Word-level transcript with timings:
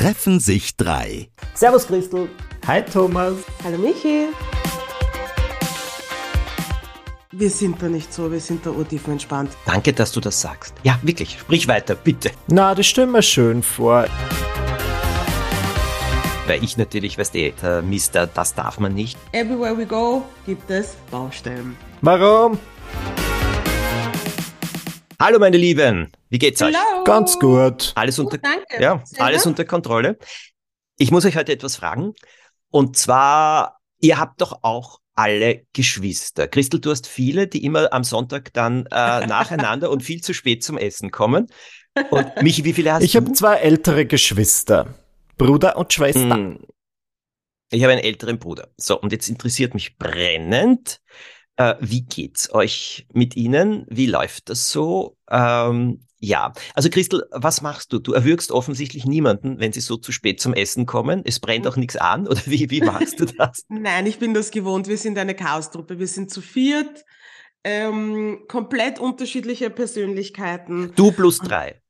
treffen 0.00 0.40
sich 0.40 0.78
drei. 0.78 1.28
Servus 1.52 1.86
Christel. 1.86 2.30
Hi 2.66 2.82
Thomas. 2.82 3.34
Hallo 3.62 3.76
Michi. 3.76 4.28
Wir 7.32 7.50
sind 7.50 7.82
da 7.82 7.86
nicht 7.86 8.10
so, 8.10 8.32
wir 8.32 8.40
sind 8.40 8.64
da 8.64 8.70
urtief 8.70 9.06
entspannt. 9.08 9.50
Danke, 9.66 9.92
dass 9.92 10.10
du 10.12 10.20
das 10.20 10.40
sagst. 10.40 10.72
Ja, 10.84 10.98
wirklich, 11.02 11.38
sprich 11.38 11.68
weiter, 11.68 11.94
bitte. 11.94 12.30
Na, 12.46 12.74
das 12.74 12.86
stell 12.86 13.08
mir 13.08 13.20
schön 13.20 13.62
vor. 13.62 14.06
Weil 16.46 16.64
ich 16.64 16.78
natürlich, 16.78 17.18
weißt 17.18 17.34
du, 17.34 17.52
der 17.52 17.82
Mister, 17.82 18.26
das 18.26 18.54
darf 18.54 18.80
man 18.80 18.94
nicht. 18.94 19.18
Everywhere 19.32 19.76
we 19.76 19.84
go 19.84 20.24
gibt 20.46 20.70
es 20.70 20.96
Baustellen. 21.10 21.76
Warum? 22.00 22.58
Hallo 25.20 25.38
meine 25.38 25.58
Lieben, 25.58 26.10
wie 26.30 26.38
geht's 26.38 26.62
euch? 26.62 26.74
Hello. 26.74 27.04
Ganz 27.04 27.38
gut. 27.38 27.92
Alles 27.94 28.18
unter, 28.18 28.38
Gut, 28.38 28.46
danke. 28.46 28.82
ja, 28.82 29.04
alles 29.18 29.44
unter 29.44 29.66
Kontrolle. 29.66 30.16
Ich 30.96 31.10
muss 31.10 31.26
euch 31.26 31.36
heute 31.36 31.52
etwas 31.52 31.76
fragen. 31.76 32.14
Und 32.70 32.96
zwar, 32.96 33.80
ihr 34.00 34.18
habt 34.18 34.40
doch 34.40 34.60
auch 34.62 35.00
alle 35.14 35.66
Geschwister. 35.74 36.48
Christel, 36.48 36.80
du 36.80 36.90
hast 36.90 37.06
viele, 37.06 37.48
die 37.48 37.64
immer 37.66 37.92
am 37.92 38.02
Sonntag 38.02 38.54
dann 38.54 38.86
äh, 38.86 39.26
nacheinander 39.26 39.90
und 39.90 40.02
viel 40.02 40.22
zu 40.22 40.32
spät 40.32 40.64
zum 40.64 40.78
Essen 40.78 41.10
kommen. 41.10 41.48
Und 42.08 42.30
Michi, 42.42 42.64
wie 42.64 42.72
viele 42.72 42.94
hast 42.94 43.02
Ich 43.02 43.12
du? 43.12 43.18
habe 43.18 43.32
zwei 43.34 43.56
ältere 43.56 44.06
Geschwister. 44.06 44.94
Bruder 45.36 45.76
und 45.76 45.92
Schwester. 45.92 46.34
Hm. 46.34 46.64
Ich 47.70 47.82
habe 47.82 47.92
einen 47.92 48.02
älteren 48.02 48.38
Bruder. 48.38 48.68
So, 48.78 48.98
und 48.98 49.12
jetzt 49.12 49.28
interessiert 49.28 49.74
mich 49.74 49.98
brennend, 49.98 51.02
äh, 51.60 51.76
wie 51.80 52.00
geht's 52.02 52.52
euch 52.54 53.06
mit 53.12 53.36
ihnen? 53.36 53.84
Wie 53.90 54.06
läuft 54.06 54.48
das 54.48 54.70
so? 54.72 55.18
Ähm, 55.30 56.00
ja, 56.18 56.52
also 56.74 56.88
Christel, 56.88 57.26
was 57.32 57.60
machst 57.60 57.92
du? 57.92 57.98
Du 57.98 58.14
erwürgst 58.14 58.50
offensichtlich 58.50 59.04
niemanden, 59.04 59.60
wenn 59.60 59.72
sie 59.72 59.80
so 59.80 59.98
zu 59.98 60.10
spät 60.10 60.40
zum 60.40 60.54
Essen 60.54 60.86
kommen. 60.86 61.22
Es 61.24 61.38
brennt 61.38 61.66
auch 61.66 61.76
nichts 61.76 61.96
an, 61.96 62.26
oder 62.26 62.40
wie, 62.46 62.70
wie 62.70 62.80
machst 62.80 63.20
du 63.20 63.26
das? 63.26 63.64
Nein, 63.68 64.06
ich 64.06 64.18
bin 64.18 64.32
das 64.32 64.50
gewohnt. 64.50 64.88
Wir 64.88 64.96
sind 64.96 65.18
eine 65.18 65.34
Chaostruppe. 65.34 65.98
Wir 65.98 66.06
sind 66.06 66.30
zu 66.30 66.40
viert. 66.40 67.04
Ähm, 67.62 68.44
komplett 68.48 68.98
unterschiedliche 68.98 69.68
Persönlichkeiten. 69.68 70.92
Du 70.96 71.12
plus 71.12 71.40
drei. 71.40 71.82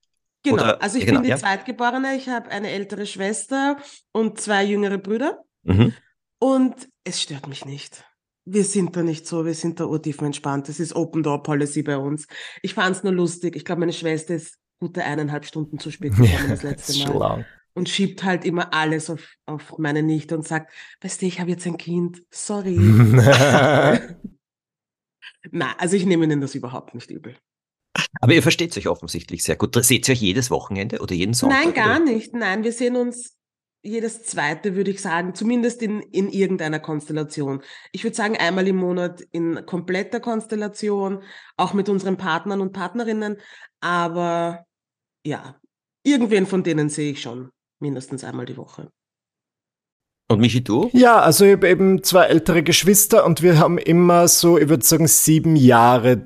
Genau. 0.43 0.57
Oder- 0.57 0.83
also 0.83 0.99
ich 0.99 1.07
genau, 1.07 1.21
bin 1.21 1.25
die 1.25 1.31
ja. 1.31 1.37
Zweitgeborene. 1.37 2.17
Ich 2.17 2.29
habe 2.29 2.51
eine 2.51 2.71
ältere 2.71 3.07
Schwester 3.07 3.77
und 4.11 4.41
zwei 4.41 4.65
jüngere 4.65 4.99
Brüder. 4.99 5.45
Mhm. 5.63 5.95
Und 6.41 6.75
es 7.05 7.23
stört 7.23 7.47
mich 7.47 7.65
nicht. 7.65 8.05
Wir 8.53 8.65
sind 8.65 8.97
da 8.97 9.03
nicht 9.05 9.27
so, 9.27 9.45
wir 9.47 9.55
sind 9.55 9.79
da 9.79 9.85
urtief 9.85 10.21
entspannt. 10.23 10.69
Das 10.69 10.81
ist 10.81 10.97
Open 10.97 11.23
Door 11.23 11.45
Policy 11.45 11.83
bei 11.83 11.97
uns. 11.97 12.27
Ich 12.63 12.75
fand 12.75 12.97
es 12.97 13.05
nur 13.05 13.13
lustig. 13.13 13.55
Ich 13.55 13.65
glaube, 13.65 13.81
meine 13.81 13.93
Schwester 13.93 14.35
ist 14.35 14.59
gute 14.81 15.05
eineinhalb 15.05 15.45
Stunden 15.45 15.79
zu 15.79 15.91
spät 15.93 16.11
gekommen 16.17 16.31
Ja, 16.33 16.49
das 16.49 16.65
letzte 16.65 17.07
Mal. 17.09 17.19
lang. 17.19 17.45
Und 17.75 17.89
schiebt 17.89 18.25
halt 18.25 18.45
immer 18.45 18.75
alles 18.75 19.09
auf, 19.09 19.29
auf 19.47 19.79
meine 19.79 20.03
Nichte 20.03 20.37
und 20.37 20.47
sagt, 20.47 20.73
weißt 21.03 21.23
du, 21.23 21.27
ich 21.27 21.39
habe 21.39 21.51
jetzt 21.51 21.65
ein 21.67 21.77
Kind, 21.77 22.23
sorry. 22.31 22.77
Na, 25.53 25.75
also 25.79 25.97
ich 25.97 26.05
nehme 26.05 26.25
ihnen 26.25 26.41
das 26.41 26.57
überhaupt 26.57 26.95
nicht 26.95 27.11
übel. 27.11 27.37
Aber 28.21 28.35
ihr 28.35 28.43
versteht 28.43 28.77
euch 28.77 28.89
offensichtlich 28.89 29.45
sehr 29.45 29.55
gut. 29.55 29.77
Seht 29.85 30.09
ihr 30.09 30.13
euch 30.13 30.21
jedes 30.21 30.51
Wochenende 30.51 30.99
oder 31.01 31.15
jeden 31.15 31.35
Sonntag? 31.35 31.65
Nein, 31.65 31.75
gar 31.75 32.01
oder? 32.01 32.13
nicht. 32.13 32.35
Nein, 32.35 32.65
wir 32.65 32.73
sehen 32.73 32.97
uns 32.97 33.37
jedes 33.83 34.25
zweite, 34.25 34.75
würde 34.77 34.91
ich 34.91 35.01
sagen, 35.01 35.35
zumindest 35.35 35.83
in, 35.83 36.01
in 36.01 36.29
irgendeiner 36.29 36.81
Konstellation. 36.81 37.63
Ich 37.93 38.05
würde 38.05 38.17
sagen, 38.17 38.37
einmal 38.37 38.69
im 38.69 38.77
Monat 38.77 39.23
in 39.33 39.65
kompletter 39.67 40.21
Konstellation, 40.21 41.23
auch 41.57 41.73
mit 41.73 41.89
unseren 41.89 42.17
Partnern 42.17 42.61
und 42.61 42.73
Partnerinnen. 42.73 43.39
Aber 43.81 44.67
ja, 45.25 45.59
irgendwen 46.03 46.47
von 46.47 46.63
denen 46.63 46.89
sehe 46.91 47.13
ich 47.13 47.23
schon 47.23 47.51
mindestens 47.79 48.25
einmal 48.25 48.47
die 48.47 48.57
Woche. 48.57 48.91
Und 50.31 50.39
Michi, 50.39 50.63
du? 50.63 50.89
Ja, 50.93 51.19
also 51.19 51.45
ich 51.45 51.55
habe 51.55 51.69
eben 51.69 52.05
zwei 52.05 52.27
ältere 52.27 52.63
Geschwister 52.63 53.27
und 53.27 53.43
wir 53.43 53.59
haben 53.59 53.79
immer 53.79 54.29
so, 54.29 54.59
ich 54.59 54.69
würde 54.69 54.87
sagen, 54.87 55.09
sieben 55.09 55.57
Jahre 55.57 56.21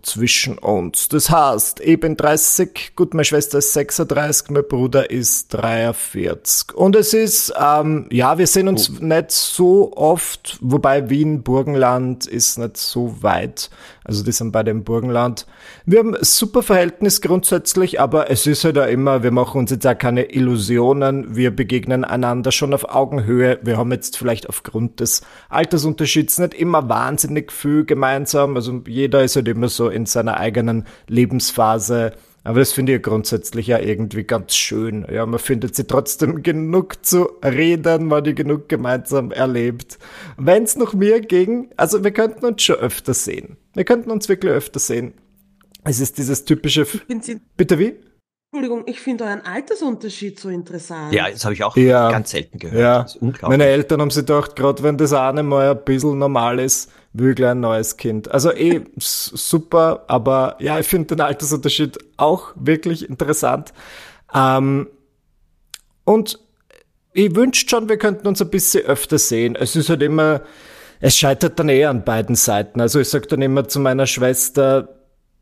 zwischen 0.00 0.56
uns. 0.56 1.08
Das 1.08 1.28
heißt, 1.28 1.80
ich 1.80 2.00
bin 2.00 2.16
30, 2.16 2.92
gut, 2.96 3.12
meine 3.12 3.26
Schwester 3.26 3.58
ist 3.58 3.74
36, 3.74 4.48
mein 4.52 4.62
Bruder 4.66 5.10
ist 5.10 5.52
43. 5.52 6.74
Und 6.74 6.96
es 6.96 7.12
ist, 7.12 7.52
ähm, 7.60 8.06
ja, 8.10 8.38
wir 8.38 8.46
sehen 8.46 8.68
uns 8.68 8.88
nicht 9.00 9.30
so 9.32 9.94
oft, 9.98 10.56
wobei 10.62 11.10
Wien, 11.10 11.42
Burgenland 11.42 12.24
ist 12.24 12.58
nicht 12.58 12.78
so 12.78 13.22
weit. 13.22 13.68
Also 14.04 14.24
die 14.24 14.32
sind 14.32 14.52
beide 14.52 14.70
im 14.70 14.84
Burgenland. 14.84 15.46
Wir 15.86 16.00
haben 16.00 16.14
ein 16.14 16.24
super 16.24 16.62
Verhältnis 16.62 17.20
grundsätzlich, 17.20 18.00
aber 18.00 18.30
es 18.30 18.46
ist 18.46 18.64
halt 18.64 18.78
auch 18.78 18.88
immer, 18.88 19.22
wir 19.22 19.30
machen 19.30 19.60
uns 19.60 19.70
jetzt 19.70 19.86
auch 19.86 19.96
keine 19.96 20.32
Illusionen. 20.32 21.36
Wir 21.36 21.54
begegnen 21.54 22.04
einander 22.04 22.50
schon 22.50 22.74
auf 22.74 22.88
Augenhöhe. 22.88 23.60
Wir 23.62 23.76
haben 23.76 23.92
jetzt 23.92 24.16
vielleicht 24.16 24.48
aufgrund 24.48 25.00
des 25.00 25.22
Altersunterschieds 25.48 26.38
nicht 26.40 26.54
immer 26.54 26.88
wahnsinnig 26.88 27.52
viel 27.52 27.84
gemeinsam. 27.84 28.56
Also 28.56 28.82
jeder 28.86 29.22
ist 29.22 29.36
halt 29.36 29.48
immer 29.48 29.68
so 29.68 29.88
in 29.88 30.06
seiner 30.06 30.38
eigenen 30.38 30.86
Lebensphase. 31.06 32.12
Aber 32.44 32.58
das 32.58 32.72
finde 32.72 32.96
ich 32.96 33.02
grundsätzlich 33.02 33.68
ja 33.68 33.78
irgendwie 33.78 34.24
ganz 34.24 34.56
schön. 34.56 35.06
Ja, 35.10 35.24
man 35.26 35.38
findet 35.38 35.76
sie 35.76 35.86
trotzdem 35.86 36.42
genug 36.42 37.04
zu 37.04 37.28
reden, 37.44 38.06
man 38.06 38.24
die 38.24 38.34
genug 38.34 38.68
gemeinsam 38.68 39.30
erlebt. 39.30 39.98
Wenn 40.36 40.64
es 40.64 40.76
noch 40.76 40.92
mir 40.92 41.20
ging, 41.20 41.70
also 41.76 42.02
wir 42.02 42.10
könnten 42.10 42.44
uns 42.44 42.62
schon 42.62 42.76
öfter 42.76 43.14
sehen. 43.14 43.58
Wir 43.74 43.84
könnten 43.84 44.10
uns 44.10 44.28
wirklich 44.28 44.52
öfter 44.52 44.78
sehen. 44.80 45.14
Es 45.84 46.00
ist 46.00 46.18
dieses 46.18 46.44
typische, 46.44 46.86
bitte 47.56 47.78
wie? 47.78 47.94
Entschuldigung, 48.54 48.84
ich 48.86 49.00
finde 49.00 49.24
euren 49.24 49.40
Altersunterschied 49.40 50.38
so 50.38 50.50
interessant. 50.50 51.12
Ja, 51.14 51.30
das 51.30 51.42
habe 51.44 51.54
ich 51.54 51.64
auch 51.64 51.74
Ja. 51.74 52.10
ganz 52.10 52.30
selten 52.32 52.58
gehört. 52.58 52.78
Ja, 52.80 53.02
Das 53.02 53.14
ist 53.16 53.22
unglaublich. 53.22 53.48
meine 53.58 53.64
Eltern 53.70 54.00
haben 54.02 54.10
sich 54.10 54.26
gedacht, 54.26 54.54
gerade 54.56 54.82
wenn 54.82 54.98
das 54.98 55.14
eine 55.14 55.42
mal 55.42 55.70
ein 55.70 55.84
bisschen 55.84 56.18
normal 56.18 56.60
ist, 56.60 56.92
will 57.14 57.30
ich 57.30 57.36
gleich 57.36 57.52
ein 57.52 57.60
neues 57.60 57.96
Kind. 57.96 58.30
Also 58.30 58.52
eh 58.52 58.82
super, 58.98 60.04
aber 60.06 60.56
ja, 60.60 60.78
ich 60.78 60.86
finde 60.86 61.16
den 61.16 61.22
Altersunterschied 61.22 61.98
auch 62.18 62.52
wirklich 62.56 63.08
interessant. 63.08 63.72
Ähm, 64.34 64.86
und 66.04 66.38
ich 67.14 67.34
wünschte 67.34 67.70
schon, 67.70 67.88
wir 67.88 67.96
könnten 67.96 68.26
uns 68.28 68.42
ein 68.42 68.50
bisschen 68.50 68.84
öfter 68.84 69.18
sehen. 69.18 69.56
Es 69.56 69.76
ist 69.76 69.88
halt 69.88 70.02
immer, 70.02 70.42
es 71.02 71.16
scheitert 71.16 71.58
dann 71.58 71.68
eher 71.68 71.90
an 71.90 72.04
beiden 72.04 72.36
Seiten. 72.36 72.80
Also 72.80 73.00
ich 73.00 73.08
sag 73.08 73.28
dann 73.28 73.42
immer 73.42 73.66
zu 73.66 73.80
meiner 73.80 74.06
Schwester, 74.06 74.88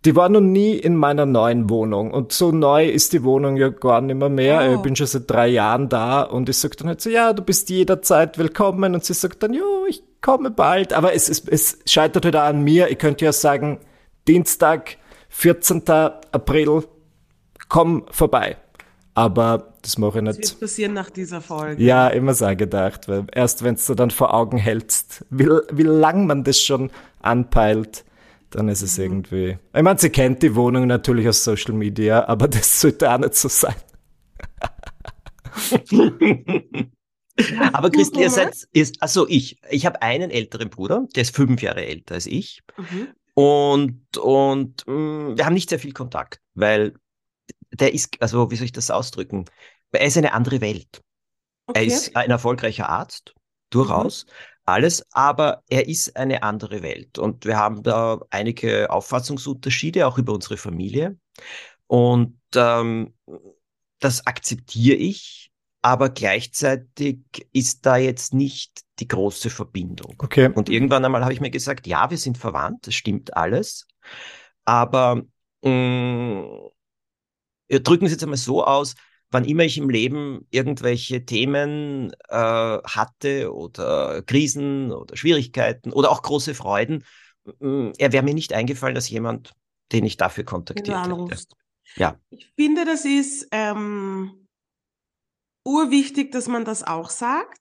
die 0.06 0.16
war 0.16 0.30
noch 0.30 0.40
nie 0.40 0.72
in 0.72 0.96
meiner 0.96 1.26
neuen 1.26 1.68
Wohnung. 1.68 2.12
Und 2.12 2.32
so 2.32 2.50
neu 2.50 2.88
ist 2.88 3.12
die 3.12 3.22
Wohnung 3.24 3.58
ja 3.58 3.68
gar 3.68 4.00
nicht 4.00 4.16
mehr 4.16 4.30
mehr. 4.30 4.66
Oh. 4.66 4.74
Ich 4.76 4.80
bin 4.80 4.96
schon 4.96 5.06
seit 5.06 5.30
drei 5.30 5.48
Jahren 5.48 5.90
da 5.90 6.22
und 6.22 6.48
ich 6.48 6.56
sag 6.56 6.78
dann 6.78 6.88
halt 6.88 7.02
so, 7.02 7.10
ja, 7.10 7.34
du 7.34 7.42
bist 7.42 7.68
jederzeit 7.68 8.38
willkommen. 8.38 8.94
Und 8.94 9.04
sie 9.04 9.12
sagt 9.12 9.42
dann, 9.42 9.52
jo, 9.52 9.84
ich 9.86 10.02
komme 10.22 10.50
bald. 10.50 10.94
Aber 10.94 11.12
es, 11.12 11.28
es, 11.28 11.46
es 11.46 11.78
scheitert 11.84 12.24
halt 12.24 12.36
auch 12.36 12.44
an 12.44 12.62
mir. 12.62 12.90
Ich 12.90 12.96
könnte 12.96 13.26
ja 13.26 13.32
sagen, 13.32 13.80
Dienstag, 14.26 14.96
14. 15.28 15.82
April, 16.32 16.84
komm 17.68 18.06
vorbei. 18.10 18.56
Aber 19.14 19.74
das 19.82 19.98
mache 19.98 20.18
ich 20.18 20.24
nicht. 20.24 20.38
wird 20.38 20.60
passieren 20.60 20.92
nach 20.92 21.10
dieser 21.10 21.40
Folge? 21.40 21.82
Ja, 21.82 22.08
immer 22.08 22.32
so 22.34 22.46
gedacht, 22.56 23.08
weil 23.08 23.26
erst 23.32 23.64
wenn 23.64 23.76
du 23.76 23.94
dann 23.94 24.10
vor 24.10 24.32
Augen 24.32 24.56
hältst, 24.56 25.24
wie, 25.30 25.48
wie 25.72 25.82
lang 25.82 26.26
man 26.26 26.44
das 26.44 26.60
schon 26.60 26.90
anpeilt, 27.20 28.04
dann 28.50 28.68
ist 28.68 28.82
es 28.82 28.98
irgendwie. 28.98 29.58
Ich 29.74 29.82
meine, 29.82 29.98
sie 29.98 30.10
kennt 30.10 30.42
die 30.42 30.54
Wohnung 30.54 30.86
natürlich 30.86 31.28
aus 31.28 31.44
Social 31.44 31.74
Media, 31.74 32.26
aber 32.28 32.48
das 32.48 32.80
sollte 32.80 33.12
auch 33.12 33.18
nicht 33.18 33.34
so 33.34 33.48
sein. 33.48 33.74
Aber 37.72 37.88
Du, 37.90 37.98
Christel, 37.98 38.20
ihr 38.20 38.30
seid, 38.30 38.68
ist, 38.72 39.02
also 39.02 39.26
ich, 39.28 39.58
ich 39.70 39.86
habe 39.86 40.02
einen 40.02 40.30
älteren 40.30 40.68
Bruder, 40.68 41.06
der 41.14 41.22
ist 41.22 41.34
fünf 41.34 41.62
Jahre 41.62 41.86
älter 41.86 42.14
als 42.14 42.26
ich. 42.26 42.60
Mhm. 42.76 43.08
Und, 43.34 44.18
und 44.18 44.86
mh, 44.86 45.36
wir 45.38 45.46
haben 45.46 45.54
nicht 45.54 45.70
sehr 45.70 45.78
viel 45.78 45.92
Kontakt, 45.92 46.40
weil 46.54 46.94
der 47.80 47.94
ist, 47.94 48.20
also 48.22 48.50
wie 48.50 48.56
soll 48.56 48.66
ich 48.66 48.72
das 48.72 48.90
ausdrücken? 48.90 49.46
Er 49.92 50.06
ist 50.06 50.16
eine 50.18 50.32
andere 50.34 50.60
Welt. 50.60 51.02
Er 51.72 51.84
Okay. 51.84 51.86
ist 51.86 52.16
ein 52.16 52.30
erfolgreicher 52.30 52.88
Arzt, 52.88 53.34
durchaus, 53.70 54.26
alles, 54.64 55.06
aber 55.12 55.62
er 55.68 55.88
ist 55.88 56.16
eine 56.16 56.42
andere 56.42 56.82
Welt. 56.82 57.18
Und 57.18 57.44
wir 57.44 57.56
haben 57.56 57.82
da 57.82 58.20
einige 58.30 58.90
Auffassungsunterschiede, 58.90 60.06
auch 60.06 60.18
über 60.18 60.32
unsere 60.34 60.56
Familie. 60.56 61.18
Und 61.86 62.38
ähm, 62.56 63.14
das 63.98 64.26
akzeptiere 64.26 64.96
ich, 64.96 65.52
aber 65.82 66.10
gleichzeitig 66.10 67.20
ist 67.52 67.86
da 67.86 67.96
jetzt 67.96 68.34
nicht 68.34 68.82
die 68.98 69.08
große 69.08 69.50
Verbindung. 69.50 70.22
Okay. 70.22 70.50
Und 70.52 70.68
irgendwann 70.68 71.04
einmal 71.04 71.22
habe 71.22 71.32
ich 71.32 71.40
mir 71.40 71.50
gesagt, 71.50 71.86
ja, 71.86 72.10
wir 72.10 72.18
sind 72.18 72.38
verwandt, 72.38 72.86
das 72.86 72.94
stimmt 72.94 73.36
alles. 73.36 73.86
Aber 74.64 75.22
mh, 75.62 76.70
wir 77.70 77.80
drücken 77.80 78.04
es 78.04 78.12
jetzt 78.12 78.22
einmal 78.22 78.36
so 78.36 78.64
aus, 78.64 78.94
wann 79.30 79.44
immer 79.44 79.62
ich 79.62 79.78
im 79.78 79.88
Leben 79.88 80.46
irgendwelche 80.50 81.24
Themen 81.24 82.12
äh, 82.28 82.34
hatte 82.36 83.54
oder 83.54 84.22
Krisen 84.22 84.90
oder 84.90 85.16
Schwierigkeiten 85.16 85.92
oder 85.92 86.10
auch 86.10 86.22
große 86.22 86.54
Freuden, 86.54 87.04
mh, 87.60 87.92
er 87.98 88.12
wäre 88.12 88.24
mir 88.24 88.34
nicht 88.34 88.52
eingefallen, 88.52 88.94
dass 88.94 89.08
jemand, 89.08 89.52
den 89.92 90.04
ich 90.04 90.16
dafür 90.16 90.44
kontaktiert 90.44 91.06
hätte. 91.06 91.46
Ja. 91.96 92.18
Ich 92.30 92.50
finde, 92.56 92.84
das 92.84 93.04
ist, 93.04 93.46
ähm, 93.52 94.46
urwichtig, 95.64 96.32
dass 96.32 96.48
man 96.48 96.64
das 96.64 96.82
auch 96.82 97.10
sagt, 97.10 97.60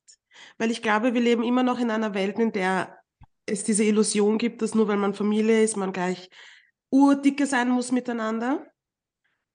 weil 0.57 0.71
ich 0.71 0.81
glaube, 0.81 1.13
wir 1.13 1.21
leben 1.21 1.43
immer 1.43 1.63
noch 1.63 1.79
in 1.79 1.91
einer 1.91 2.13
Welt, 2.13 2.39
in 2.39 2.51
der 2.51 2.97
es 3.45 3.63
diese 3.63 3.83
Illusion 3.83 4.37
gibt, 4.37 4.61
dass 4.61 4.75
nur 4.75 4.87
weil 4.87 4.97
man 4.97 5.13
Familie 5.13 5.63
ist, 5.63 5.75
man 5.75 5.91
gleich 5.91 6.29
urdicke 6.91 7.45
sein 7.45 7.69
muss 7.69 7.91
miteinander. 7.91 8.65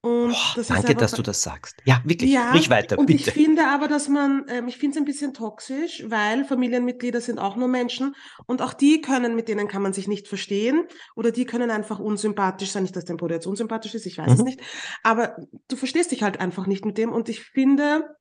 Und 0.05 0.33
Boah, 0.55 0.63
danke, 0.69 0.95
dass 0.95 1.13
du 1.13 1.23
das 1.23 1.43
sagst. 1.43 1.81
Ja, 1.87 2.03
wirklich. 2.05 2.31
Ja, 2.31 2.49
Sprich 2.49 2.69
weiter, 2.69 2.99
und 2.99 3.07
bitte. 3.07 3.31
ich 3.31 3.33
finde 3.33 3.69
aber, 3.69 3.89
dass 3.89 4.07
man, 4.11 4.45
ähm, 4.49 4.69
ich 4.69 4.77
finde 4.77 4.99
es 4.99 5.01
ein 5.01 5.07
bisschen 5.07 5.33
toxisch, 5.33 6.05
weil 6.07 6.45
Familienmitglieder 6.45 7.23
sind 7.23 7.39
auch 7.39 7.57
nur 7.57 7.69
Menschen 7.69 8.15
und 8.45 8.61
auch 8.61 8.75
die 8.75 9.01
können, 9.01 9.35
mit 9.35 9.49
denen 9.49 9.67
kann 9.67 9.81
man 9.81 9.95
sich 9.95 10.07
nicht 10.07 10.29
verstehen 10.29 10.87
oder 11.17 11.31
die 11.31 11.47
können 11.47 11.71
einfach 11.71 12.01
unsympathisch 12.01 12.71
sein. 12.71 12.83
Nicht, 12.83 12.95
dass 12.95 13.07
dein 13.07 13.17
Bruder 13.17 13.37
jetzt 13.37 13.47
unsympathisch 13.47 13.95
ist, 13.95 14.05
ich 14.05 14.19
weiß 14.19 14.27
mhm. 14.27 14.35
es 14.35 14.43
nicht. 14.43 14.61
Aber 15.03 15.37
du 15.69 15.77
verstehst 15.77 16.11
dich 16.11 16.23
halt 16.23 16.39
einfach 16.39 16.67
nicht 16.67 16.85
mit 16.85 16.99
dem 16.99 17.11
und 17.11 17.31
ich 17.31 17.41
finde, 17.41 18.15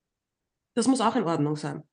das 0.75 0.87
muss 0.87 1.01
auch 1.01 1.17
in 1.17 1.23
Ordnung 1.23 1.57
sein. 1.57 1.83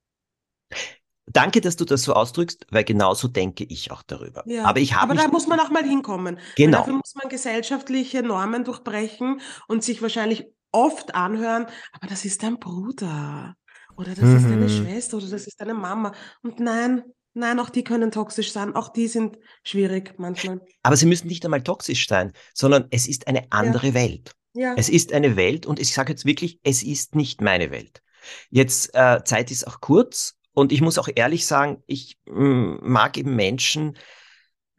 Danke, 1.33 1.61
dass 1.61 1.77
du 1.77 1.85
das 1.85 2.03
so 2.03 2.15
ausdrückst, 2.15 2.67
weil 2.71 2.85
genauso 2.85 3.29
denke 3.29 3.65
ich 3.65 3.91
auch 3.91 4.03
darüber. 4.03 4.43
Ja, 4.47 4.65
aber 4.65 4.81
ich 4.81 4.95
habe. 4.95 5.13
Aber 5.13 5.23
da 5.23 5.29
muss 5.29 5.47
man 5.47 5.61
auch 5.61 5.71
mal 5.71 5.85
hinkommen. 5.85 6.39
Genau. 6.57 6.79
Dafür 6.79 6.95
muss 6.95 7.15
man 7.15 7.29
gesellschaftliche 7.29 8.23
Normen 8.23 8.65
durchbrechen 8.65 9.41
und 9.69 9.85
sich 9.85 10.03
wahrscheinlich 10.03 10.47
oft 10.73 11.15
anhören, 11.15 11.67
aber 11.93 12.07
das 12.07 12.25
ist 12.25 12.43
dein 12.43 12.59
Bruder 12.59 13.57
oder 13.97 14.11
das 14.15 14.25
mhm. 14.25 14.37
ist 14.37 14.45
deine 14.45 14.57
mhm. 14.57 14.69
Schwester 14.69 15.17
oder 15.19 15.29
das 15.29 15.47
ist 15.47 15.61
deine 15.61 15.75
Mama. 15.75 16.13
Und 16.43 16.61
nein, 16.61 17.03
nein, 17.35 17.59
auch 17.61 17.71
die 17.71 17.85
können 17.85 18.11
toxisch 18.11 18.53
sein. 18.53 18.75
Auch 18.75 18.89
die 18.89 19.09
sind 19.09 19.39
schwierig 19.63 20.15
manchmal. 20.19 20.61
Aber 20.83 20.97
sie 20.97 21.07
müssen 21.07 21.29
nicht 21.29 21.45
einmal 21.45 21.63
toxisch 21.63 22.09
sein, 22.09 22.33
sondern 22.55 22.87
es 22.91 23.07
ist 23.07 23.27
eine 23.29 23.51
andere 23.51 23.89
ja. 23.89 23.95
Welt. 23.95 24.33
Ja. 24.55 24.75
Es 24.77 24.89
ist 24.89 25.13
eine 25.13 25.37
Welt 25.37 25.67
und 25.67 25.79
ich 25.79 25.93
sage 25.93 26.13
jetzt 26.13 26.25
wirklich, 26.25 26.59
es 26.63 26.83
ist 26.83 27.15
nicht 27.15 27.41
meine 27.41 27.71
Welt. 27.71 28.03
Jetzt, 28.51 28.95
äh, 28.95 29.23
Zeit 29.25 29.51
ist 29.51 29.67
auch 29.67 29.81
kurz 29.81 30.37
und 30.53 30.73
ich 30.73 30.81
muss 30.81 30.99
auch 30.99 31.09
ehrlich 31.15 31.47
sagen, 31.47 31.83
ich 31.87 32.19
mm, 32.27 32.77
mag 32.81 33.17
eben 33.17 33.37
Menschen, 33.37 33.97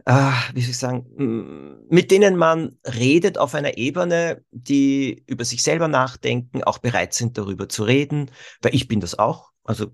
äh, 0.05 0.31
wie 0.53 0.61
soll 0.61 0.71
ich 0.71 0.77
sagen, 0.77 1.05
mm, 1.15 1.87
mit 1.89 2.11
denen 2.11 2.35
man 2.35 2.77
redet 2.85 3.37
auf 3.37 3.55
einer 3.55 3.77
Ebene, 3.77 4.43
die 4.51 5.23
über 5.27 5.45
sich 5.45 5.63
selber 5.63 5.87
nachdenken, 5.87 6.63
auch 6.63 6.79
bereit 6.79 7.13
sind, 7.13 7.37
darüber 7.37 7.69
zu 7.69 7.83
reden, 7.83 8.31
weil 8.61 8.75
ich 8.75 8.87
bin 8.87 8.99
das 8.99 9.17
auch. 9.17 9.51
Also 9.63 9.87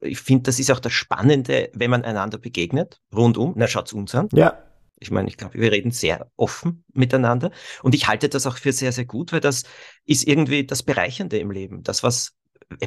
ich 0.00 0.20
finde, 0.20 0.44
das 0.44 0.58
ist 0.58 0.70
auch 0.70 0.80
das 0.80 0.92
Spannende, 0.92 1.70
wenn 1.72 1.90
man 1.90 2.04
einander 2.04 2.38
begegnet, 2.38 3.00
rundum. 3.12 3.54
Na, 3.56 3.66
schaut's 3.66 3.92
uns 3.92 4.14
an. 4.14 4.28
Ja. 4.32 4.58
Ich 4.98 5.10
meine, 5.10 5.28
ich 5.28 5.36
glaube, 5.36 5.54
wir 5.54 5.72
reden 5.72 5.90
sehr 5.90 6.30
offen 6.36 6.84
miteinander. 6.92 7.50
Und 7.82 7.94
ich 7.94 8.06
halte 8.06 8.28
das 8.28 8.46
auch 8.46 8.56
für 8.56 8.72
sehr, 8.72 8.92
sehr 8.92 9.04
gut, 9.04 9.32
weil 9.32 9.40
das 9.40 9.64
ist 10.04 10.26
irgendwie 10.26 10.64
das 10.66 10.82
Bereichernde 10.82 11.38
im 11.38 11.50
Leben. 11.50 11.82
Das, 11.82 12.02
was 12.02 12.32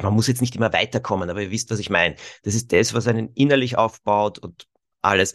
man 0.02 0.14
muss 0.14 0.26
jetzt 0.26 0.40
nicht 0.40 0.56
immer 0.56 0.72
weiterkommen, 0.72 1.30
aber 1.30 1.42
ihr 1.42 1.50
wisst, 1.50 1.70
was 1.70 1.78
ich 1.78 1.90
meine. 1.90 2.16
Das 2.42 2.54
ist 2.54 2.72
das, 2.72 2.94
was 2.94 3.06
einen 3.06 3.32
innerlich 3.34 3.76
aufbaut 3.76 4.38
und 4.38 4.66
alles. 5.02 5.34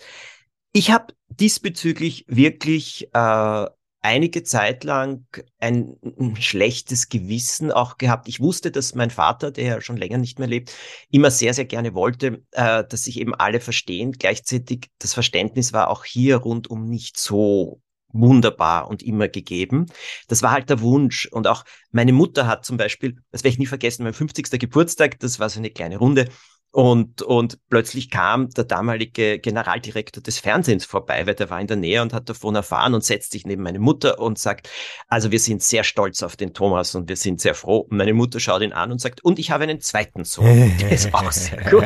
Ich 0.72 0.92
habe 0.92 1.14
diesbezüglich 1.30 2.26
wirklich 2.28 3.10
äh, 3.14 3.66
einige 4.04 4.44
Zeit 4.44 4.84
lang 4.84 5.26
ein, 5.60 5.96
ein, 6.20 6.36
schlechtes 6.36 7.10
Gewissen 7.10 7.72
auch 7.72 7.98
gehabt. 7.98 8.28
Ich 8.28 8.40
wusste, 8.40 8.70
dass 8.70 8.96
mein 8.96 9.10
Vater, 9.10 9.52
der 9.52 9.66
ja 9.66 9.82
schon 9.82 9.98
länger 9.98 10.18
nicht 10.18 10.40
mehr 10.40 10.48
lebt, 10.48 10.76
immer 11.10 11.32
sehr, 11.32 11.54
sehr 11.54 11.66
gerne 11.66 11.94
wollte, 11.94 12.44
äh, 12.52 12.84
dass 12.84 13.04
sich 13.06 13.20
eben 13.20 13.34
alle 13.34 13.62
verstehen. 13.62 14.12
Gleichzeitig 14.12 14.90
das 15.00 15.14
Verständnis 15.14 15.74
war 15.74 15.90
auch 15.90 16.04
hier 16.04 16.38
rundum 16.38 16.86
nicht 16.86 17.18
so 17.18 17.82
wunderbar 18.14 18.88
und 18.88 19.04
immer 19.04 19.28
gegeben. 19.28 19.88
Das 20.28 20.42
war 20.42 20.52
halt 20.52 20.70
der 20.70 20.82
Wunsch. 20.82 21.28
Und 21.32 21.48
auch 21.48 21.66
meine 21.92 22.14
Mutter 22.14 22.48
hat 22.48 22.66
zum 22.66 22.78
Beispiel, 22.78 23.18
das 23.32 23.44
werde 23.44 23.54
ich 23.54 23.60
nie 23.60 23.66
vergessen, 23.66 24.04
mein 24.04 24.14
50. 24.14 24.60
Geburtstag, 24.60 25.20
das 25.20 25.40
war 25.40 25.50
so 25.50 25.60
eine 25.60 25.72
kleine 25.72 25.98
Runde, 25.98 26.30
und, 26.74 27.22
und 27.22 27.60
plötzlich 27.70 28.10
kam 28.10 28.50
der 28.50 28.64
damalige 28.64 29.38
Generaldirektor 29.38 30.24
des 30.24 30.40
Fernsehens 30.40 30.86
vorbei, 30.86 31.28
weil 31.28 31.36
der 31.36 31.52
war 31.52 31.62
in 31.62 31.68
der 31.68 31.78
Nähe 31.78 32.02
und 32.02 32.14
hat 32.14 32.28
davon 32.28 32.56
erfahren 32.56 32.96
und 32.96 33.04
setzt 33.04 33.32
sich 33.34 33.46
neben 33.46 33.62
meine 33.62 33.78
Mutter 33.78 34.18
und 34.18 34.40
sagt, 34.40 34.72
also 35.08 35.30
wir 35.30 35.40
sind 35.40 35.62
sehr 35.62 35.84
stolz 35.84 36.24
auf 36.24 36.36
den 36.36 36.56
Thomas 36.56 36.96
und 36.96 37.08
wir 37.08 37.16
sind 37.16 37.42
sehr 37.42 37.54
froh. 37.54 37.86
Und 37.90 37.98
meine 37.98 38.16
Mutter 38.16 38.40
schaut 38.40 38.64
ihn 38.64 38.74
an 38.74 38.92
und 38.92 39.00
sagt, 39.00 39.24
und 39.24 39.38
ich 39.38 39.52
habe 39.52 39.66
einen 39.66 39.82
zweiten 39.82 40.24
Sohn. 40.24 40.76
Der 40.82 40.92
ist 40.92 41.14
auch 41.14 41.32
sehr 41.32 41.62
gut. 41.70 41.84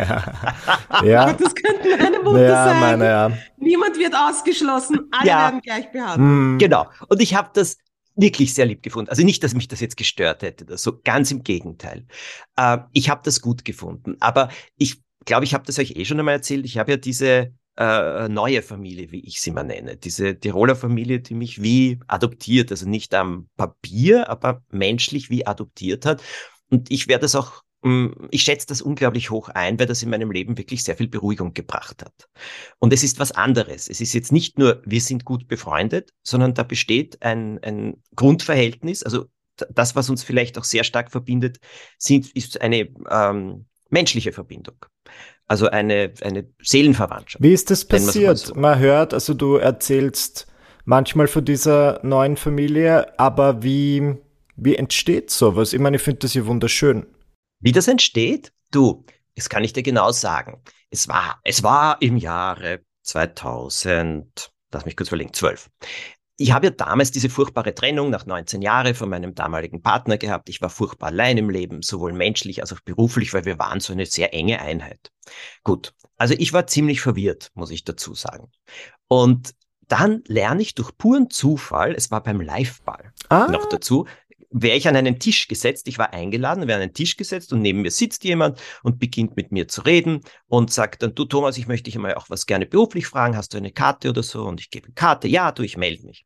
ja. 1.04 1.34
Das 1.34 1.54
könnte 1.54 1.98
meine 2.02 2.20
Mutter 2.20 2.44
ja, 2.48 2.66
sagen. 2.66 2.80
Meine, 2.80 3.06
ja. 3.06 3.32
Niemand 3.58 3.98
wird 3.98 4.16
ausgeschlossen, 4.16 5.10
alle 5.12 5.28
ja. 5.28 5.38
werden 5.40 5.60
gleich 5.60 5.92
behandelt. 5.92 6.20
Mhm. 6.20 6.58
Genau. 6.60 6.88
Und 7.10 7.22
ich 7.22 7.36
habe 7.36 7.50
das 7.54 7.76
wirklich 8.18 8.54
sehr 8.54 8.66
lieb 8.66 8.84
gefunden. 8.84 9.10
Also 9.10 9.24
nicht, 9.24 9.44
dass 9.44 9.54
mich 9.54 9.68
das 9.68 9.80
jetzt 9.80 9.96
gestört 9.96 10.42
hätte, 10.42 10.66
das 10.66 10.84
so 10.84 11.00
ganz 11.04 11.32
im 11.32 11.44
Gegenteil. 11.44 12.06
Äh, 12.58 12.80
ich 12.92 13.10
habe 13.10 13.22
das 13.24 13.42
gut 13.42 13.64
gefunden. 13.64 14.18
Aber 14.20 14.50
ich 14.78 15.02
glaube, 15.26 15.46
ich 15.46 15.54
habe 15.54 15.66
das 15.66 15.80
euch 15.80 15.96
eh 15.96 16.04
schon 16.04 16.20
einmal 16.20 16.36
erzählt. 16.36 16.66
Ich 16.66 16.78
habe 16.78 16.92
ja 16.92 16.98
diese 16.98 17.54
äh, 17.78 18.28
neue 18.28 18.62
Familie, 18.64 19.12
wie 19.12 19.26
ich 19.26 19.40
sie 19.40 19.52
mal 19.52 19.64
nenne. 19.64 19.98
Diese 19.98 20.38
Tiroler 20.40 20.76
Familie, 20.76 21.20
die 21.20 21.36
mich 21.36 21.62
wie 21.62 22.00
adoptiert, 22.08 22.72
also 22.72 22.90
nicht 22.90 23.14
am 23.14 23.48
Papier, 23.56 24.30
aber 24.30 24.64
menschlich 24.72 25.30
wie 25.30 25.46
adoptiert 25.46 26.06
hat. 26.06 26.24
Und 26.70 26.92
ich 26.92 27.08
werde 27.08 27.22
das 27.22 27.36
auch 27.36 27.64
ich 28.32 28.44
schätze 28.44 28.68
das 28.68 28.82
unglaublich 28.82 29.30
hoch 29.30 29.50
ein, 29.50 29.80
weil 29.80 29.88
das 29.88 30.04
in 30.04 30.10
meinem 30.10 30.32
Leben 30.32 30.58
wirklich 30.58 30.84
sehr 30.84 30.96
viel 30.96 31.08
Beruhigung 31.08 31.54
gebracht 31.54 32.04
hat. 32.04 32.30
Und 32.80 32.94
es 32.94 33.04
ist 33.04 33.20
was 33.20 33.32
anderes. 33.32 33.90
Es 33.90 34.02
ist 34.02 34.14
jetzt 34.14 34.32
nicht 34.32 34.58
nur, 34.58 34.82
wir 34.86 35.02
sind 35.02 35.26
gut 35.26 35.48
befreundet, 35.48 36.14
sondern 36.24 36.54
da 36.54 36.64
besteht 36.64 37.22
ein, 37.22 37.60
ein 37.64 38.02
Grundverhältnis. 38.16 39.04
Also 39.04 39.26
das, 39.56 39.96
was 39.96 40.10
uns 40.10 40.24
vielleicht 40.24 40.58
auch 40.58 40.64
sehr 40.64 40.84
stark 40.84 41.12
verbindet, 41.12 41.58
sind, 41.98 42.32
ist 42.36 42.62
eine 42.62 42.90
ähm, 43.10 43.66
menschliche 43.90 44.32
Verbindung. 44.32 44.78
Also 45.48 45.70
eine, 45.70 46.14
eine 46.22 46.48
Seelenverwandtschaft. 46.62 47.44
Wie 47.44 47.54
ist 47.54 47.72
das 47.72 47.86
passiert? 47.86 48.38
So. 48.38 48.56
Man 48.56 48.80
hört, 48.80 49.14
also 49.14 49.34
du 49.34 49.56
erzählst 49.56 50.48
manchmal 50.84 51.28
von 51.28 51.46
dieser 51.46 52.00
neuen 52.04 52.38
Familie, 52.38 53.18
aber 53.18 53.64
wie, 53.64 54.16
wie 54.56 54.76
entsteht 54.76 55.32
sowas? 55.32 55.74
Ich 55.74 55.80
meine, 55.80 55.98
ich 55.98 56.04
finde 56.04 56.20
das 56.20 56.34
ja 56.34 56.46
wunderschön. 56.46 57.06
Wie 57.60 57.72
das 57.72 57.88
entsteht? 57.88 58.52
Du, 58.72 59.06
das 59.36 59.50
kann 59.50 59.64
ich 59.64 59.74
dir 59.74 59.84
genau 59.84 60.12
sagen. 60.12 60.62
Es 60.90 61.08
war, 61.08 61.40
es 61.44 61.64
war 61.64 62.02
im 62.02 62.18
Jahre 62.18 62.82
2000, 63.04 64.52
lass 64.72 64.86
mich 64.86 64.96
kurz 64.96 65.10
verlegen, 65.10 65.34
12. 65.34 65.70
Ich 66.40 66.52
habe 66.52 66.68
ja 66.68 66.72
damals 66.72 67.10
diese 67.12 67.30
furchtbare 67.30 67.74
Trennung 67.74 68.12
nach 68.12 68.28
19 68.28 68.62
Jahren 68.62 68.94
von 68.94 69.10
meinem 69.10 69.34
damaligen 69.34 69.82
Partner 69.82 70.18
gehabt. 70.18 70.50
Ich 70.50 70.62
war 70.62 70.70
furchtbar 70.70 71.08
allein 71.08 71.38
im 71.38 71.50
Leben, 71.50 71.82
sowohl 71.82 72.14
menschlich 72.14 72.62
als 72.62 72.72
auch 72.74 72.80
beruflich, 72.82 73.34
weil 73.34 73.46
wir 73.46 73.58
waren 73.58 73.80
so 73.80 73.92
eine 73.92 74.06
sehr 74.06 74.36
enge 74.36 74.62
Einheit. 74.62 75.12
Gut, 75.64 75.94
also 76.18 76.36
ich 76.38 76.54
war 76.54 76.68
ziemlich 76.68 77.02
verwirrt, 77.02 77.50
muss 77.56 77.72
ich 77.72 77.84
dazu 77.86 78.14
sagen. 78.14 78.52
Und 79.08 79.56
dann 79.88 80.22
lerne 80.28 80.62
ich 80.62 80.76
durch 80.76 80.96
puren 80.98 81.30
Zufall, 81.30 81.96
es 81.96 82.12
war 82.12 82.22
beim 82.22 82.42
Liveball 82.42 83.14
ah. 83.30 83.48
noch 83.50 83.68
dazu, 83.68 84.06
wäre 84.50 84.78
ich 84.78 84.88
an 84.88 84.96
einen 84.96 85.20
Tisch 85.20 85.48
gesetzt, 85.48 85.88
ich 85.88 85.98
war 85.98 86.14
eingeladen, 86.14 86.68
wäre 86.68 86.78
an 86.78 86.84
einen 86.84 86.94
Tisch 86.94 87.18
gesetzt 87.18 87.52
und 87.54 87.62
neben 87.62 87.82
mir 87.82 87.92
sitzt 87.92 88.24
jemand 88.24 88.60
und 88.84 89.00
beginnt 89.00 89.36
mit 89.36 89.52
mir 89.52 89.68
zu 89.68 89.82
reden 89.82 90.22
und 90.48 90.72
sagt 90.72 91.04
dann, 91.04 91.16
du 91.16 91.26
Thomas, 91.26 91.58
ich 91.58 91.68
möchte 91.68 91.86
dich 91.86 91.96
einmal 91.96 92.16
auch 92.16 92.30
was 92.30 92.46
gerne 92.46 92.66
beruflich 92.66 93.08
fragen, 93.08 93.36
hast 93.36 93.54
du 93.54 93.58
eine 93.58 93.72
Karte 93.72 94.10
oder 94.10 94.24
so? 94.24 94.46
Und 94.46 94.62
ich 94.62 94.70
gebe 94.70 94.86
eine 94.86 94.94
Karte, 94.94 95.28
ja, 95.28 95.52
du, 95.52 95.64
ich 95.64 95.78
melde 95.78 96.06
mich. 96.06 96.26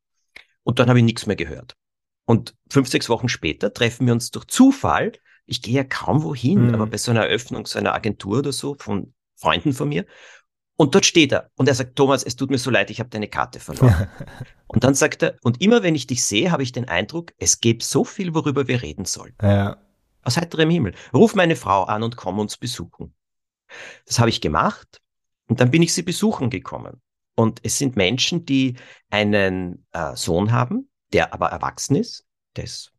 Und 0.64 0.80
dann 0.80 0.90
habe 0.90 1.00
ich 1.00 1.06
nichts 1.06 1.26
mehr 1.26 1.36
gehört. 1.36 1.76
Und 2.26 2.56
fünf, 2.70 2.88
sechs 2.88 3.10
Wochen 3.10 3.30
später 3.30 3.74
treffen 3.74 4.06
wir 4.06 4.14
uns 4.14 4.32
durch 4.32 4.46
Zufall, 4.46 5.14
ich 5.46 5.62
gehe 5.62 5.76
ja 5.76 5.84
kaum 5.84 6.24
wohin, 6.24 6.68
mhm. 6.68 6.76
aber 6.76 6.88
bei 6.88 6.98
so 6.98 7.12
einer 7.12 7.26
Eröffnung 7.26 7.66
so 7.66 7.80
einer 7.80 7.94
Agentur 7.94 8.40
oder 8.40 8.54
so 8.54 8.76
von 8.76 9.14
Freunden 9.36 9.74
von 9.74 9.90
mir 9.90 10.06
und 10.82 10.96
dort 10.96 11.06
steht 11.06 11.32
er 11.32 11.52
und 11.58 11.68
er 11.68 11.76
sagt, 11.76 11.96
Thomas, 11.96 12.24
es 12.24 12.36
tut 12.36 12.50
mir 12.50 12.58
so 12.58 12.72
leid, 12.72 12.90
ich 12.90 13.00
habe 13.00 13.10
deine 13.12 13.28
Karte 13.28 13.60
verloren. 13.60 14.08
und 14.68 14.84
dann 14.84 14.96
sagt 14.96 15.22
er, 15.22 15.38
und 15.44 15.62
immer 15.62 15.84
wenn 15.84 15.94
ich 15.94 16.08
dich 16.08 16.26
sehe, 16.26 16.50
habe 16.50 16.64
ich 16.64 16.72
den 16.72 16.88
Eindruck, 16.88 17.34
es 17.38 17.62
gäbe 17.62 17.84
so 17.84 18.04
viel, 18.04 18.34
worüber 18.34 18.68
wir 18.68 18.82
reden 18.82 19.06
sollen. 19.06 19.36
Ja. 19.44 19.78
Aus 20.24 20.38
heiterem 20.38 20.72
Himmel. 20.72 20.96
Ruf 21.14 21.36
meine 21.36 21.56
Frau 21.56 21.84
an 21.84 22.02
und 22.02 22.18
komm 22.18 22.40
uns 22.40 22.58
besuchen. 22.58 23.14
Das 24.08 24.18
habe 24.18 24.32
ich 24.32 24.42
gemacht 24.42 25.02
und 25.48 25.60
dann 25.60 25.70
bin 25.70 25.84
ich 25.84 25.94
sie 25.94 26.02
besuchen 26.02 26.50
gekommen. 26.50 27.00
Und 27.36 27.60
es 27.62 27.78
sind 27.78 27.96
Menschen, 27.96 28.48
die 28.48 28.74
einen 29.12 29.86
äh, 29.92 30.16
Sohn 30.16 30.52
haben, 30.52 30.90
der 31.14 31.32
aber 31.32 31.50
erwachsen 31.50 31.96
ist, 31.96 32.26
der 32.56 32.64
ist 32.64 32.92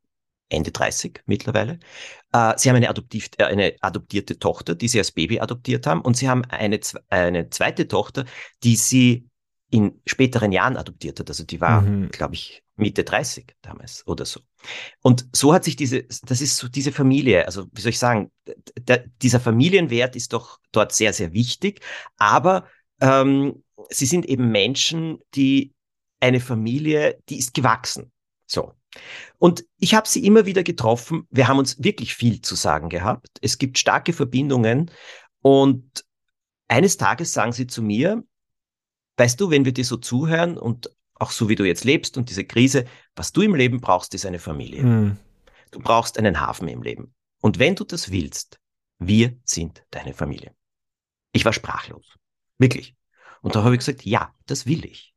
Ende 0.48 0.70
30 0.70 1.22
mittlerweile. 1.26 1.78
Äh, 2.32 2.54
sie 2.56 2.68
haben 2.68 2.76
eine, 2.76 2.88
adoptiv, 2.88 3.30
äh, 3.38 3.44
eine 3.44 3.74
adoptierte 3.80 4.38
Tochter, 4.38 4.74
die 4.74 4.88
sie 4.88 4.98
als 4.98 5.12
Baby 5.12 5.40
adoptiert 5.40 5.86
haben. 5.86 6.00
Und 6.02 6.16
sie 6.16 6.28
haben 6.28 6.44
eine, 6.44 6.78
eine 7.08 7.50
zweite 7.50 7.88
Tochter, 7.88 8.24
die 8.62 8.76
sie 8.76 9.28
in 9.70 10.00
späteren 10.06 10.52
Jahren 10.52 10.76
adoptiert 10.76 11.18
hat. 11.18 11.30
Also 11.30 11.44
die 11.44 11.60
war, 11.60 11.80
mhm. 11.80 12.10
glaube 12.10 12.34
ich, 12.34 12.62
Mitte 12.76 13.04
30 13.04 13.54
damals 13.62 14.06
oder 14.06 14.26
so. 14.26 14.40
Und 15.00 15.26
so 15.32 15.54
hat 15.54 15.64
sich 15.64 15.76
diese, 15.76 16.02
das 16.02 16.40
ist 16.40 16.58
so 16.58 16.68
diese 16.68 16.92
Familie, 16.92 17.46
also 17.46 17.66
wie 17.72 17.80
soll 17.80 17.90
ich 17.90 17.98
sagen, 17.98 18.30
der, 18.78 19.06
dieser 19.22 19.40
Familienwert 19.40 20.14
ist 20.14 20.32
doch 20.32 20.58
dort 20.72 20.92
sehr, 20.92 21.12
sehr 21.12 21.32
wichtig. 21.32 21.80
Aber 22.18 22.66
ähm, 23.00 23.62
sie 23.88 24.06
sind 24.06 24.26
eben 24.26 24.50
Menschen, 24.50 25.18
die 25.34 25.72
eine 26.20 26.40
Familie, 26.40 27.18
die 27.28 27.38
ist 27.38 27.54
gewachsen. 27.54 28.12
So. 28.46 28.74
Und 29.38 29.64
ich 29.78 29.94
habe 29.94 30.08
sie 30.08 30.24
immer 30.24 30.46
wieder 30.46 30.62
getroffen. 30.62 31.26
Wir 31.30 31.48
haben 31.48 31.58
uns 31.58 31.82
wirklich 31.82 32.14
viel 32.14 32.40
zu 32.40 32.54
sagen 32.54 32.88
gehabt. 32.88 33.28
Es 33.40 33.58
gibt 33.58 33.78
starke 33.78 34.12
Verbindungen. 34.12 34.90
Und 35.40 36.04
eines 36.68 36.96
Tages 36.96 37.32
sagen 37.32 37.52
sie 37.52 37.66
zu 37.66 37.82
mir, 37.82 38.22
weißt 39.16 39.40
du, 39.40 39.50
wenn 39.50 39.64
wir 39.64 39.72
dir 39.72 39.84
so 39.84 39.96
zuhören 39.96 40.56
und 40.58 40.90
auch 41.14 41.30
so 41.30 41.48
wie 41.48 41.54
du 41.54 41.64
jetzt 41.64 41.84
lebst 41.84 42.16
und 42.16 42.30
diese 42.30 42.44
Krise, 42.44 42.84
was 43.14 43.32
du 43.32 43.42
im 43.42 43.54
Leben 43.54 43.80
brauchst, 43.80 44.14
ist 44.14 44.26
eine 44.26 44.38
Familie. 44.38 44.82
Mhm. 44.82 45.18
Du 45.70 45.80
brauchst 45.80 46.18
einen 46.18 46.40
Hafen 46.40 46.68
im 46.68 46.82
Leben. 46.82 47.14
Und 47.40 47.58
wenn 47.58 47.74
du 47.74 47.84
das 47.84 48.10
willst, 48.10 48.60
wir 48.98 49.36
sind 49.44 49.84
deine 49.90 50.14
Familie. 50.14 50.54
Ich 51.32 51.44
war 51.44 51.52
sprachlos. 51.52 52.18
Wirklich. 52.58 52.94
Und 53.40 53.56
da 53.56 53.64
habe 53.64 53.74
ich 53.74 53.80
gesagt, 53.80 54.04
ja, 54.04 54.34
das 54.46 54.66
will 54.66 54.84
ich. 54.84 55.14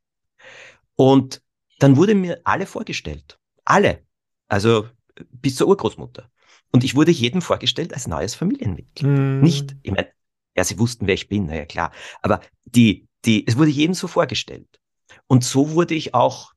Und 0.94 1.42
dann 1.78 1.96
wurde 1.96 2.14
mir 2.14 2.40
alle 2.44 2.66
vorgestellt. 2.66 3.38
Alle. 3.66 4.02
Also 4.48 4.88
bis 5.30 5.56
zur 5.56 5.68
Urgroßmutter. 5.68 6.30
Und 6.72 6.84
ich 6.84 6.94
wurde 6.94 7.10
jedem 7.10 7.42
vorgestellt 7.42 7.92
als 7.94 8.06
neues 8.06 8.34
Familienmitglied. 8.34 9.06
Mm. 9.06 9.40
Nicht, 9.40 9.76
ich 9.82 9.92
meine, 9.92 10.08
ja, 10.56 10.64
sie 10.64 10.78
wussten, 10.78 11.06
wer 11.06 11.14
ich 11.14 11.28
bin, 11.28 11.46
naja, 11.46 11.64
klar. 11.64 11.92
Aber 12.22 12.40
die, 12.64 13.06
die, 13.24 13.46
es 13.46 13.56
wurde 13.56 13.70
jedem 13.70 13.94
so 13.94 14.08
vorgestellt. 14.08 14.80
Und 15.26 15.44
so 15.44 15.72
wurde 15.72 15.94
ich 15.94 16.14
auch 16.14 16.52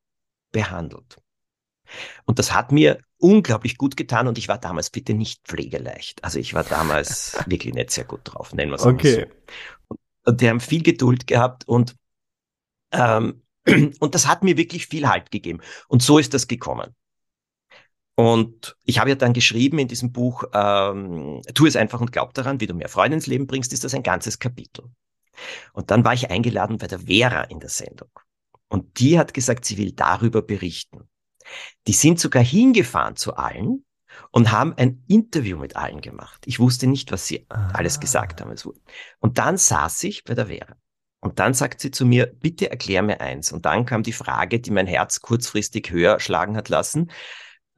behandelt. 0.52 1.18
Und 2.26 2.40
das 2.40 2.54
hat 2.54 2.72
mir 2.72 3.00
unglaublich 3.18 3.78
gut 3.78 3.98
getan 3.98 4.28
und 4.28 4.38
ich 4.38 4.48
war 4.48 4.58
damals 4.58 4.90
bitte 4.90 5.14
nicht 5.14 5.46
pflegeleicht. 5.46 6.24
Also 6.24 6.40
ich 6.40 6.54
war 6.54 6.64
damals 6.64 7.38
wirklich 7.48 7.74
nicht 7.74 7.92
sehr 7.92 8.06
gut 8.06 8.22
drauf, 8.24 8.54
nennen 8.54 8.72
wir 8.72 8.76
es 8.76 8.86
okay. 8.86 9.28
so. 9.90 9.96
Und 10.26 10.42
die 10.42 10.50
haben 10.50 10.60
viel 10.60 10.84
Geduld 10.84 11.28
gehabt 11.28 11.68
und, 11.68 11.96
ähm, 12.92 13.42
und 14.00 14.16
das 14.16 14.28
hat 14.28 14.44
mir 14.44 14.58
wirklich 14.58 14.88
viel 14.88 15.08
Halt 15.08 15.32
gegeben. 15.32 15.62
Und 15.88 16.04
so 16.04 16.20
ist 16.20 16.34
das 16.34 16.48
gekommen. 16.48 16.96
Und 18.20 18.76
ich 18.84 19.00
habe 19.00 19.12
ja 19.12 19.16
dann 19.16 19.32
geschrieben 19.32 19.80
in 19.80 19.88
diesem 19.88 20.12
Buch, 20.12 20.44
ähm, 20.54 21.42
tu 21.54 21.66
es 21.68 21.78
einfach 21.78 22.02
und 22.02 22.12
glaub 22.12 22.34
daran, 22.34 22.60
wie 22.60 22.68
du 22.68 22.74
mehr 22.74 22.90
Freude 22.90 23.14
ins 23.14 23.28
Leben 23.28 23.48
bringst, 23.48 23.72
ist 23.72 23.86
das 23.86 23.94
ein 23.94 24.04
ganzes 24.04 24.40
Kapitel. 24.40 24.84
Und 25.72 25.90
dann 25.90 26.04
war 26.04 26.14
ich 26.14 26.30
eingeladen 26.30 26.80
bei 26.80 26.88
der 26.88 27.00
Vera 27.00 27.44
in 27.44 27.62
der 27.62 27.70
Sendung. 27.70 28.10
Und 28.68 29.00
die 29.00 29.18
hat 29.18 29.34
gesagt, 29.34 29.64
sie 29.64 29.78
will 29.78 29.94
darüber 29.94 30.42
berichten. 30.42 31.08
Die 31.88 31.94
sind 31.94 32.20
sogar 32.20 32.44
hingefahren 32.44 33.16
zu 33.16 33.38
allen 33.38 33.86
und 34.32 34.52
haben 34.52 34.74
ein 34.76 35.02
Interview 35.08 35.58
mit 35.58 35.78
allen 35.78 36.02
gemacht. 36.02 36.42
Ich 36.46 36.60
wusste 36.60 36.88
nicht, 36.88 37.14
was 37.14 37.26
sie 37.26 37.46
ah. 37.48 37.70
alles 37.72 38.02
gesagt 38.02 38.42
haben. 38.42 38.54
Und 39.22 39.38
dann 39.38 39.56
saß 39.56 40.04
ich 40.04 40.26
bei 40.26 40.34
der 40.34 40.48
Vera. 40.48 40.76
Und 41.22 41.40
dann 41.40 41.54
sagt 41.54 41.80
sie 41.80 41.92
zu 41.92 42.06
mir, 42.06 42.26
bitte 42.26 42.70
erklär 42.70 43.02
mir 43.02 43.22
eins. 43.22 43.54
Und 43.54 43.66
dann 43.66 43.86
kam 43.86 44.04
die 44.04 44.12
Frage, 44.12 44.60
die 44.60 44.72
mein 44.72 44.88
Herz 44.88 45.22
kurzfristig 45.22 45.90
höher 45.90 46.20
schlagen 46.20 46.58
hat 46.58 46.68
lassen, 46.68 47.10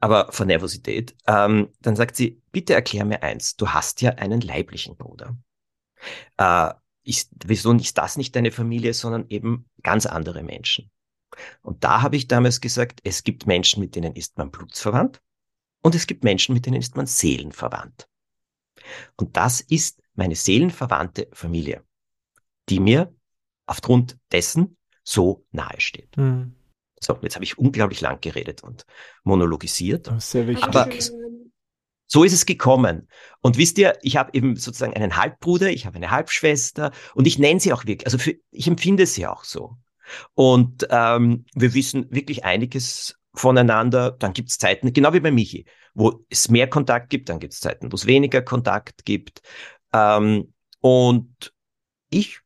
aber 0.02 0.32
vor 0.32 0.46
Nervosität. 0.46 1.14
Ähm, 1.28 1.68
dann 1.80 1.94
sagt 1.94 2.16
sie, 2.16 2.42
bitte 2.50 2.74
erklär 2.74 3.04
mir 3.04 3.22
eins. 3.22 3.56
Du 3.56 3.68
hast 3.68 4.02
ja 4.02 4.10
einen 4.10 4.40
leiblichen 4.40 4.96
Bruder. 4.96 5.36
Äh, 6.36 6.74
ist, 7.04 7.30
wieso 7.44 7.72
ist 7.72 7.96
das 7.98 8.16
nicht 8.16 8.34
deine 8.34 8.50
Familie, 8.50 8.94
sondern 8.94 9.26
eben 9.28 9.64
ganz 9.84 10.06
andere 10.06 10.42
Menschen? 10.42 10.90
Und 11.62 11.84
da 11.84 12.02
habe 12.02 12.16
ich 12.16 12.26
damals 12.26 12.60
gesagt, 12.60 13.00
es 13.04 13.22
gibt 13.22 13.46
Menschen, 13.46 13.80
mit 13.80 13.94
denen 13.94 14.14
ist 14.14 14.36
man 14.38 14.50
blutsverwandt 14.50 15.22
und 15.82 15.94
es 15.94 16.08
gibt 16.08 16.24
Menschen, 16.24 16.52
mit 16.52 16.66
denen 16.66 16.80
ist 16.80 16.96
man 16.96 17.06
seelenverwandt. 17.06 18.08
Und 19.16 19.36
das 19.36 19.60
ist 19.60 20.02
meine 20.14 20.34
seelenverwandte 20.34 21.28
Familie, 21.32 21.84
die 22.68 22.80
mir 22.80 23.14
aufgrund 23.66 24.18
dessen 24.32 24.76
so 25.04 25.46
nahe 25.52 25.80
steht. 25.80 26.16
Mhm. 26.16 26.56
So, 27.02 27.18
jetzt 27.22 27.34
habe 27.34 27.44
ich 27.44 27.58
unglaublich 27.58 28.00
lang 28.00 28.20
geredet 28.20 28.62
und 28.62 28.86
monologisiert. 29.24 30.10
Sehr 30.18 30.46
wichtig. 30.46 30.64
Aber 30.64 30.88
so 32.06 32.24
ist 32.24 32.32
es 32.32 32.46
gekommen. 32.46 33.08
Und 33.40 33.56
wisst 33.56 33.78
ihr, 33.78 33.98
ich 34.02 34.16
habe 34.16 34.30
eben 34.34 34.56
sozusagen 34.56 34.94
einen 34.94 35.16
Halbbruder, 35.16 35.70
ich 35.70 35.86
habe 35.86 35.96
eine 35.96 36.10
Halbschwester 36.10 36.92
und 37.14 37.26
ich 37.26 37.38
nenne 37.38 37.58
sie 37.58 37.72
auch 37.72 37.86
wirklich, 37.86 38.06
also 38.06 38.18
für, 38.18 38.34
ich 38.50 38.66
empfinde 38.66 39.06
sie 39.06 39.26
auch 39.26 39.44
so. 39.44 39.78
Und 40.34 40.86
ähm, 40.90 41.46
wir 41.54 41.74
wissen 41.74 42.06
wirklich 42.10 42.44
einiges 42.44 43.18
voneinander. 43.34 44.12
Dann 44.12 44.34
gibt 44.34 44.50
es 44.50 44.58
Zeiten, 44.58 44.92
genau 44.92 45.12
wie 45.14 45.20
bei 45.20 45.30
Michi, 45.30 45.64
wo 45.94 46.24
es 46.28 46.50
mehr 46.50 46.68
Kontakt 46.68 47.08
gibt, 47.10 47.28
dann 47.30 47.40
gibt 47.40 47.54
es 47.54 47.60
Zeiten, 47.60 47.90
wo 47.90 47.96
es 47.96 48.06
weniger 48.06 48.42
Kontakt 48.42 49.04
gibt. 49.04 49.40
Ähm, 49.92 50.52
und 50.80 51.52
ich 52.10 52.40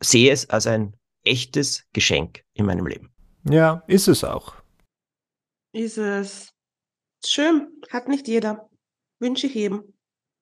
sehe 0.00 0.32
es 0.32 0.48
als 0.48 0.66
ein 0.66 0.94
echtes 1.24 1.84
Geschenk 1.92 2.44
in 2.54 2.66
meinem 2.66 2.86
Leben. 2.86 3.15
Ja, 3.48 3.82
ist 3.86 4.08
es 4.08 4.24
auch. 4.24 4.54
Ist 5.72 5.98
es. 5.98 6.48
Schön, 7.24 7.68
hat 7.90 8.08
nicht 8.08 8.28
jeder. 8.28 8.68
Wünsche 9.18 9.46
ich 9.46 9.54
jedem 9.54 9.84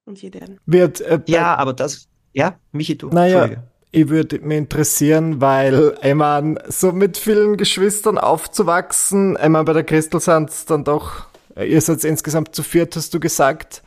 und 0.04 0.20
jeden. 0.22 0.60
Wird, 0.66 1.00
äh, 1.00 1.20
ja, 1.26 1.54
aber 1.56 1.72
das, 1.72 2.08
ja, 2.32 2.58
Michi, 2.72 2.96
du. 2.96 3.08
Naja, 3.08 3.62
ich 3.92 4.08
würde 4.08 4.40
mich 4.40 4.58
interessieren, 4.58 5.40
weil, 5.40 5.96
ich 6.02 6.14
meine, 6.14 6.60
so 6.68 6.92
mit 6.92 7.16
vielen 7.16 7.56
Geschwistern 7.56 8.18
aufzuwachsen, 8.18 9.36
ich 9.40 9.48
meine, 9.48 9.64
bei 9.64 9.72
der 9.72 9.84
Christel 9.84 10.20
sind 10.20 10.50
es 10.50 10.66
dann 10.66 10.84
doch, 10.84 11.26
ihr 11.56 11.80
seid 11.80 12.02
insgesamt 12.04 12.54
zu 12.54 12.62
viert, 12.62 12.96
hast 12.96 13.14
du 13.14 13.20
gesagt. 13.20 13.82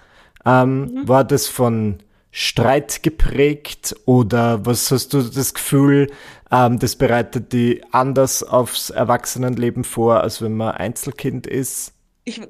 Ähm, 0.45 0.85
mhm. 0.85 1.07
War 1.07 1.25
das 1.25 1.47
von 1.47 1.97
Streit 2.31 3.03
geprägt 3.03 3.95
oder 4.05 4.65
was 4.65 4.91
hast 4.91 5.13
du 5.13 5.21
das 5.21 5.53
Gefühl, 5.53 6.09
ähm, 6.51 6.79
das 6.79 6.95
bereitet 6.95 7.53
die 7.53 7.83
anders 7.91 8.43
aufs 8.43 8.89
Erwachsenenleben 8.89 9.83
vor, 9.83 10.21
als 10.21 10.41
wenn 10.41 10.55
man 10.55 10.75
Einzelkind 10.75 11.47
ist? 11.47 11.93
Ich, 12.23 12.41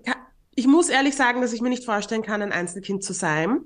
ich 0.56 0.68
muss 0.68 0.90
ehrlich 0.90 1.16
sagen, 1.16 1.42
dass 1.42 1.54
ich 1.54 1.62
mir 1.62 1.70
nicht 1.70 1.86
vorstellen 1.86 2.24
kann, 2.24 2.42
ein 2.42 2.52
Einzelkind 2.52 3.04
zu 3.04 3.14
sein. 3.14 3.62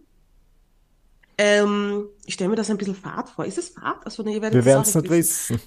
Ähm, 1.37 2.07
ich 2.25 2.35
stelle 2.35 2.49
mir 2.49 2.55
das 2.55 2.69
ein 2.69 2.77
bisschen 2.77 2.95
fad 2.95 3.29
vor. 3.29 3.45
Ist 3.45 3.57
es 3.57 3.69
fad? 3.69 4.05
Also, 4.05 4.23
nee, 4.23 4.41
wir 4.41 4.65
werden 4.65 4.81
es 4.81 4.95
nicht 4.95 5.09
wissen. 5.09 5.55
wissen. 5.55 5.61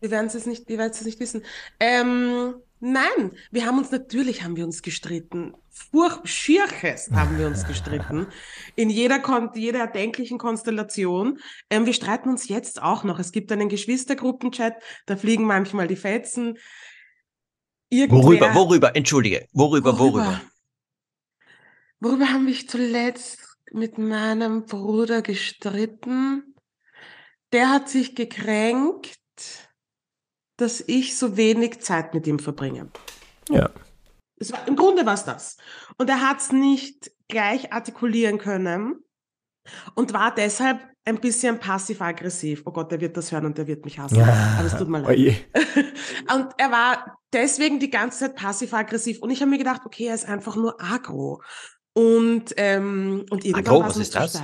Wir 0.00 0.10
werden 0.10 0.26
es 0.26 0.46
nicht, 0.46 0.68
wir 0.68 0.78
werden 0.78 0.92
es 0.92 1.04
nicht 1.04 1.18
wissen. 1.18 1.42
Ähm, 1.80 2.54
nein, 2.80 3.32
wir 3.50 3.64
haben 3.66 3.78
uns 3.78 3.90
natürlich 3.90 4.42
haben 4.42 4.56
wir 4.56 4.64
uns 4.64 4.82
gestritten. 4.82 5.54
Furch 5.74 6.20
Schierches 6.24 7.10
haben 7.10 7.36
wir 7.36 7.48
uns 7.48 7.66
gestritten. 7.66 8.28
In 8.76 8.90
jeder, 8.90 9.18
Kon 9.18 9.50
jeder 9.54 9.80
erdenklichen 9.80 10.38
Konstellation. 10.38 11.40
Ähm, 11.68 11.84
wir 11.84 11.92
streiten 11.92 12.28
uns 12.28 12.48
jetzt 12.48 12.80
auch 12.80 13.02
noch. 13.02 13.18
Es 13.18 13.32
gibt 13.32 13.50
einen 13.50 13.68
Geschwistergruppenchat, 13.68 14.74
da 15.06 15.16
fliegen 15.16 15.44
manchmal 15.44 15.88
die 15.88 15.96
Fetzen. 15.96 16.58
Irgendwer, 17.88 18.22
worüber, 18.22 18.54
worüber, 18.54 18.96
entschuldige, 18.96 19.48
worüber, 19.52 19.98
worüber? 19.98 20.24
Worüber, 20.24 20.40
worüber 21.98 22.28
haben 22.28 22.46
wir 22.46 22.68
zuletzt 22.68 23.40
mit 23.72 23.98
meinem 23.98 24.66
Bruder 24.66 25.22
gestritten. 25.22 26.54
Der 27.52 27.70
hat 27.70 27.88
sich 27.88 28.14
gekränkt, 28.14 29.18
dass 30.56 30.84
ich 30.86 31.16
so 31.16 31.36
wenig 31.36 31.80
Zeit 31.80 32.14
mit 32.14 32.28
ihm 32.28 32.38
verbringe. 32.38 32.90
Ja. 33.50 33.70
Es 34.44 34.52
war, 34.52 34.66
Im 34.68 34.76
Grunde 34.76 35.06
war 35.06 35.14
es 35.14 35.24
das. 35.24 35.56
Und 35.96 36.08
er 36.10 36.20
hat 36.20 36.40
es 36.40 36.52
nicht 36.52 37.10
gleich 37.28 37.72
artikulieren 37.72 38.38
können 38.38 38.96
und 39.94 40.12
war 40.12 40.34
deshalb 40.34 40.80
ein 41.06 41.20
bisschen 41.20 41.58
passiv-aggressiv. 41.58 42.62
Oh 42.64 42.72
Gott, 42.72 42.90
der 42.90 43.00
wird 43.00 43.16
das 43.16 43.32
hören 43.32 43.46
und 43.46 43.58
der 43.58 43.66
wird 43.66 43.84
mich 43.84 43.98
hassen. 43.98 44.16
Ja. 44.16 44.56
Aber 44.58 44.66
es 44.66 44.76
tut 44.76 44.88
mir 44.88 45.00
leid. 45.00 45.18
Oje. 45.18 45.36
Und 46.34 46.48
er 46.56 46.70
war 46.70 47.18
deswegen 47.32 47.78
die 47.78 47.90
ganze 47.90 48.20
Zeit 48.20 48.36
passiv-aggressiv. 48.36 49.20
Und 49.20 49.30
ich 49.30 49.40
habe 49.42 49.50
mir 49.50 49.58
gedacht, 49.58 49.82
okay, 49.84 50.06
er 50.06 50.14
ist 50.14 50.26
einfach 50.26 50.56
nur 50.56 50.80
agro. 50.80 51.42
Und, 51.92 52.54
ähm, 52.56 53.26
und 53.30 53.44
irgendwann 53.44 53.66
Agro, 53.66 53.86
was 53.86 53.96
ist 53.98 54.14
das? 54.14 54.40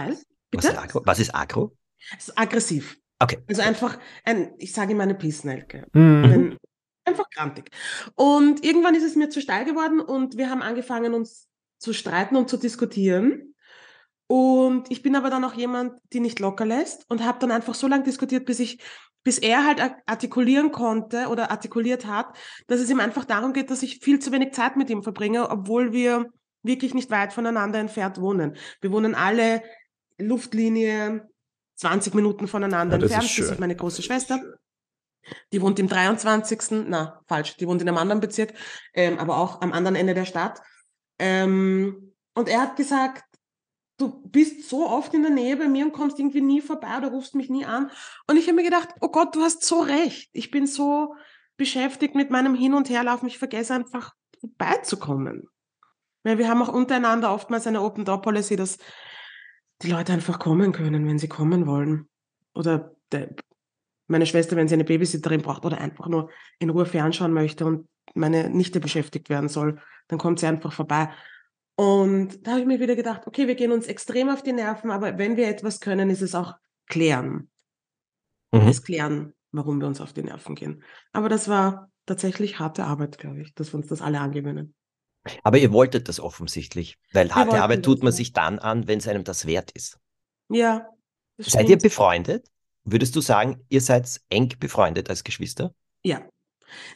Was 0.52 0.64
ist, 0.64 0.78
Agro? 0.78 1.02
was 1.04 1.19
ist 1.19 1.35
Agro? 1.35 1.76
Es 2.19 2.28
ist 2.28 2.38
aggressiv. 2.38 2.99
Okay. 3.19 3.38
Also 3.49 3.62
einfach 3.62 3.99
ein, 4.25 4.52
ich 4.59 4.73
sage 4.73 4.92
immer 4.92 5.04
eine 5.04 5.14
Pissnelke. 5.14 5.87
Mhm. 5.92 6.59
Einfach 7.11 7.31
grantig. 7.31 7.71
Und 8.14 8.64
irgendwann 8.64 8.95
ist 8.95 9.05
es 9.05 9.17
mir 9.17 9.29
zu 9.29 9.40
steil 9.40 9.64
geworden 9.64 10.00
und 10.00 10.37
wir 10.37 10.50
haben 10.50 10.62
angefangen, 10.62 11.14
uns 11.14 11.49
zu 11.79 11.93
streiten 11.93 12.37
und 12.37 12.49
zu 12.49 12.57
diskutieren. 12.57 13.55
Und 14.26 14.90
ich 14.90 15.02
bin 15.02 15.17
aber 15.17 15.29
dann 15.29 15.45
auch 15.45 15.55
jemand, 15.55 15.99
die 16.12 16.21
nicht 16.21 16.38
locker 16.38 16.64
lässt 16.64 17.05
und 17.11 17.25
habe 17.25 17.40
dann 17.40 17.50
einfach 17.50 17.75
so 17.75 17.88
lange 17.88 18.05
diskutiert, 18.05 18.45
bis 18.47 18.61
ich, 18.61 18.79
bis 19.25 19.38
er 19.38 19.67
halt 19.67 19.81
artikulieren 20.07 20.71
konnte 20.71 21.26
oder 21.26 21.50
artikuliert 21.50 22.07
hat, 22.07 22.37
dass 22.69 22.81
es 22.81 22.90
ihm 22.90 23.00
einfach 23.00 23.25
darum 23.25 23.52
geht, 23.52 23.71
dass 23.71 23.83
ich 23.83 23.99
viel 23.99 24.21
zu 24.21 24.31
wenig 24.31 24.52
Zeit 24.52 24.76
mit 24.76 24.88
ihm 24.88 25.02
verbringe, 25.02 25.50
obwohl 25.50 25.93
wir 25.93 26.26
wirklich 26.62 26.95
nicht 26.95 27.11
weit 27.11 27.33
voneinander 27.33 27.81
entfernt 27.81 28.21
wohnen. 28.21 28.57
Wir 28.81 28.93
wohnen 28.93 29.14
alle 29.14 29.62
Luftlinie 30.19 31.29
20 31.76 32.14
Minuten 32.14 32.47
voneinander 32.47 32.99
ja, 32.99 33.02
entfernt. 33.02 33.25
Das 33.25 33.31
ist, 33.31 33.38
das 33.40 33.50
ist 33.52 33.61
meine 33.61 33.75
große 33.75 34.02
Schwester. 34.02 34.40
Die 35.53 35.61
wohnt 35.61 35.79
im 35.79 35.89
23. 35.89 36.87
Na, 36.87 37.21
falsch, 37.27 37.57
die 37.57 37.67
wohnt 37.67 37.83
in 37.83 37.89
einem 37.89 37.99
anderen 37.99 38.21
Bezirk, 38.21 38.55
ähm, 38.95 39.19
aber 39.19 39.39
auch 39.39 39.61
am 39.61 39.73
anderen 39.73 39.97
Ende 39.97 40.15
der 40.15 40.25
Stadt. 40.25 40.61
Ähm, 41.19 42.15
und 42.35 42.49
er 42.49 42.62
hat 42.62 42.77
gesagt, 42.77 43.25
du 43.99 44.23
bist 44.29 44.69
so 44.69 44.89
oft 44.89 45.12
in 45.15 45.23
der 45.23 45.31
Nähe 45.31 45.57
bei 45.57 45.69
mir 45.69 45.85
und 45.85 45.93
kommst 45.93 46.19
irgendwie 46.19 46.41
nie 46.41 46.61
vorbei 46.61 46.97
oder 46.97 47.11
rufst 47.11 47.35
mich 47.35 47.50
nie 47.50 47.65
an. 47.65 47.91
Und 48.27 48.37
ich 48.37 48.47
habe 48.47 48.57
mir 48.57 48.65
gedacht, 48.65 48.89
oh 49.00 49.09
Gott, 49.09 49.35
du 49.35 49.43
hast 49.43 49.62
so 49.62 49.81
recht. 49.81 50.31
Ich 50.33 50.50
bin 50.50 50.67
so 50.67 51.15
beschäftigt 51.57 52.15
mit 52.15 52.31
meinem 52.31 52.55
Hin- 52.55 52.75
und 52.75 52.89
Herlaufen. 52.89 53.29
Ich 53.29 53.39
vergesse 53.39 53.75
einfach 53.75 54.15
vorbeizukommen. 54.41 55.49
Weil 56.23 56.39
wir 56.39 56.49
haben 56.49 56.62
auch 56.62 56.73
untereinander 56.73 57.33
oftmals 57.33 57.67
eine 57.67 57.83
Open 57.83 58.05
Door 58.05 58.23
Policy, 58.23 58.57
dass 58.57 58.79
die 59.83 59.91
Leute 59.91 60.12
einfach 60.12 60.39
kommen 60.39 60.73
können, 60.73 61.07
wenn 61.07 61.19
sie 61.19 61.29
kommen 61.29 61.67
wollen. 61.67 62.09
Oder 62.55 62.95
der, 63.12 63.35
meine 64.11 64.26
Schwester, 64.26 64.57
wenn 64.57 64.69
sie 64.69 64.75
eine 64.75 64.85
Babysitterin 64.85 65.43
braucht 65.43 65.64
oder 65.64 65.79
einfach 65.79 66.09
nur 66.09 66.31
in 66.59 66.71
Ruhe 66.71 66.87
fernschauen 66.87 67.33
möchte 67.33 67.64
und 67.64 67.88
meine 68.14 68.50
Nichte 68.50 68.81
beschäftigt 68.81 69.31
werden 69.31 69.49
soll, 69.49 69.81
dann 70.09 70.19
kommt 70.19 70.40
sie 70.40 70.47
einfach 70.47 70.73
vorbei. 70.73 71.11
Und 71.76 72.47
da 72.47 72.52
habe 72.52 72.61
ich 72.61 72.67
mir 72.67 72.81
wieder 72.81 72.97
gedacht, 72.97 73.26
okay, 73.26 73.47
wir 73.47 73.55
gehen 73.55 73.73
uns 73.73 73.87
extrem 73.87 74.29
auf 74.29 74.43
die 74.43 74.52
Nerven, 74.52 74.90
aber 74.90 75.17
wenn 75.17 75.37
wir 75.37 75.49
etwas 75.49 75.81
können, 75.81 76.11
ist 76.11 76.21
es 76.21 76.35
auch 76.35 76.55
klären. 76.88 77.49
Mhm. 78.52 78.69
Es 78.69 78.83
klären, 78.83 79.33
warum 79.52 79.81
wir 79.81 79.87
uns 79.87 80.00
auf 80.00 80.12
die 80.12 80.23
Nerven 80.23 80.57
gehen. 80.57 80.83
Aber 81.12 81.29
das 81.29 81.49
war 81.49 81.90
tatsächlich 82.05 82.59
harte 82.59 82.85
Arbeit, 82.85 83.19
glaube 83.19 83.40
ich, 83.40 83.55
dass 83.55 83.73
wir 83.73 83.79
uns 83.79 83.87
das 83.87 84.02
alle 84.02 84.21
angewöhnen. 84.21 84.75
Aber 85.43 85.59
ihr 85.59 85.73
wolltet 85.73 86.09
das 86.09 86.19
offensichtlich, 86.19 86.99
weil 87.12 87.29
wir 87.29 87.35
harte 87.35 87.62
Arbeit 87.62 87.85
tut 87.85 88.02
man 88.02 88.12
sich 88.12 88.33
dann 88.33 88.59
an, 88.59 88.88
wenn 88.88 88.99
es 88.99 89.09
einem 89.09 89.23
das 89.25 89.47
wert 89.47 89.71
ist. 89.73 89.99
Ja. 90.49 90.88
Seid 91.38 91.49
stimmt. 91.49 91.69
ihr 91.71 91.79
befreundet? 91.79 92.49
Würdest 92.85 93.15
du 93.17 93.21
sagen, 93.21 93.65
ihr 93.69 93.81
seid 93.81 94.21
eng 94.31 94.55
befreundet 94.59 95.11
als 95.11 95.25
Geschwister? 95.25 95.75
Ja. 96.03 96.23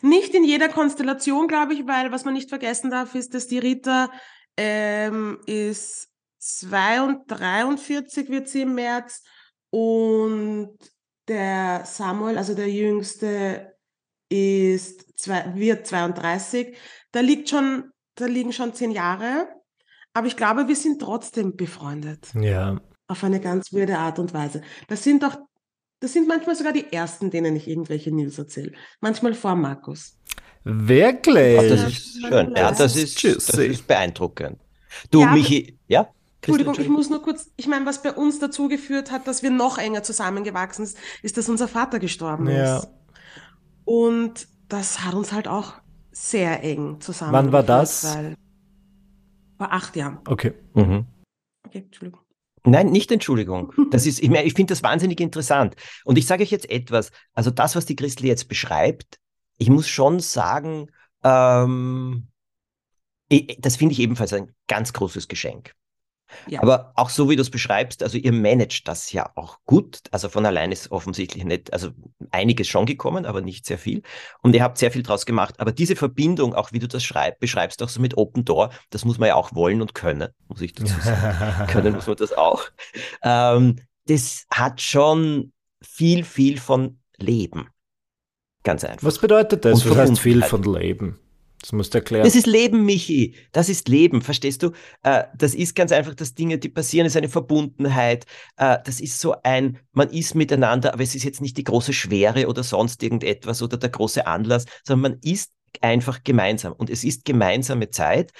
Nicht 0.03 0.35
in 0.35 0.45
jeder 0.45 0.69
Konstellation, 0.69 1.49
glaube 1.49 1.75
ich, 1.75 1.87
weil 1.87 2.12
was 2.12 2.25
man 2.25 2.35
nicht 2.35 2.49
vergessen 2.49 2.91
darf, 2.91 3.14
ist, 3.14 3.35
dass 3.35 3.49
die 3.49 3.59
Rita 3.59 4.11
ähm, 4.57 5.41
ist 5.47 6.09
43 6.38 8.29
wird 8.29 8.49
sie 8.49 8.62
im 8.62 8.75
März 8.75 9.23
und 9.71 10.76
der 11.26 11.85
Samuel, 11.85 12.37
also 12.38 12.55
der 12.55 12.71
Jüngste, 12.71 13.75
ist 14.29 15.19
zwei, 15.19 15.55
wird 15.55 15.87
32. 15.87 16.76
Da 17.12 17.21
liegt 17.21 17.49
schon, 17.49 17.91
da 18.14 18.26
liegen 18.26 18.53
schon 18.53 18.75
zehn 18.75 18.91
Jahre. 18.91 19.49
Aber 20.12 20.26
ich 20.26 20.37
glaube, 20.37 20.69
wir 20.69 20.76
sind 20.76 21.00
trotzdem 21.00 21.57
befreundet. 21.57 22.29
Ja. 22.35 22.81
Auf 23.09 23.25
eine 23.25 23.41
ganz 23.41 23.73
weirde 23.73 23.99
Art 23.99 24.19
und 24.19 24.33
Weise. 24.33 24.62
Das 24.87 25.03
sind 25.03 25.23
doch, 25.23 25.37
das 26.04 26.12
sind 26.12 26.28
manchmal 26.28 26.54
sogar 26.54 26.75
die 26.75 26.92
ersten, 26.92 27.30
denen 27.30 27.56
ich 27.56 27.66
irgendwelche 27.66 28.14
News 28.14 28.37
erzähle. 28.37 28.73
Manchmal 29.00 29.32
vor 29.32 29.56
Markus. 29.56 30.18
Wirklich? 30.62 31.58
Ach, 31.58 31.68
das 31.68 31.82
ist 31.88 32.20
schön. 32.20 32.54
Ja, 32.54 32.73
das 32.73 32.94
ist, 32.94 33.25
das 33.25 33.49
ist 33.56 33.87
beeindruckend. 33.87 34.58
Du, 35.11 35.23
ja, 35.23 35.32
Michi, 35.32 35.78
ja? 35.88 36.08
Entschuldigung, 36.42 36.78
ich 36.78 36.90
muss 36.90 37.08
nur 37.08 37.23
kurz, 37.23 37.50
ich 37.56 37.66
meine, 37.68 37.87
was 37.87 38.02
bei 38.02 38.12
uns 38.12 38.38
dazu 38.38 38.68
geführt 38.68 39.11
hat, 39.11 39.26
dass 39.26 39.42
wir 39.42 39.50
noch 39.50 39.78
enger 39.78 40.02
zusammengewachsen 40.02 40.84
sind, 40.84 41.00
ist, 41.23 41.38
dass 41.38 41.49
unser 41.49 41.68
Vater 41.68 41.99
gestorben 41.99 42.50
ja. 42.50 42.78
ist. 42.78 42.88
Und 43.87 44.46
das 44.68 45.06
hat 45.06 45.14
uns 45.14 45.32
halt 45.32 45.49
auch 45.49 45.73
sehr 46.12 46.62
eng 46.62 47.00
zusammen. 47.00 47.32
Wann 47.32 47.50
war 47.50 47.62
das? 47.62 48.18
vor 49.56 49.73
acht 49.73 49.96
Jahren. 49.96 50.18
Okay. 50.26 50.52
Mhm. 50.75 51.06
Okay, 51.66 51.78
Entschuldigung. 51.87 52.24
Nein, 52.66 52.90
nicht 52.90 53.12
Entschuldigung. 53.12 53.73
Das 53.90 54.06
ist, 54.06 54.23
ich, 54.23 54.30
meine, 54.30 54.44
ich 54.44 54.54
finde 54.54 54.73
das 54.73 54.83
wahnsinnig 54.83 55.21
interessant. 55.21 55.76
Und 56.04 56.18
ich 56.18 56.26
sage 56.26 56.42
euch 56.42 56.50
jetzt 56.50 56.71
etwas. 56.71 57.11
Also 57.35 57.50
das, 57.50 57.76
was 57.76 57.87
die 57.87 57.97
Christel 57.97 58.26
jetzt 58.26 58.49
beschreibt, 58.49 59.18
ich 59.59 59.71
muss 59.71 59.88
schon 59.88 60.21
sagen, 60.21 60.90
ähm, 61.23 62.28
das 63.59 63.76
finde 63.76 63.92
ich 63.92 64.00
ebenfalls 64.00 64.33
ein 64.33 64.52
ganz 64.66 64.92
großes 64.92 65.28
Geschenk. 65.28 65.75
Ja. 66.49 66.62
Aber 66.62 66.93
auch 66.97 67.11
so 67.11 67.31
wie 67.31 67.37
du 67.37 67.43
es 67.43 67.50
beschreibst, 67.50 68.02
also 68.02 68.19
ihr 68.19 68.33
managt 68.33 68.88
das 68.88 69.12
ja 69.12 69.31
auch 69.35 69.59
gut. 69.66 70.00
Also 70.11 70.28
von 70.28 70.45
allein 70.47 70.73
ist 70.73 70.90
offensichtlich 70.90 71.45
nicht, 71.45 71.73
also 71.73 71.90
einiges 72.31 72.69
schon 72.69 72.87
gekommen, 72.87 73.26
aber 73.26 73.40
nicht 73.40 73.66
sehr 73.66 73.78
viel. 73.78 74.02
Und 74.43 74.54
ihr 74.54 74.62
habt 74.62 74.78
sehr 74.78 74.90
viel 74.90 75.02
draus 75.02 75.26
gemacht. 75.26 75.54
Aber 75.59 75.73
diese 75.73 75.97
Verbindung, 75.97 76.54
auch 76.54 76.73
wie 76.73 76.78
du 76.78 76.88
das 76.88 77.04
schreib, 77.04 77.38
beschreibst, 77.40 77.83
auch 77.83 77.88
so 77.88 78.00
mit 78.00 78.16
Open 78.16 78.45
Door, 78.45 78.71
das 78.90 79.04
muss 79.04 79.19
man 79.19 79.28
ja 79.28 79.35
auch 79.35 79.54
wollen 79.54 79.81
und 79.81 79.95
können, 79.95 80.28
muss 80.49 80.61
ich 80.61 80.73
dazu 80.73 80.95
sagen. 81.00 81.66
können 81.71 81.95
muss 81.95 82.07
man 82.07 82.16
das 82.16 82.33
auch. 82.33 82.64
Ähm, 83.23 83.76
das 84.07 84.45
hat 84.52 84.80
schon 84.80 85.52
viel, 85.82 86.25
viel 86.25 86.58
von 86.58 86.99
Leben. 87.17 87.69
Ganz 88.63 88.84
einfach. 88.84 89.06
Was 89.06 89.19
bedeutet 89.19 89.65
das? 89.65 89.89
Was 89.89 89.97
heißt 89.97 90.19
viel 90.19 90.43
von 90.43 90.63
Leben? 90.63 91.21
Das 91.65 91.73
musst 91.73 91.95
du 91.95 91.99
erklären. 91.99 92.25
Das 92.25 92.37
ist 92.37 92.47
Leben, 92.47 92.85
Michi. 92.85 93.37
Das 93.53 93.71
ist 93.71 93.89
Leben, 93.89 94.21
verstehst 94.21 94.63
du? 94.63 94.73
Äh, 95.03 95.25
das 95.35 95.55
ist 95.55 95.75
ganz 95.75 95.93
einfach, 95.93 96.15
dass 96.15 96.35
Dinge, 96.35 96.59
die 96.59 96.69
passieren, 96.69 97.07
ist 97.07 97.17
eine 97.17 97.31
Verbundenheit. 97.31 98.27
Äh, 98.59 98.77
das 98.85 99.00
ist 99.00 99.19
so 99.19 99.37
ein, 99.45 99.79
man 99.93 100.11
ist 100.11 100.35
miteinander, 100.35 100.93
aber 100.93 101.03
es 101.03 101.15
ist 101.15 101.25
jetzt 101.25 101.41
nicht 101.41 101.57
die 101.57 101.65
große 101.65 101.95
Schwere 101.95 102.49
oder 102.49 102.63
sonst 102.63 103.03
irgendetwas 103.03 103.63
oder 103.63 103.79
der 103.79 103.89
große 103.89 104.27
Anlass, 104.27 104.67
sondern 104.87 105.13
man 105.13 105.21
ist 105.23 105.53
einfach 105.81 106.23
gemeinsam. 106.23 106.75
Und 106.75 106.91
es 106.91 107.03
ist 107.03 107.25
gemeinsame 107.25 107.89
Zeit 107.89 108.33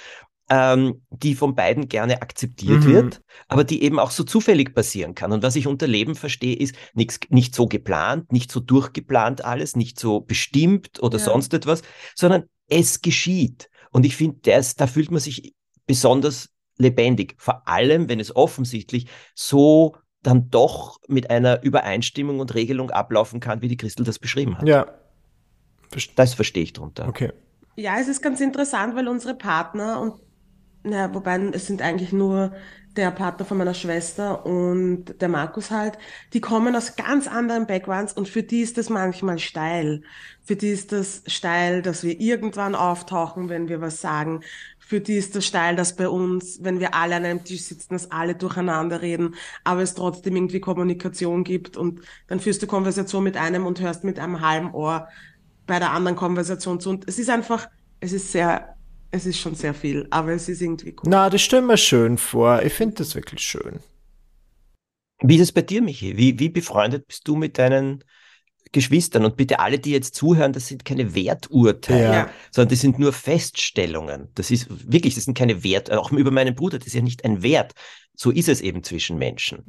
ähm, 0.49 1.01
die 1.09 1.35
von 1.35 1.55
beiden 1.55 1.89
gerne 1.89 2.21
akzeptiert 2.21 2.83
mhm. 2.83 2.93
wird, 2.93 3.21
aber 3.47 3.63
die 3.63 3.81
eben 3.83 3.99
auch 3.99 4.11
so 4.11 4.23
zufällig 4.23 4.75
passieren 4.75 5.15
kann. 5.15 5.31
Und 5.31 5.43
was 5.43 5.55
ich 5.55 5.67
unter 5.67 5.87
Leben 5.87 6.15
verstehe, 6.15 6.55
ist 6.55 6.75
nix, 6.93 7.19
nicht 7.29 7.55
so 7.55 7.67
geplant, 7.67 8.31
nicht 8.31 8.51
so 8.51 8.59
durchgeplant 8.59 9.43
alles, 9.43 9.75
nicht 9.75 9.99
so 9.99 10.21
bestimmt 10.21 11.01
oder 11.01 11.17
ja. 11.17 11.25
sonst 11.25 11.53
etwas, 11.53 11.81
sondern 12.15 12.43
es 12.67 13.01
geschieht. 13.01 13.69
Und 13.91 14.05
ich 14.05 14.15
finde, 14.15 14.39
da 14.41 14.87
fühlt 14.87 15.11
man 15.11 15.19
sich 15.19 15.55
besonders 15.87 16.49
lebendig, 16.77 17.35
vor 17.37 17.67
allem 17.67 18.09
wenn 18.09 18.19
es 18.19 18.35
offensichtlich 18.35 19.07
so 19.33 19.95
dann 20.21 20.49
doch 20.49 20.99
mit 21.07 21.29
einer 21.29 21.63
Übereinstimmung 21.63 22.39
und 22.39 22.53
Regelung 22.55 22.91
ablaufen 22.91 23.39
kann, 23.39 23.61
wie 23.61 23.67
die 23.67 23.77
Christel 23.77 24.03
das 24.03 24.19
beschrieben 24.19 24.57
hat. 24.57 24.67
Ja. 24.67 24.87
Das 26.15 26.33
verstehe 26.33 26.63
ich 26.63 26.73
drunter. 26.73 27.07
Okay. 27.07 27.31
Ja, 27.75 27.99
es 27.99 28.07
ist 28.07 28.21
ganz 28.21 28.41
interessant, 28.41 28.95
weil 28.95 29.07
unsere 29.07 29.35
Partner 29.35 30.01
und 30.01 30.13
na, 30.85 31.13
wobei 31.13 31.37
es 31.53 31.67
sind 31.67 31.81
eigentlich 31.81 32.13
nur 32.13 32.53
der 32.95 33.11
Partner 33.11 33.45
von 33.45 33.57
meiner 33.57 33.73
Schwester 33.73 34.45
und 34.45 35.19
der 35.19 35.27
Markus 35.27 35.71
halt, 35.71 35.97
die 36.33 36.39
kommen 36.41 36.75
aus 36.75 36.95
ganz 36.95 37.27
anderen 37.27 37.67
Backgrounds 37.67 38.13
und 38.13 38.29
für 38.29 38.43
die 38.43 38.61
ist 38.61 38.77
das 38.77 38.89
manchmal 38.89 39.39
steil. 39.39 40.03
Für 40.43 40.55
die 40.55 40.69
ist 40.69 40.91
das 40.91 41.23
steil, 41.27 41.81
dass 41.81 42.03
wir 42.03 42.19
irgendwann 42.21 42.75
auftauchen, 42.75 43.49
wenn 43.49 43.67
wir 43.67 43.81
was 43.81 43.99
sagen. 43.99 44.41
Für 44.79 45.01
die 45.01 45.15
ist 45.15 45.35
das 45.35 45.45
steil, 45.45 45.75
dass 45.75 45.95
bei 45.95 46.07
uns, 46.07 46.63
wenn 46.63 46.79
wir 46.79 46.93
alle 46.93 47.15
an 47.15 47.25
einem 47.25 47.43
Tisch 47.43 47.63
sitzen, 47.63 47.93
dass 47.93 48.11
alle 48.11 48.35
durcheinander 48.35 49.01
reden, 49.01 49.35
aber 49.63 49.81
es 49.81 49.95
trotzdem 49.95 50.35
irgendwie 50.35 50.59
Kommunikation 50.59 51.43
gibt 51.43 51.75
und 51.75 52.01
dann 52.27 52.39
führst 52.39 52.61
du 52.61 52.67
Konversation 52.67 53.23
mit 53.23 53.35
einem 53.35 53.65
und 53.65 53.81
hörst 53.81 54.03
mit 54.03 54.19
einem 54.19 54.41
halben 54.41 54.73
Ohr 54.73 55.07
bei 55.67 55.79
der 55.79 55.91
anderen 55.91 56.15
Konversation 56.15 56.79
zu. 56.79 56.91
Und 56.91 57.07
es 57.07 57.19
ist 57.19 57.29
einfach, 57.29 57.67
es 57.99 58.13
ist 58.13 58.31
sehr 58.31 58.74
es 59.15 59.25
ist 59.25 59.39
schon 59.39 59.55
sehr 59.55 59.73
viel, 59.73 60.07
aber 60.09 60.33
es 60.33 60.49
ist 60.49 60.61
irgendwie 60.61 60.91
cool. 60.91 61.09
Na, 61.09 61.29
das 61.29 61.41
stellen 61.41 61.65
wir 61.67 61.77
schön 61.77 62.17
vor. 62.17 62.61
Ich 62.61 62.73
finde 62.73 62.95
das 62.95 63.15
wirklich 63.15 63.41
schön. 63.41 63.79
Wie 65.21 65.35
ist 65.35 65.41
es 65.41 65.51
bei 65.51 65.61
dir, 65.61 65.81
Michi? 65.81 66.17
Wie, 66.17 66.37
wie 66.39 66.49
befreundet 66.49 67.07
bist 67.07 67.27
du 67.27 67.35
mit 67.35 67.57
deinen 67.57 68.03
Geschwistern? 68.75 69.25
Und 69.25 69.37
bitte 69.37 69.59
alle, 69.59 69.79
die 69.79 69.91
jetzt 69.91 70.13
zuhören, 70.13 70.53
das 70.53 70.67
sind 70.67 70.85
keine 70.85 71.15
Werturteile, 71.15 72.13
ja. 72.13 72.29
sondern 72.51 72.69
das 72.69 72.81
sind 72.81 72.99
nur 72.99 73.11
Feststellungen. 73.11 74.27
Das 74.35 74.51
ist 74.51 74.67
wirklich, 74.69 75.15
das 75.15 75.25
sind 75.25 75.37
keine 75.37 75.63
Wert, 75.63 75.91
auch 75.91 76.11
über 76.11 76.31
meinen 76.31 76.53
Bruder, 76.53 76.77
das 76.77 76.87
ist 76.87 76.93
ja 76.93 77.01
nicht 77.01 77.25
ein 77.25 77.41
Wert. 77.41 77.73
So 78.17 78.31
ist 78.31 78.47
es 78.47 78.61
eben 78.61 78.81
zwischen 78.83 79.17
Menschen. 79.17 79.63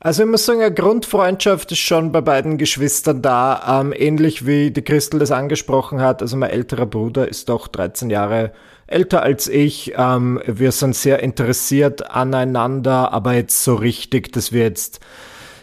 Also 0.00 0.24
ich 0.24 0.28
muss 0.28 0.44
sagen, 0.44 0.60
eine 0.60 0.74
Grundfreundschaft 0.74 1.70
ist 1.70 1.78
schon 1.78 2.10
bei 2.10 2.20
beiden 2.20 2.58
Geschwistern 2.58 3.22
da, 3.22 3.80
ähm, 3.80 3.92
ähnlich 3.96 4.44
wie 4.44 4.72
die 4.72 4.82
Christel 4.82 5.20
das 5.20 5.30
angesprochen 5.30 6.00
hat. 6.00 6.20
Also 6.20 6.36
mein 6.36 6.50
älterer 6.50 6.86
Bruder 6.86 7.28
ist 7.28 7.48
doch 7.48 7.68
13 7.68 8.10
Jahre 8.10 8.52
älter 8.88 9.22
als 9.22 9.46
ich. 9.48 9.92
Ähm, 9.96 10.40
wir 10.46 10.72
sind 10.72 10.96
sehr 10.96 11.22
interessiert 11.22 12.10
aneinander, 12.10 13.12
aber 13.12 13.34
jetzt 13.34 13.62
so 13.62 13.74
richtig, 13.74 14.32
dass 14.32 14.52
wir 14.52 14.62
jetzt 14.62 15.00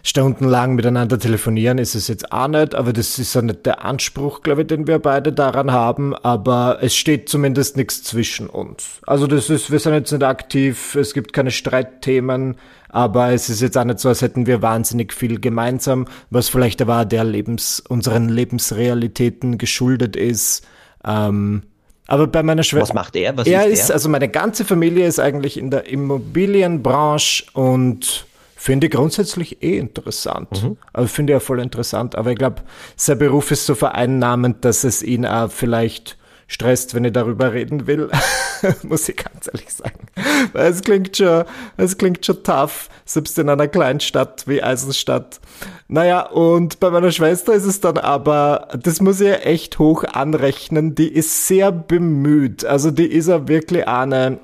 stundenlang 0.03 0.75
miteinander 0.75 1.19
telefonieren, 1.19 1.77
ist 1.77 1.95
es 1.95 2.07
jetzt 2.07 2.31
auch 2.31 2.47
nicht, 2.47 2.75
aber 2.75 2.93
das 2.93 3.19
ist 3.19 3.33
ja 3.35 3.41
nicht 3.41 3.65
der 3.65 3.83
Anspruch, 3.83 4.41
glaube 4.41 4.61
ich, 4.61 4.67
den 4.67 4.87
wir 4.87 4.99
beide 4.99 5.33
daran 5.33 5.71
haben, 5.71 6.15
aber 6.15 6.79
es 6.81 6.95
steht 6.95 7.29
zumindest 7.29 7.77
nichts 7.77 8.03
zwischen 8.03 8.47
uns. 8.47 9.01
Also 9.05 9.27
das 9.27 9.49
ist, 9.49 9.71
wir 9.71 9.79
sind 9.79 9.93
jetzt 9.93 10.11
nicht 10.11 10.23
aktiv, 10.23 10.95
es 10.95 11.13
gibt 11.13 11.33
keine 11.33 11.51
Streitthemen, 11.51 12.55
aber 12.89 13.31
es 13.31 13.49
ist 13.49 13.61
jetzt 13.61 13.77
auch 13.77 13.83
nicht 13.83 13.99
so, 13.99 14.09
als 14.09 14.21
hätten 14.21 14.47
wir 14.47 14.61
wahnsinnig 14.61 15.13
viel 15.13 15.39
gemeinsam, 15.39 16.07
was 16.29 16.49
vielleicht 16.49 16.81
aber 16.81 17.05
der 17.05 17.23
Lebens, 17.23 17.83
unseren 17.87 18.29
Lebensrealitäten 18.29 19.57
geschuldet 19.57 20.15
ist. 20.15 20.65
Ähm, 21.05 21.63
aber 22.07 22.25
bei 22.25 22.41
meiner 22.41 22.63
Schwester. 22.63 22.89
Was 22.89 22.93
macht 22.93 23.15
er? 23.15 23.37
Was 23.37 23.45
er 23.45 23.67
ist, 23.67 23.89
er? 23.89 23.93
also 23.93 24.09
meine 24.09 24.29
ganze 24.29 24.65
Familie 24.65 25.05
ist 25.05 25.19
eigentlich 25.19 25.57
in 25.57 25.69
der 25.69 25.87
Immobilienbranche 25.87 27.43
und 27.53 28.25
finde 28.59 28.87
ich 28.87 28.91
grundsätzlich 28.91 29.63
eh 29.63 29.77
interessant. 29.77 30.63
Mhm. 30.63 30.77
Also 30.91 31.07
finde 31.07 31.31
ich 31.31 31.35
ja 31.35 31.39
voll 31.39 31.61
interessant. 31.61 32.15
Aber 32.15 32.31
ich 32.31 32.37
glaube, 32.37 32.61
sein 32.97 33.17
Beruf 33.17 33.51
ist 33.51 33.65
so 33.65 33.73
vereinnahmend, 33.73 34.65
dass 34.65 34.83
es 34.83 35.01
ihn 35.01 35.25
auch 35.25 35.49
vielleicht 35.49 36.17
stresst, 36.45 36.93
wenn 36.93 37.05
ich 37.05 37.13
darüber 37.13 37.53
reden 37.53 37.87
will, 37.87 38.09
muss 38.83 39.07
ich 39.07 39.15
ganz 39.15 39.47
ehrlich 39.47 39.71
sagen. 39.71 40.07
Weil 40.51 40.71
es 40.71 40.81
klingt 40.81 41.15
schon, 41.15 41.45
es 41.77 41.97
klingt 41.97 42.25
schon 42.25 42.43
tough, 42.43 42.89
selbst 43.05 43.39
in 43.39 43.47
einer 43.47 43.69
kleinen 43.69 44.01
Stadt 44.01 44.45
wie 44.45 44.61
Eisenstadt. 44.61 45.39
Naja, 45.87 46.27
und 46.27 46.81
bei 46.81 46.89
meiner 46.89 47.11
Schwester 47.11 47.53
ist 47.53 47.65
es 47.65 47.79
dann 47.79 47.97
aber, 47.97 48.67
das 48.81 48.99
muss 48.99 49.21
ich 49.21 49.45
echt 49.45 49.79
hoch 49.79 50.03
anrechnen, 50.03 50.95
die 50.95 51.07
ist 51.07 51.47
sehr 51.47 51.71
bemüht. 51.71 52.65
Also 52.65 52.91
die 52.91 53.07
ist 53.07 53.29
ja 53.29 53.47
wirklich 53.47 53.87
eine, 53.87 54.39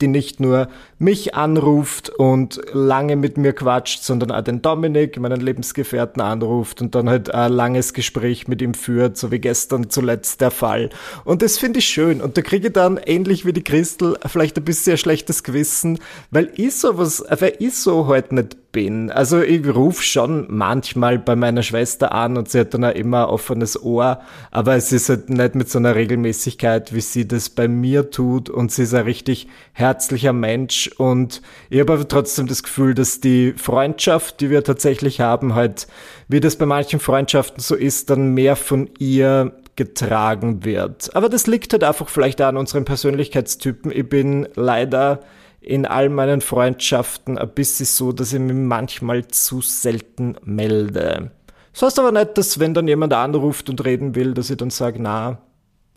die 0.00 0.08
nicht 0.08 0.40
nur 0.40 0.68
mich 1.00 1.34
anruft 1.34 2.10
und 2.10 2.60
lange 2.74 3.16
mit 3.16 3.38
mir 3.38 3.54
quatscht, 3.54 4.02
sondern 4.02 4.30
auch 4.30 4.42
den 4.42 4.60
Dominik, 4.60 5.18
meinen 5.18 5.40
Lebensgefährten, 5.40 6.20
anruft 6.20 6.82
und 6.82 6.94
dann 6.94 7.08
halt 7.08 7.34
ein 7.34 7.52
langes 7.52 7.94
Gespräch 7.94 8.48
mit 8.48 8.60
ihm 8.60 8.74
führt, 8.74 9.16
so 9.16 9.30
wie 9.30 9.38
gestern 9.38 9.88
zuletzt 9.88 10.42
der 10.42 10.50
Fall. 10.50 10.90
Und 11.24 11.40
das 11.40 11.56
finde 11.56 11.78
ich 11.78 11.86
schön. 11.86 12.20
Und 12.20 12.36
da 12.36 12.42
kriege 12.42 12.68
ich 12.68 12.74
dann, 12.74 12.98
ähnlich 12.98 13.46
wie 13.46 13.54
die 13.54 13.64
Christel, 13.64 14.18
vielleicht 14.26 14.58
ein 14.58 14.64
bisschen 14.64 14.92
ein 14.92 14.98
schlechtes 14.98 15.42
Gewissen, 15.42 15.98
weil 16.30 16.50
ich 16.56 16.76
sowas, 16.76 17.24
weil 17.30 17.54
ich 17.58 17.78
so 17.78 18.06
halt 18.06 18.32
nicht 18.32 18.70
bin. 18.72 19.10
Also 19.10 19.40
ich 19.40 19.66
rufe 19.66 20.02
schon 20.02 20.46
manchmal 20.48 21.18
bei 21.18 21.36
meiner 21.36 21.62
Schwester 21.62 22.12
an 22.12 22.36
und 22.36 22.48
sie 22.48 22.60
hat 22.60 22.74
dann 22.74 22.84
auch 22.84 22.94
immer 22.94 23.24
ein 23.24 23.30
offenes 23.30 23.82
Ohr, 23.82 24.20
aber 24.50 24.76
es 24.76 24.92
ist 24.92 25.08
halt 25.08 25.30
nicht 25.30 25.54
mit 25.54 25.68
so 25.68 25.78
einer 25.78 25.94
Regelmäßigkeit, 25.94 26.94
wie 26.94 27.00
sie 27.00 27.26
das 27.26 27.48
bei 27.48 27.68
mir 27.68 28.10
tut 28.10 28.48
und 28.48 28.70
sie 28.70 28.84
ist 28.84 28.94
ein 28.94 29.04
richtig 29.04 29.48
herzlicher 29.72 30.32
Mensch 30.32 30.89
und 30.98 31.42
ich 31.68 31.80
habe 31.80 31.92
aber 31.92 32.08
trotzdem 32.08 32.46
das 32.46 32.62
Gefühl, 32.62 32.94
dass 32.94 33.20
die 33.20 33.52
Freundschaft, 33.52 34.40
die 34.40 34.50
wir 34.50 34.64
tatsächlich 34.64 35.20
haben, 35.20 35.54
halt, 35.54 35.86
wie 36.28 36.40
das 36.40 36.56
bei 36.56 36.66
manchen 36.66 37.00
Freundschaften 37.00 37.60
so 37.60 37.74
ist, 37.74 38.10
dann 38.10 38.34
mehr 38.34 38.56
von 38.56 38.90
ihr 38.98 39.52
getragen 39.76 40.64
wird. 40.64 41.14
Aber 41.14 41.28
das 41.28 41.46
liegt 41.46 41.72
halt 41.72 41.84
einfach 41.84 42.08
vielleicht 42.08 42.40
an 42.40 42.56
unseren 42.56 42.84
Persönlichkeitstypen. 42.84 43.90
Ich 43.90 44.08
bin 44.08 44.48
leider 44.54 45.20
in 45.60 45.86
all 45.86 46.08
meinen 46.08 46.40
Freundschaften 46.40 47.38
ein 47.38 47.50
bisschen 47.50 47.86
so, 47.86 48.12
dass 48.12 48.32
ich 48.32 48.40
mich 48.40 48.54
manchmal 48.54 49.28
zu 49.28 49.60
selten 49.60 50.36
melde. 50.44 51.30
Das 51.72 51.82
heißt 51.82 51.98
aber 51.98 52.12
nicht, 52.12 52.36
dass 52.36 52.58
wenn 52.58 52.74
dann 52.74 52.88
jemand 52.88 53.12
anruft 53.12 53.68
und 53.68 53.84
reden 53.84 54.14
will, 54.14 54.34
dass 54.34 54.50
ich 54.50 54.56
dann 54.56 54.70
sage, 54.70 55.00
na, 55.00 55.38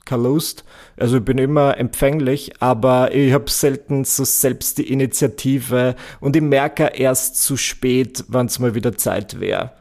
keine 0.06 0.24
Lust. 0.24 0.64
Also 0.98 1.18
ich 1.18 1.26
bin 1.26 1.38
immer 1.38 1.78
empfänglich, 1.78 2.54
aber 2.60 3.14
ich 3.14 3.34
habe 3.34 3.50
selten 3.50 4.04
so 4.04 4.24
selbst 4.24 4.78
die 4.78 4.92
Initiative 4.92 5.96
und 6.20 6.36
ich 6.36 6.42
merke 6.42 6.92
erst 6.96 7.42
zu 7.42 7.58
spät, 7.58 8.24
wann 8.28 8.48
es 8.48 8.60
mal 8.60 8.76
wieder 8.76 8.98
Zeit 8.98 9.40
wäre. 9.40 9.72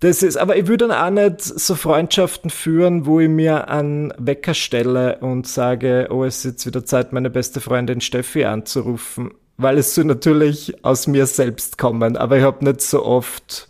Das 0.00 0.22
ist, 0.22 0.38
aber 0.38 0.56
ich 0.56 0.66
würde 0.66 0.88
dann 0.88 0.96
auch 0.96 1.10
nicht 1.10 1.42
so 1.42 1.74
Freundschaften 1.74 2.48
führen, 2.48 3.04
wo 3.04 3.20
ich 3.20 3.28
mir 3.28 3.68
einen 3.68 4.14
Wecker 4.16 4.54
stelle 4.54 5.18
und 5.18 5.46
sage, 5.46 6.08
oh, 6.10 6.24
es 6.24 6.38
ist 6.38 6.44
jetzt 6.44 6.66
wieder 6.66 6.86
Zeit, 6.86 7.12
meine 7.12 7.28
beste 7.28 7.60
Freundin 7.60 8.00
Steffi 8.00 8.46
anzurufen, 8.46 9.32
weil 9.58 9.76
es 9.76 9.94
so 9.94 10.02
natürlich 10.02 10.82
aus 10.86 11.06
mir 11.06 11.26
selbst 11.26 11.76
kommen, 11.76 12.16
aber 12.16 12.38
ich 12.38 12.44
habe 12.44 12.64
nicht 12.64 12.80
so 12.80 13.04
oft 13.04 13.69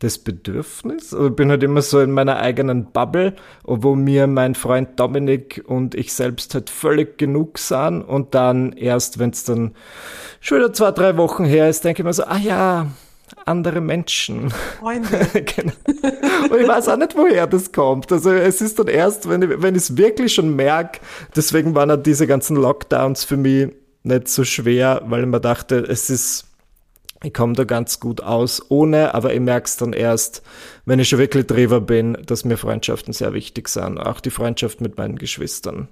das 0.00 0.18
Bedürfnis. 0.18 1.14
Also 1.14 1.28
ich 1.28 1.36
bin 1.36 1.50
halt 1.50 1.62
immer 1.62 1.82
so 1.82 2.00
in 2.00 2.10
meiner 2.10 2.38
eigenen 2.38 2.86
Bubble, 2.86 3.34
wo 3.64 3.94
mir 3.94 4.26
mein 4.26 4.54
Freund 4.54 4.98
Dominik 4.98 5.62
und 5.66 5.94
ich 5.94 6.12
selbst 6.12 6.54
halt 6.54 6.70
völlig 6.70 7.18
genug 7.18 7.58
sind 7.58 8.02
und 8.02 8.34
dann 8.34 8.72
erst, 8.72 9.18
wenn 9.18 9.30
es 9.30 9.44
dann 9.44 9.74
schon 10.40 10.58
wieder 10.58 10.72
zwei, 10.72 10.90
drei 10.90 11.16
Wochen 11.16 11.44
her 11.44 11.68
ist, 11.68 11.84
denke 11.84 12.02
ich 12.02 12.04
mir 12.04 12.14
so, 12.14 12.24
ah 12.24 12.38
ja, 12.38 12.86
andere 13.44 13.80
Menschen. 13.80 14.50
Freunde. 14.78 15.08
genau. 15.32 15.72
Und 16.50 16.60
ich 16.60 16.68
weiß 16.68 16.88
auch 16.88 16.96
nicht, 16.96 17.16
woher 17.16 17.46
das 17.46 17.70
kommt. 17.70 18.10
Also 18.10 18.32
es 18.32 18.60
ist 18.60 18.78
dann 18.78 18.88
erst, 18.88 19.28
wenn 19.28 19.42
ich 19.42 19.62
wenn 19.62 19.74
es 19.74 19.96
wirklich 19.96 20.34
schon 20.34 20.56
merke, 20.56 21.00
deswegen 21.36 21.74
waren 21.74 21.90
halt 21.90 22.06
diese 22.06 22.26
ganzen 22.26 22.56
Lockdowns 22.56 23.24
für 23.24 23.36
mich 23.36 23.68
nicht 24.02 24.28
so 24.28 24.44
schwer, 24.44 25.02
weil 25.06 25.22
ich 25.22 25.26
mir 25.26 25.40
dachte, 25.40 25.76
es 25.76 26.08
ist 26.08 26.49
ich 27.22 27.34
komme 27.34 27.52
da 27.52 27.64
ganz 27.64 28.00
gut 28.00 28.22
aus 28.22 28.70
ohne, 28.70 29.14
aber 29.14 29.34
ich 29.34 29.40
merke 29.40 29.66
es 29.66 29.76
dann 29.76 29.92
erst, 29.92 30.42
wenn 30.84 30.98
ich 30.98 31.08
schon 31.08 31.18
wirklich 31.18 31.46
drüber 31.46 31.80
bin, 31.80 32.16
dass 32.24 32.44
mir 32.44 32.56
Freundschaften 32.56 33.12
sehr 33.12 33.32
wichtig 33.34 33.68
sind. 33.68 33.98
Auch 33.98 34.20
die 34.20 34.30
Freundschaft 34.30 34.80
mit 34.80 34.96
meinen 34.96 35.16
Geschwistern. 35.16 35.88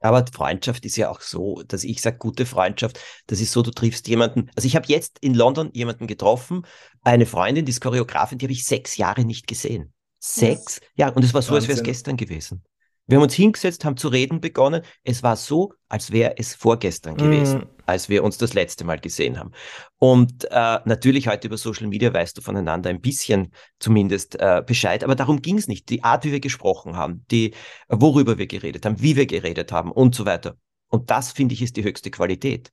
Aber 0.00 0.24
Freundschaft 0.30 0.84
ist 0.84 0.96
ja 0.96 1.08
auch 1.08 1.22
so, 1.22 1.62
dass 1.66 1.82
ich 1.82 2.02
sage, 2.02 2.18
gute 2.18 2.44
Freundschaft, 2.44 3.00
das 3.26 3.40
ist 3.40 3.52
so, 3.52 3.62
du 3.62 3.70
triffst 3.70 4.06
jemanden. 4.08 4.50
Also 4.54 4.66
ich 4.66 4.76
habe 4.76 4.86
jetzt 4.88 5.18
in 5.20 5.34
London 5.34 5.70
jemanden 5.72 6.06
getroffen, 6.06 6.66
eine 7.02 7.24
Freundin, 7.24 7.64
die 7.64 7.70
ist 7.70 7.80
Choreografin, 7.80 8.38
die 8.38 8.44
habe 8.44 8.52
ich 8.52 8.66
sechs 8.66 8.98
Jahre 8.98 9.24
nicht 9.24 9.46
gesehen. 9.46 9.94
Sechs? 10.18 10.80
Ja, 10.96 11.08
und 11.08 11.24
es 11.24 11.32
war 11.32 11.40
so, 11.40 11.52
Wahnsinn. 11.52 11.56
als 11.56 11.68
wäre 11.68 11.78
es 11.78 11.84
gestern 11.84 12.16
gewesen. 12.16 12.62
Wir 13.06 13.18
haben 13.18 13.22
uns 13.22 13.34
hingesetzt, 13.34 13.84
haben 13.84 13.96
zu 13.96 14.08
reden 14.08 14.40
begonnen. 14.40 14.82
Es 15.04 15.22
war 15.22 15.36
so, 15.36 15.72
als 15.88 16.10
wäre 16.10 16.38
es 16.38 16.56
vorgestern 16.56 17.16
gewesen, 17.16 17.60
mm. 17.60 17.66
als 17.86 18.08
wir 18.08 18.24
uns 18.24 18.36
das 18.36 18.52
letzte 18.52 18.84
Mal 18.84 18.98
gesehen 18.98 19.38
haben. 19.38 19.52
Und 19.98 20.44
äh, 20.50 20.78
natürlich 20.84 21.28
heute 21.28 21.46
über 21.46 21.56
Social 21.56 21.86
Media 21.86 22.12
weißt 22.12 22.36
du 22.36 22.42
voneinander 22.42 22.90
ein 22.90 23.00
bisschen 23.00 23.52
zumindest 23.78 24.40
äh, 24.40 24.62
Bescheid, 24.66 25.04
aber 25.04 25.14
darum 25.14 25.40
ging 25.40 25.56
es 25.56 25.68
nicht. 25.68 25.88
Die 25.88 26.02
Art, 26.02 26.24
wie 26.24 26.32
wir 26.32 26.40
gesprochen 26.40 26.96
haben, 26.96 27.24
die, 27.30 27.54
worüber 27.88 28.38
wir 28.38 28.48
geredet 28.48 28.84
haben, 28.84 29.00
wie 29.00 29.14
wir 29.14 29.26
geredet 29.26 29.70
haben 29.70 29.92
und 29.92 30.16
so 30.16 30.26
weiter. 30.26 30.56
Und 30.88 31.10
das, 31.10 31.30
finde 31.30 31.54
ich, 31.54 31.62
ist 31.62 31.76
die 31.76 31.84
höchste 31.84 32.10
Qualität. 32.10 32.72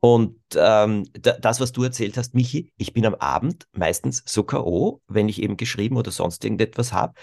Und 0.00 0.38
ähm, 0.56 1.04
das, 1.12 1.60
was 1.60 1.72
du 1.72 1.84
erzählt 1.84 2.16
hast, 2.16 2.34
Michi, 2.34 2.72
ich 2.76 2.92
bin 2.92 3.06
am 3.06 3.14
Abend 3.16 3.66
meistens 3.72 4.22
so 4.26 4.42
K.O., 4.42 5.02
wenn 5.06 5.28
ich 5.28 5.42
eben 5.42 5.56
geschrieben 5.56 5.96
oder 5.96 6.10
sonst 6.10 6.44
irgendetwas 6.44 6.92
habe 6.92 7.14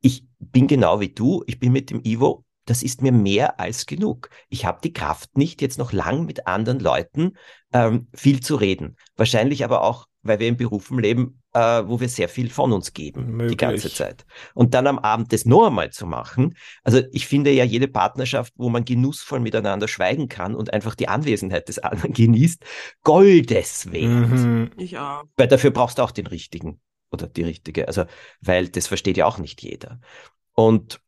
ich 0.00 0.24
bin 0.38 0.66
genau 0.66 1.00
wie 1.00 1.08
du, 1.08 1.42
ich 1.46 1.58
bin 1.58 1.72
mit 1.72 1.90
dem 1.90 2.02
Ivo, 2.04 2.44
das 2.66 2.82
ist 2.82 3.00
mir 3.00 3.12
mehr 3.12 3.58
als 3.60 3.86
genug. 3.86 4.28
Ich 4.48 4.66
habe 4.66 4.80
die 4.82 4.92
Kraft 4.92 5.38
nicht, 5.38 5.62
jetzt 5.62 5.78
noch 5.78 5.92
lang 5.92 6.26
mit 6.26 6.46
anderen 6.46 6.80
Leuten 6.80 7.36
ähm, 7.72 8.08
viel 8.12 8.40
zu 8.40 8.56
reden. 8.56 8.96
Wahrscheinlich 9.16 9.64
aber 9.64 9.82
auch, 9.82 10.06
weil 10.22 10.40
wir 10.40 10.48
in 10.48 10.56
Berufen 10.56 10.98
leben, 10.98 11.40
äh, 11.52 11.82
wo 11.86 12.00
wir 12.00 12.08
sehr 12.08 12.28
viel 12.28 12.50
von 12.50 12.72
uns 12.72 12.92
geben, 12.92 13.36
Möglich. 13.36 13.50
die 13.52 13.56
ganze 13.56 13.92
Zeit. 13.92 14.26
Und 14.52 14.74
dann 14.74 14.88
am 14.88 14.98
Abend 14.98 15.32
das 15.32 15.44
noch 15.44 15.68
einmal 15.68 15.90
zu 15.90 16.06
machen. 16.06 16.56
Also 16.82 17.02
ich 17.12 17.28
finde 17.28 17.52
ja 17.52 17.64
jede 17.64 17.86
Partnerschaft, 17.86 18.52
wo 18.56 18.68
man 18.68 18.84
genussvoll 18.84 19.38
miteinander 19.38 19.86
schweigen 19.86 20.28
kann 20.28 20.56
und 20.56 20.72
einfach 20.72 20.96
die 20.96 21.06
Anwesenheit 21.06 21.68
des 21.68 21.78
anderen 21.78 22.12
genießt, 22.14 22.64
Goldes 23.04 23.92
wert. 23.92 24.30
Mhm. 24.30 24.70
Ich 24.76 24.98
auch. 24.98 25.22
Weil 25.36 25.46
dafür 25.46 25.70
brauchst 25.70 25.98
du 25.98 26.02
auch 26.02 26.10
den 26.10 26.26
richtigen 26.26 26.80
oder 27.10 27.26
die 27.26 27.42
richtige. 27.42 27.88
Also, 27.88 28.04
weil 28.40 28.68
das 28.68 28.86
versteht 28.86 29.16
ja 29.16 29.26
auch 29.26 29.38
nicht 29.38 29.62
jeder. 29.62 30.00
Und 30.54 31.00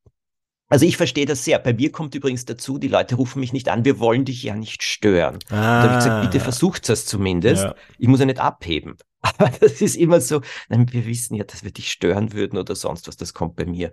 also 0.70 0.84
ich 0.84 0.98
verstehe 0.98 1.24
das 1.24 1.44
sehr. 1.44 1.58
Bei 1.58 1.72
mir 1.72 1.90
kommt 1.90 2.14
übrigens 2.14 2.44
dazu, 2.44 2.78
die 2.78 2.88
Leute 2.88 3.14
rufen 3.14 3.40
mich 3.40 3.54
nicht 3.54 3.70
an, 3.70 3.86
wir 3.86 3.98
wollen 3.98 4.26
dich 4.26 4.42
ja 4.42 4.54
nicht 4.54 4.82
stören. 4.82 5.38
Ah, 5.48 5.50
da 5.50 5.82
habe 5.82 5.92
ich 5.92 6.04
gesagt, 6.04 6.22
bitte 6.22 6.40
versucht 6.40 6.88
es 6.90 7.06
zumindest. 7.06 7.64
Ja. 7.64 7.74
Ich 7.98 8.08
muss 8.08 8.20
ja 8.20 8.26
nicht 8.26 8.38
abheben. 8.38 8.96
Aber 9.20 9.48
das 9.48 9.80
ist 9.80 9.96
immer 9.96 10.20
so, 10.20 10.42
nein, 10.68 10.92
wir 10.92 11.06
wissen 11.06 11.34
ja, 11.34 11.44
dass 11.44 11.64
wir 11.64 11.72
dich 11.72 11.90
stören 11.90 12.32
würden 12.34 12.58
oder 12.58 12.76
sonst 12.76 13.08
was. 13.08 13.16
Das 13.16 13.32
kommt 13.32 13.56
bei 13.56 13.64
mir 13.64 13.92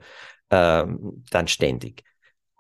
ähm, 0.49 1.23
dann 1.31 1.47
ständig. 1.47 2.03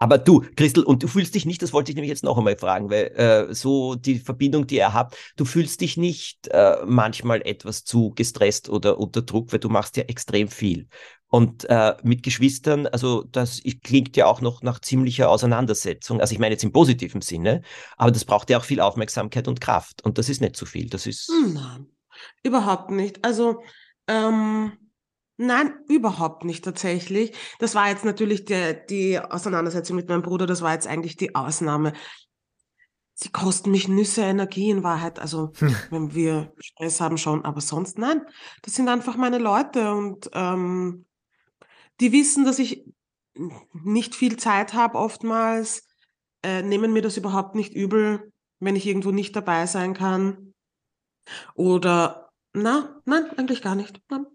Aber 0.05 0.19
du, 0.19 0.45
Christel, 0.55 0.83
und 0.83 1.01
du 1.01 1.07
fühlst 1.07 1.33
dich 1.33 1.47
nicht, 1.47 1.63
das 1.63 1.73
wollte 1.73 1.89
ich 1.89 1.95
nämlich 1.95 2.11
jetzt 2.11 2.23
noch 2.23 2.37
einmal 2.37 2.55
fragen, 2.55 2.91
weil 2.91 3.05
äh, 3.15 3.51
so 3.55 3.95
die 3.95 4.19
Verbindung, 4.19 4.67
die 4.67 4.75
ihr 4.75 4.93
habt, 4.93 5.17
du 5.35 5.45
fühlst 5.45 5.81
dich 5.81 5.97
nicht 5.97 6.47
äh, 6.49 6.75
manchmal 6.85 7.41
etwas 7.41 7.85
zu 7.85 8.11
gestresst 8.11 8.69
oder 8.69 8.99
unter 8.99 9.23
Druck, 9.23 9.51
weil 9.51 9.57
du 9.57 9.67
machst 9.67 9.97
ja 9.97 10.03
extrem 10.03 10.47
viel. 10.47 10.89
Und 11.25 11.67
äh, 11.71 11.95
mit 12.03 12.21
Geschwistern, 12.21 12.85
also 12.85 13.23
das 13.23 13.63
klingt 13.83 14.15
ja 14.15 14.27
auch 14.27 14.41
noch 14.41 14.61
nach 14.61 14.77
ziemlicher 14.77 15.27
Auseinandersetzung. 15.27 16.21
Also 16.21 16.33
ich 16.33 16.39
meine 16.39 16.53
jetzt 16.53 16.63
im 16.63 16.71
positiven 16.71 17.21
Sinne, 17.21 17.63
aber 17.97 18.11
das 18.11 18.25
braucht 18.25 18.51
ja 18.51 18.59
auch 18.59 18.63
viel 18.63 18.81
Aufmerksamkeit 18.81 19.47
und 19.47 19.59
Kraft. 19.59 20.03
Und 20.05 20.19
das 20.19 20.29
ist 20.29 20.39
nicht 20.39 20.55
zu 20.55 20.67
viel. 20.67 20.87
Das 20.87 21.07
ist. 21.07 21.31
Nein, 21.51 21.87
überhaupt 22.43 22.91
nicht. 22.91 23.25
Also 23.25 23.63
ähm 24.07 24.73
Nein, 25.37 25.73
überhaupt 25.89 26.45
nicht 26.45 26.63
tatsächlich. 26.63 27.33
Das 27.59 27.75
war 27.75 27.89
jetzt 27.89 28.05
natürlich 28.05 28.45
der, 28.45 28.73
die 28.73 29.19
Auseinandersetzung 29.19 29.95
mit 29.97 30.07
meinem 30.07 30.21
Bruder, 30.21 30.45
das 30.45 30.61
war 30.61 30.73
jetzt 30.73 30.87
eigentlich 30.87 31.17
die 31.17 31.35
Ausnahme. 31.35 31.93
Sie 33.13 33.29
kosten 33.29 33.71
mich 33.71 33.87
Nüsse, 33.87 34.21
Energie 34.21 34.69
in 34.69 34.83
Wahrheit. 34.83 35.19
Also 35.19 35.51
hm. 35.57 35.75
wenn 35.89 36.15
wir 36.15 36.53
Stress 36.59 37.01
haben 37.01 37.17
schon, 37.17 37.43
aber 37.43 37.61
sonst 37.61 37.97
nein. 37.97 38.21
Das 38.61 38.75
sind 38.75 38.87
einfach 38.87 39.17
meine 39.17 39.37
Leute 39.37 39.93
und 39.93 40.29
ähm, 40.33 41.05
die 41.99 42.11
wissen, 42.11 42.45
dass 42.45 42.59
ich 42.59 42.85
nicht 43.73 44.15
viel 44.15 44.37
Zeit 44.37 44.73
habe 44.73 44.97
oftmals, 44.97 45.87
äh, 46.43 46.61
nehmen 46.61 46.93
mir 46.93 47.01
das 47.01 47.17
überhaupt 47.17 47.55
nicht 47.55 47.73
übel, 47.73 48.31
wenn 48.59 48.75
ich 48.75 48.85
irgendwo 48.85 49.11
nicht 49.11 49.35
dabei 49.35 49.65
sein 49.65 49.93
kann. 49.93 50.53
Oder 51.55 52.29
na, 52.53 53.01
nein, 53.05 53.29
eigentlich 53.37 53.61
gar 53.61 53.75
nicht. 53.75 54.01
Nein. 54.09 54.27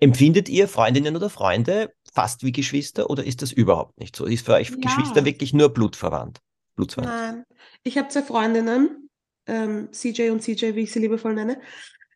Empfindet 0.00 0.48
ihr 0.48 0.68
Freundinnen 0.68 1.16
oder 1.16 1.30
Freunde 1.30 1.92
fast 2.12 2.44
wie 2.44 2.52
Geschwister 2.52 3.08
oder 3.08 3.24
ist 3.24 3.42
das 3.42 3.52
überhaupt 3.52 3.98
nicht 3.98 4.14
so? 4.14 4.26
Ist 4.26 4.44
für 4.44 4.54
euch 4.54 4.70
ja. 4.70 4.76
Geschwister 4.76 5.24
wirklich 5.24 5.54
nur 5.54 5.70
blutverwandt? 5.70 6.40
Blutsverwandt? 6.74 7.12
Nein, 7.12 7.44
ich 7.82 7.98
habe 7.98 8.08
zwei 8.08 8.22
Freundinnen, 8.22 9.08
ähm, 9.46 9.88
CJ 9.92 10.30
und 10.30 10.42
CJ, 10.42 10.74
wie 10.74 10.82
ich 10.82 10.92
sie 10.92 11.00
liebevoll 11.00 11.34
nenne. 11.34 11.60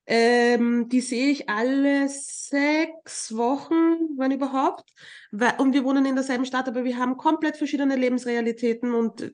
Ähm, 0.07 0.89
die 0.89 1.01
sehe 1.01 1.31
ich 1.31 1.49
alle 1.49 2.09
sechs 2.09 3.37
Wochen, 3.37 3.75
wenn 4.17 4.31
überhaupt. 4.31 4.89
Und 5.59 5.75
wir 5.75 5.85
wohnen 5.85 6.07
in 6.07 6.15
derselben 6.15 6.45
Stadt, 6.45 6.69
aber 6.69 6.85
wir 6.85 6.97
haben 6.97 7.17
komplett 7.17 7.57
verschiedene 7.57 7.97
Lebensrealitäten 7.97 8.95
und 8.95 9.33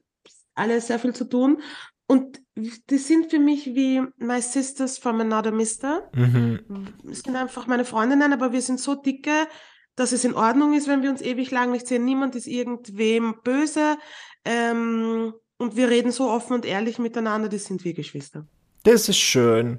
alle 0.55 0.81
sehr 0.81 0.99
viel 0.99 1.15
zu 1.15 1.25
tun. 1.25 1.61
Und 2.07 2.42
die 2.55 2.99
sind 2.99 3.31
für 3.31 3.39
mich 3.39 3.67
wie 3.75 4.03
my 4.19 4.41
sisters 4.41 4.99
from 4.99 5.21
another 5.21 5.53
mister. 5.53 6.09
Mhm. 6.15 6.61
Das 7.05 7.21
sind 7.21 7.37
einfach 7.37 7.67
meine 7.67 7.85
Freundinnen, 7.85 8.33
aber 8.33 8.53
wir 8.53 8.61
sind 8.61 8.81
so 8.81 8.95
dicke, 8.95 9.49
dass 9.97 10.13
es 10.13 10.25
in 10.25 10.35
Ordnung 10.35 10.75
ist, 10.75 10.89
wenn 10.89 11.03
wir 11.03 11.11
uns 11.11 11.23
ewig 11.23 11.51
lang 11.51 11.73
nicht 11.73 11.87
sehen. 11.87 12.05
Niemand 12.05 12.35
ist 12.35 12.47
irgendwem 12.47 13.37
böse. 13.43 13.97
Ähm, 14.45 15.33
und 15.59 15.77
wir 15.77 15.89
reden 15.89 16.13
so 16.13 16.29
offen 16.29 16.55
und 16.55 16.65
ehrlich 16.65 16.99
miteinander, 16.99 17.49
das 17.49 17.65
sind 17.65 17.85
wir 17.85 17.95
Geschwister. 17.95 18.47
Das 18.83 19.09
ist 19.09 19.19
schön. 19.19 19.79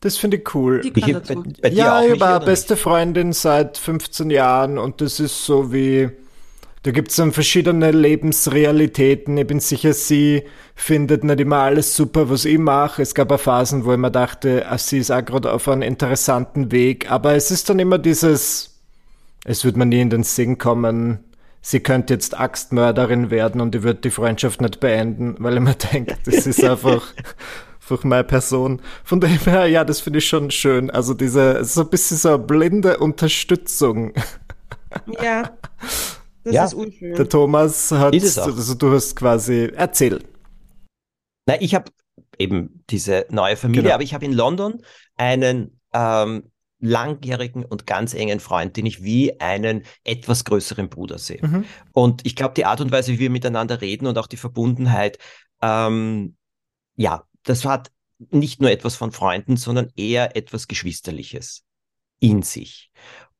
Das 0.00 0.16
finde 0.16 0.36
ich 0.36 0.54
cool. 0.54 0.82
Ich, 0.84 0.92
bei, 0.92 1.20
bei 1.62 1.68
ja, 1.70 2.02
ich 2.02 2.20
war 2.20 2.40
beste? 2.40 2.76
Freundin 2.76 3.32
seit 3.32 3.78
15 3.78 4.30
Jahren 4.30 4.78
und 4.78 5.00
das 5.00 5.20
ist 5.20 5.44
so 5.44 5.72
wie, 5.72 6.10
da 6.86 6.92
gibt 6.92 7.10
es 7.10 7.16
dann 7.16 7.32
verschiedene 7.32 7.90
Lebensrealitäten. 7.90 9.36
Ich 9.36 9.46
bin 9.48 9.58
sicher, 9.58 9.92
sie 9.92 10.44
findet 10.76 11.24
nicht 11.24 11.40
immer 11.40 11.56
alles 11.56 11.96
super, 11.96 12.30
was 12.30 12.44
ich 12.44 12.58
mache. 12.58 13.02
Es 13.02 13.12
gab 13.12 13.32
auch 13.32 13.40
Phasen, 13.40 13.84
wo 13.84 13.92
ich 13.92 13.98
mir 13.98 14.12
dachte, 14.12 14.66
ach, 14.70 14.78
sie 14.78 14.98
ist 14.98 15.10
auch 15.10 15.24
gerade 15.24 15.52
auf 15.52 15.66
einem 15.66 15.82
interessanten 15.82 16.70
Weg. 16.70 17.10
Aber 17.10 17.34
es 17.34 17.50
ist 17.50 17.68
dann 17.68 17.80
immer 17.80 17.98
dieses, 17.98 18.78
es 19.44 19.64
wird 19.64 19.76
mir 19.76 19.84
nie 19.84 20.00
in 20.00 20.10
den 20.10 20.22
Sinn 20.22 20.58
kommen, 20.58 21.24
sie 21.60 21.80
könnte 21.80 22.14
jetzt 22.14 22.38
Axtmörderin 22.38 23.32
werden 23.32 23.60
und 23.60 23.74
ich 23.74 23.82
würde 23.82 24.02
die 24.02 24.10
Freundschaft 24.10 24.60
nicht 24.60 24.78
beenden, 24.78 25.34
weil 25.40 25.54
ich 25.54 25.60
mir 25.60 25.74
denke, 25.74 26.16
das 26.24 26.46
ist 26.46 26.62
einfach 26.64 27.02
einfach 27.80 28.04
meine 28.04 28.22
Person. 28.22 28.80
Von 29.02 29.20
dem 29.20 29.40
her, 29.40 29.66
ja, 29.66 29.82
das 29.82 29.98
finde 29.98 30.20
ich 30.20 30.28
schon 30.28 30.52
schön. 30.52 30.88
Also 30.92 31.14
diese, 31.14 31.64
so 31.64 31.80
ein 31.80 31.90
bisschen 31.90 32.16
so 32.16 32.28
eine 32.28 32.38
blinde 32.38 32.98
Unterstützung. 32.98 34.12
Ja. 35.20 35.50
Das 36.46 36.54
ja. 36.54 36.64
ist 36.64 36.74
unschön. 36.74 37.16
Der 37.16 37.28
Thomas 37.28 37.90
hat, 37.90 38.14
also 38.14 38.74
du 38.74 38.92
hast 38.92 39.16
quasi 39.16 39.72
erzählt. 39.74 40.24
Na, 41.44 41.60
ich 41.60 41.74
habe 41.74 41.90
eben 42.38 42.84
diese 42.88 43.26
neue 43.30 43.56
Familie, 43.56 43.82
genau. 43.82 43.94
aber 43.94 44.04
ich 44.04 44.14
habe 44.14 44.24
in 44.24 44.32
London 44.32 44.80
einen 45.16 45.80
ähm, 45.92 46.52
langjährigen 46.78 47.64
und 47.64 47.84
ganz 47.84 48.14
engen 48.14 48.38
Freund, 48.38 48.76
den 48.76 48.86
ich 48.86 49.02
wie 49.02 49.40
einen 49.40 49.82
etwas 50.04 50.44
größeren 50.44 50.88
Bruder 50.88 51.18
sehe. 51.18 51.44
Mhm. 51.44 51.64
Und 51.92 52.24
ich 52.24 52.36
glaube, 52.36 52.54
die 52.54 52.64
Art 52.64 52.80
und 52.80 52.92
Weise, 52.92 53.10
wie 53.12 53.18
wir 53.18 53.30
miteinander 53.30 53.80
reden 53.80 54.06
und 54.06 54.16
auch 54.16 54.28
die 54.28 54.36
Verbundenheit, 54.36 55.18
ähm, 55.62 56.36
ja, 56.94 57.24
das 57.42 57.64
hat 57.64 57.90
nicht 58.30 58.60
nur 58.60 58.70
etwas 58.70 58.94
von 58.94 59.10
Freunden, 59.10 59.56
sondern 59.56 59.90
eher 59.96 60.36
etwas 60.36 60.68
Geschwisterliches 60.68 61.64
in 62.20 62.42
sich. 62.42 62.92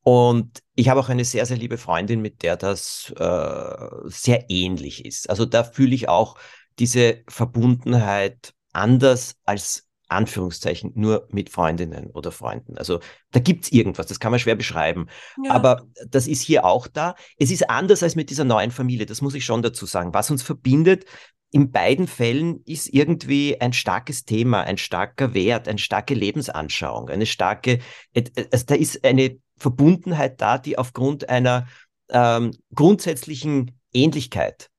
Und 0.09 0.63
ich 0.77 0.89
habe 0.89 1.01
auch 1.01 1.09
eine 1.09 1.25
sehr, 1.25 1.47
sehr 1.47 1.57
liebe 1.57 1.79
Freundin, 1.79 2.21
mit 2.21 2.45
der 2.45 2.57
das 2.57 3.13
äh, 3.19 3.87
sehr 4.05 4.45
ähnlich 4.49 5.05
ist. 5.05 5.29
Also 5.29 5.47
da 5.47 5.65
fühle 5.65 5.97
ich 5.97 6.09
auch 6.09 6.37
diese 6.79 7.25
Verbundenheit 7.29 8.53
anders 8.73 9.35
als 9.45 9.89
Anführungszeichen 10.07 10.93
nur 10.95 11.27
mit 11.33 11.51
Freundinnen 11.51 12.13
oder 12.13 12.31
Freunden. 12.31 12.79
Also 12.79 13.01
da 13.33 13.41
gibt's 13.41 13.73
irgendwas, 13.73 14.07
das 14.07 14.21
kann 14.21 14.31
man 14.31 14.39
schwer 14.39 14.55
beschreiben. 14.55 15.09
Ja. 15.43 15.51
Aber 15.51 15.89
das 16.09 16.29
ist 16.29 16.43
hier 16.43 16.65
auch 16.65 16.87
da. 16.87 17.17
Es 17.37 17.51
ist 17.51 17.69
anders 17.69 18.05
als 18.05 18.15
mit 18.15 18.31
dieser 18.31 18.45
neuen 18.45 18.71
Familie, 18.71 19.07
das 19.07 19.23
muss 19.23 19.35
ich 19.35 19.45
schon 19.45 19.63
dazu 19.63 19.87
sagen. 19.87 20.15
Was 20.15 20.31
uns 20.31 20.45
verbindet, 20.45 21.05
in 21.51 21.73
beiden 21.73 22.07
Fällen 22.07 22.63
ist 22.65 22.95
irgendwie 22.95 23.61
ein 23.61 23.73
starkes 23.73 24.25
Thema, 24.25 24.61
ein 24.61 24.79
starker 24.79 25.35
Wert, 25.35 25.67
eine 25.67 25.79
starke 25.81 26.15
Lebensanschauung, 26.15 27.09
eine 27.09 27.27
starke, 27.27 27.81
also 28.15 28.67
da 28.67 28.77
ist 28.77 29.05
eine 29.05 29.41
Verbundenheit 29.59 30.41
da, 30.41 30.59
die 30.59 30.79
aufgrund 30.79 31.29
einer 31.29 31.67
ähm, 32.11 32.53
grundsätzlichen 32.75 33.79
Ähnlichkeit 33.93 34.71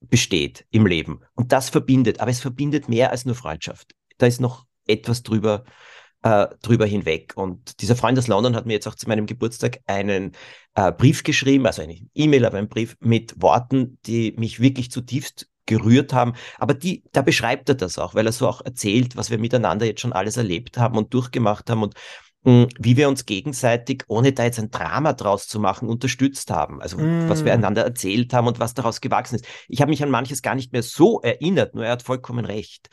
besteht 0.00 0.66
im 0.70 0.86
Leben. 0.86 1.20
Und 1.34 1.52
das 1.52 1.68
verbindet, 1.68 2.20
aber 2.20 2.30
es 2.30 2.40
verbindet 2.40 2.88
mehr 2.88 3.10
als 3.10 3.24
nur 3.24 3.34
Freundschaft. 3.34 3.94
Da 4.18 4.26
ist 4.26 4.40
noch 4.40 4.66
etwas 4.86 5.22
drüber, 5.22 5.64
äh, 6.22 6.46
drüber 6.62 6.86
hinweg. 6.86 7.32
Und 7.36 7.80
dieser 7.80 7.96
Freund 7.96 8.18
aus 8.18 8.28
London 8.28 8.56
hat 8.56 8.66
mir 8.66 8.74
jetzt 8.74 8.86
auch 8.86 8.94
zu 8.94 9.08
meinem 9.08 9.26
Geburtstag 9.26 9.80
einen 9.86 10.32
äh, 10.74 10.92
Brief 10.92 11.22
geschrieben, 11.22 11.66
also 11.66 11.82
eine 11.82 11.98
E-Mail, 12.14 12.44
aber 12.44 12.58
einen 12.58 12.68
Brief 12.68 12.96
mit 13.00 13.40
Worten, 13.40 13.98
die 14.06 14.32
mich 14.32 14.60
wirklich 14.60 14.90
zutiefst 14.90 15.48
gerührt 15.66 16.12
haben. 16.12 16.34
Aber 16.58 16.74
die, 16.74 17.02
da 17.12 17.22
beschreibt 17.22 17.68
er 17.68 17.74
das 17.74 17.98
auch, 17.98 18.14
weil 18.14 18.26
er 18.26 18.32
so 18.32 18.48
auch 18.48 18.64
erzählt, 18.64 19.16
was 19.16 19.30
wir 19.30 19.38
miteinander 19.38 19.84
jetzt 19.84 20.00
schon 20.00 20.12
alles 20.12 20.36
erlebt 20.36 20.78
haben 20.78 20.96
und 20.96 21.12
durchgemacht 21.12 21.68
haben 21.68 21.82
und 21.82 21.94
wie 22.46 22.96
wir 22.96 23.08
uns 23.08 23.26
gegenseitig, 23.26 24.04
ohne 24.06 24.32
da 24.32 24.44
jetzt 24.44 24.60
ein 24.60 24.70
Drama 24.70 25.14
draus 25.14 25.48
zu 25.48 25.58
machen, 25.58 25.88
unterstützt 25.88 26.50
haben. 26.52 26.80
Also 26.80 26.96
mm. 26.96 27.28
was 27.28 27.44
wir 27.44 27.52
mm. 27.52 27.58
einander 27.58 27.82
erzählt 27.82 28.32
haben 28.32 28.46
und 28.46 28.60
was 28.60 28.74
daraus 28.74 29.00
gewachsen 29.00 29.36
ist. 29.36 29.46
Ich 29.68 29.80
habe 29.80 29.90
mich 29.90 30.02
an 30.02 30.10
manches 30.10 30.42
gar 30.42 30.54
nicht 30.54 30.72
mehr 30.72 30.84
so 30.84 31.20
erinnert, 31.22 31.74
nur 31.74 31.84
er 31.84 31.92
hat 31.92 32.04
vollkommen 32.04 32.44
recht. 32.44 32.88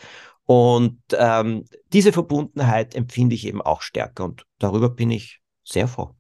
Und 0.45 0.99
ähm, 1.15 1.65
diese 1.93 2.11
Verbundenheit 2.11 2.95
empfinde 2.95 3.35
ich 3.35 3.45
eben 3.45 3.61
auch 3.61 3.81
stärker 3.81 4.25
und 4.25 4.45
darüber 4.57 4.89
bin 4.89 5.11
ich 5.11 5.39
sehr 5.63 5.87
froh. 5.87 6.15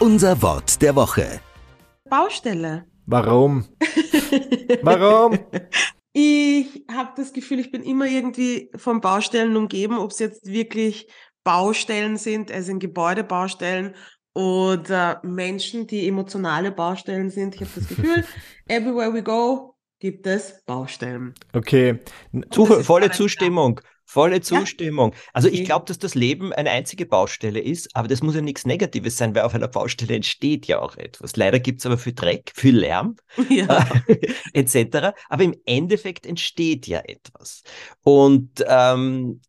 Unser 0.00 0.40
Wort 0.40 0.80
der 0.80 0.96
Woche. 0.96 1.40
Baustelle. 2.08 2.86
Warum? 3.06 3.66
Warum? 4.82 5.38
Ich 6.12 6.84
habe 6.90 7.12
das 7.16 7.32
Gefühl, 7.32 7.58
ich 7.58 7.70
bin 7.70 7.82
immer 7.82 8.06
irgendwie 8.06 8.70
von 8.76 9.00
Baustellen 9.00 9.56
umgeben, 9.56 9.96
ob 9.96 10.10
es 10.10 10.18
jetzt 10.18 10.46
wirklich 10.46 11.08
Baustellen 11.42 12.16
sind, 12.16 12.52
also 12.52 12.70
in 12.70 12.78
Gebäudebaustellen 12.78 13.94
oder 14.34 15.20
Menschen, 15.24 15.86
die 15.86 16.06
emotionale 16.06 16.70
Baustellen 16.70 17.30
sind. 17.30 17.54
Ich 17.54 17.62
habe 17.62 17.70
das 17.74 17.88
Gefühl, 17.88 18.24
everywhere 18.68 19.12
we 19.12 19.22
go 19.22 19.72
gibt 19.98 20.26
es 20.26 20.62
Baustellen. 20.66 21.32
Okay. 21.52 22.00
Zu, 22.50 22.66
volle 22.66 23.10
Zustimmung. 23.12 23.80
Volle 24.12 24.42
Zustimmung. 24.42 25.12
Ja. 25.12 25.18
Also 25.32 25.48
ich 25.48 25.64
glaube, 25.64 25.86
dass 25.86 25.98
das 25.98 26.14
Leben 26.14 26.52
eine 26.52 26.70
einzige 26.70 27.06
Baustelle 27.06 27.60
ist, 27.60 27.96
aber 27.96 28.08
das 28.08 28.22
muss 28.22 28.34
ja 28.34 28.42
nichts 28.42 28.66
Negatives 28.66 29.16
sein, 29.16 29.34
weil 29.34 29.40
auf 29.40 29.54
einer 29.54 29.68
Baustelle 29.68 30.14
entsteht 30.14 30.66
ja 30.66 30.80
auch 30.80 30.98
etwas. 30.98 31.34
Leider 31.36 31.58
gibt 31.58 31.80
es 31.80 31.86
aber 31.86 31.96
viel 31.96 32.12
Dreck, 32.12 32.52
viel 32.54 32.76
Lärm 32.76 33.16
ja. 33.48 33.88
etc. 34.52 35.14
Aber 35.30 35.44
im 35.44 35.54
Endeffekt 35.64 36.26
entsteht 36.26 36.86
ja 36.86 37.00
etwas. 37.06 37.62
Und 38.02 38.62
ähm, 38.68 39.40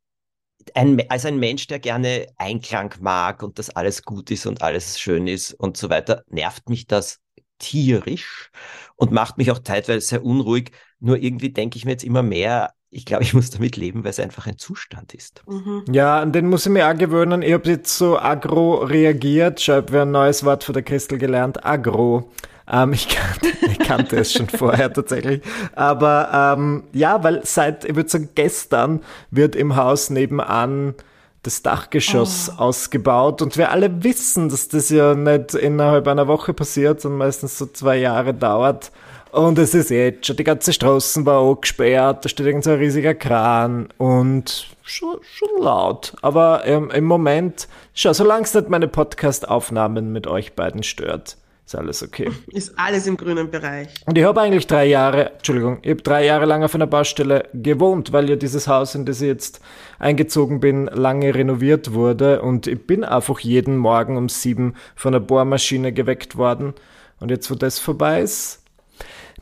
ein, 0.76 1.10
als 1.10 1.26
ein 1.26 1.40
Mensch, 1.40 1.68
der 1.68 1.80
gerne 1.80 2.28
Einklang 2.38 2.96
mag 3.02 3.44
und 3.44 3.60
dass 3.60 3.70
alles 3.70 4.04
gut 4.04 4.32
ist 4.32 4.46
und 4.46 4.62
alles 4.62 4.98
schön 4.98 5.28
ist 5.28 5.54
und 5.56 5.76
so 5.76 5.90
weiter, 5.90 6.24
nervt 6.30 6.70
mich 6.70 6.88
das 6.88 7.20
tierisch 7.60 8.50
und 8.96 9.12
macht 9.12 9.38
mich 9.38 9.52
auch 9.52 9.60
teilweise 9.60 10.00
sehr 10.00 10.24
unruhig. 10.24 10.72
Nur 11.02 11.18
irgendwie 11.18 11.52
denke 11.52 11.78
ich 11.78 11.84
mir 11.84 11.92
jetzt 11.92 12.06
immer 12.06 12.24
mehr, 12.24 12.74
ich 12.94 13.06
glaube, 13.06 13.24
ich 13.24 13.34
muss 13.34 13.50
damit 13.50 13.76
leben, 13.76 14.04
weil 14.04 14.12
es 14.12 14.20
einfach 14.20 14.48
ein 14.48 14.58
Zustand 14.58 15.14
ist. 15.14 15.42
Mhm. 15.48 15.84
Ja, 15.92 16.20
an 16.20 16.32
den 16.32 16.48
muss 16.48 16.66
ich 16.66 16.72
mir 16.72 16.88
auch 16.88 16.98
gewöhnen. 16.98 17.42
Ich 17.42 17.54
habe 17.54 17.70
jetzt 17.70 17.98
so 17.98 18.20
agro 18.20 18.76
reagiert. 18.76 19.60
Ich 19.60 19.70
habe 19.70 20.04
ein 20.04 20.12
neues 20.12 20.44
Wort 20.44 20.64
von 20.64 20.74
der 20.74 20.84
Christel 20.84 21.18
gelernt. 21.18 21.66
Agro. 21.66 22.30
Ähm, 22.72 22.94
ich, 22.94 23.10
kannte, 23.10 23.48
ich 23.72 23.80
kannte 23.80 24.18
es 24.18 24.34
schon 24.34 24.48
vorher 24.48 24.94
tatsächlich. 24.94 25.42
Aber 25.76 26.56
ähm, 26.58 26.84
ja, 26.94 27.24
weil 27.24 27.42
seit, 27.46 27.84
ich 27.84 27.96
würde 27.96 28.10
sagen, 28.10 28.30
gestern 28.36 29.02
wird 29.32 29.56
im 29.56 29.76
Haus 29.76 30.10
nebenan 30.10 30.94
das 31.42 31.62
Dachgeschoss 31.62 32.52
oh. 32.56 32.62
ausgebaut 32.62 33.42
und 33.42 33.58
wir 33.58 33.72
alle 33.72 34.04
wissen, 34.04 34.48
dass 34.48 34.70
das 34.70 34.90
ja 34.90 35.14
nicht 35.14 35.56
innerhalb 35.56 36.08
einer 36.08 36.28
Woche 36.28 36.54
passiert, 36.54 37.02
sondern 37.02 37.18
meistens 37.18 37.58
so 37.58 37.66
zwei 37.66 37.98
Jahre 37.98 38.34
dauert. 38.34 38.92
Und 39.34 39.58
es 39.58 39.74
ist 39.74 39.90
jetzt 39.90 40.28
schon, 40.28 40.36
die 40.36 40.44
ganze 40.44 40.74
Straßen 40.74 41.26
war 41.26 41.40
auch 41.40 41.60
gesperrt, 41.60 42.24
da 42.24 42.30
steht 42.30 42.46
irgend 42.46 42.66
so 42.66 42.70
ein 42.70 42.78
riesiger 42.78 43.16
Kran 43.16 43.90
und 43.98 44.68
schon, 44.84 45.18
schon 45.24 45.50
laut. 45.60 46.14
Aber 46.22 46.68
ähm, 46.68 46.92
im 46.92 47.06
Moment, 47.06 47.68
schau, 47.96 48.14
solange 48.14 48.44
es 48.44 48.54
nicht 48.54 48.70
meine 48.70 48.88
Podcast-Aufnahmen 48.88 50.12
mit 50.12 50.28
euch 50.28 50.54
beiden 50.54 50.84
stört, 50.84 51.38
ist 51.66 51.76
alles 51.76 52.04
okay. 52.04 52.30
Ist 52.52 52.78
alles 52.78 53.08
im 53.08 53.18
grünen 53.18 53.50
Bereich. 53.50 53.88
Und 54.06 54.20
ich 54.20 54.24
habe 54.24 54.40
eigentlich 54.40 54.68
drei 54.68 54.86
Jahre, 54.86 55.32
Entschuldigung, 55.32 55.80
ich 55.82 55.90
habe 55.90 56.04
drei 56.04 56.26
Jahre 56.26 56.46
lang 56.46 56.64
auf 56.64 56.76
einer 56.76 56.86
Baustelle 56.86 57.46
gewohnt, 57.56 58.14
weil 58.14 58.30
ja 58.30 58.36
dieses 58.36 58.68
Haus, 58.68 58.94
in 58.94 59.06
das 59.06 59.20
ich 59.20 59.30
jetzt 59.30 59.62
eingezogen 59.98 60.60
bin, 60.60 60.86
lange 60.86 61.34
renoviert 61.34 61.94
wurde. 61.94 62.44
Und 62.44 62.68
ich 62.68 62.86
bin 62.86 63.04
einfach 63.04 63.40
jeden 63.40 63.78
Morgen 63.78 64.16
um 64.16 64.30
sieben 64.30 64.76
von 64.96 65.14
der 65.14 65.22
Bohrmaschine 65.22 65.92
geweckt 65.92 66.38
worden. 66.38 66.76
Und 67.20 67.32
jetzt, 67.32 67.50
wo 67.50 67.56
das 67.56 67.80
vorbei 67.80 68.22
ist, 68.22 68.63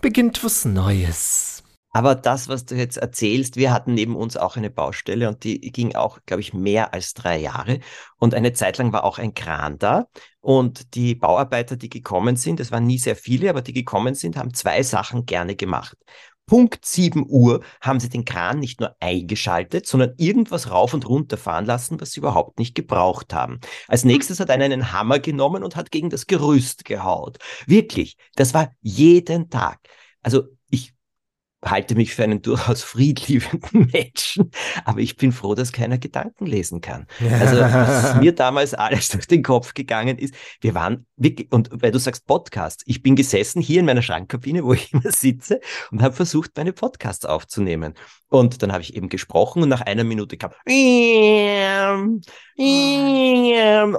beginnt 0.02 0.44
was 0.44 0.66
Neues. 0.66 1.64
Aber 1.94 2.16
das, 2.16 2.48
was 2.48 2.66
du 2.66 2.76
jetzt 2.76 2.98
erzählst, 2.98 3.58
wir 3.58 3.74
hatten 3.74 3.94
neben 3.94 4.16
uns 4.16 4.38
auch 4.38 4.56
eine 4.56 4.70
Baustelle 4.70 5.28
und 5.28 5.44
die 5.44 5.60
ging 5.60 5.94
auch, 5.94 6.20
glaube 6.26 6.40
ich, 6.40 6.54
mehr 6.54 6.94
als 6.94 7.14
drei 7.14 7.38
Jahre. 7.38 7.80
Und 8.18 8.34
eine 8.34 8.54
Zeit 8.54 8.78
lang 8.78 8.94
war 8.94 9.04
auch 9.04 9.20
ein 9.20 9.34
Kran 9.34 9.78
da. 9.78 10.08
Und 10.40 10.96
die 10.96 11.16
Bauarbeiter, 11.16 11.76
die 11.76 11.90
gekommen 11.90 12.38
sind, 12.38 12.62
es 12.62 12.72
waren 12.72 12.88
nie 12.88 12.98
sehr 12.98 13.18
viele, 13.18 13.50
aber 13.50 13.62
die 13.62 13.74
gekommen 13.74 14.16
sind, 14.16 14.38
haben 14.38 14.54
zwei 14.54 14.84
Sachen 14.84 15.26
gerne 15.26 15.56
gemacht. 15.56 15.98
Punkt 16.52 16.86
7 16.86 17.26
Uhr 17.30 17.64
haben 17.80 18.02
sie 18.02 18.10
den 18.10 18.26
Kran 18.26 18.60
nicht 18.60 18.82
nur 18.82 18.94
eingeschaltet, 19.00 19.88
sondern 19.88 20.16
irgendwas 20.18 20.70
rauf 20.70 20.94
und 20.94 21.08
runter 21.08 21.38
fahren 21.38 21.66
lassen, 21.66 22.02
was 22.02 22.12
sie 22.12 22.20
überhaupt 22.20 22.60
nicht 22.60 22.76
gebraucht 22.76 23.34
haben. 23.34 23.62
Als 23.88 24.04
nächstes 24.04 24.42
hat 24.42 24.50
einer 24.50 24.66
einen 24.66 24.92
Hammer 24.92 25.20
genommen 25.20 25.64
und 25.64 25.78
hat 25.78 25.92
gegen 25.92 26.10
das 26.10 26.28
Gerüst 26.28 26.84
gehaut. 26.84 27.38
Wirklich, 27.68 28.18
das 28.36 28.54
war 28.54 28.74
jeden 28.82 29.50
Tag. 29.50 29.80
Also 30.24 30.44
halte 31.64 31.96
mich 31.96 32.16
für 32.16 32.24
einen 32.24 32.42
durchaus 32.42 32.82
friedliebenden 32.82 33.90
Menschen, 33.94 34.52
aber 34.84 35.00
ich 35.00 35.16
bin 35.16 35.32
froh, 35.32 35.54
dass 35.56 35.72
keiner 35.72 35.98
Gedanken 35.98 36.46
lesen 36.46 36.82
kann. 36.82 37.06
Also 37.40 37.62
was 37.62 38.16
mir 38.20 38.34
damals 38.34 38.74
alles 38.74 39.10
durch 39.10 39.28
den 39.28 39.44
Kopf 39.44 39.74
gegangen 39.74 40.18
ist, 40.18 40.34
wir 40.60 40.74
waren 40.74 41.06
wirklich, 41.18 41.52
und 41.52 41.70
weil 41.72 41.92
du 41.92 42.00
sagst 42.00 42.26
Podcast, 42.26 42.82
ich 42.86 43.04
bin 43.04 43.16
gesessen 43.16 43.62
hier 43.62 43.82
in 43.82 43.86
meiner 43.86 44.02
Schrankkabine, 44.02 44.64
wo 44.64 44.74
ich 44.74 44.92
immer 44.94 45.12
sitze 45.12 45.60
und 45.92 46.02
habe 46.02 46.16
versucht, 46.16 46.52
meine 46.58 46.74
Podcasts 46.74 47.26
aufzunehmen. 47.26 47.94
Und 48.30 48.64
dann 48.64 48.72
habe 48.72 48.82
ich 48.82 48.96
eben 48.96 49.10
gesprochen 49.10 49.62
und 49.62 49.70
nach 49.70 49.82
einer 49.82 50.06
Minute 50.06 50.38
kam 50.38 50.52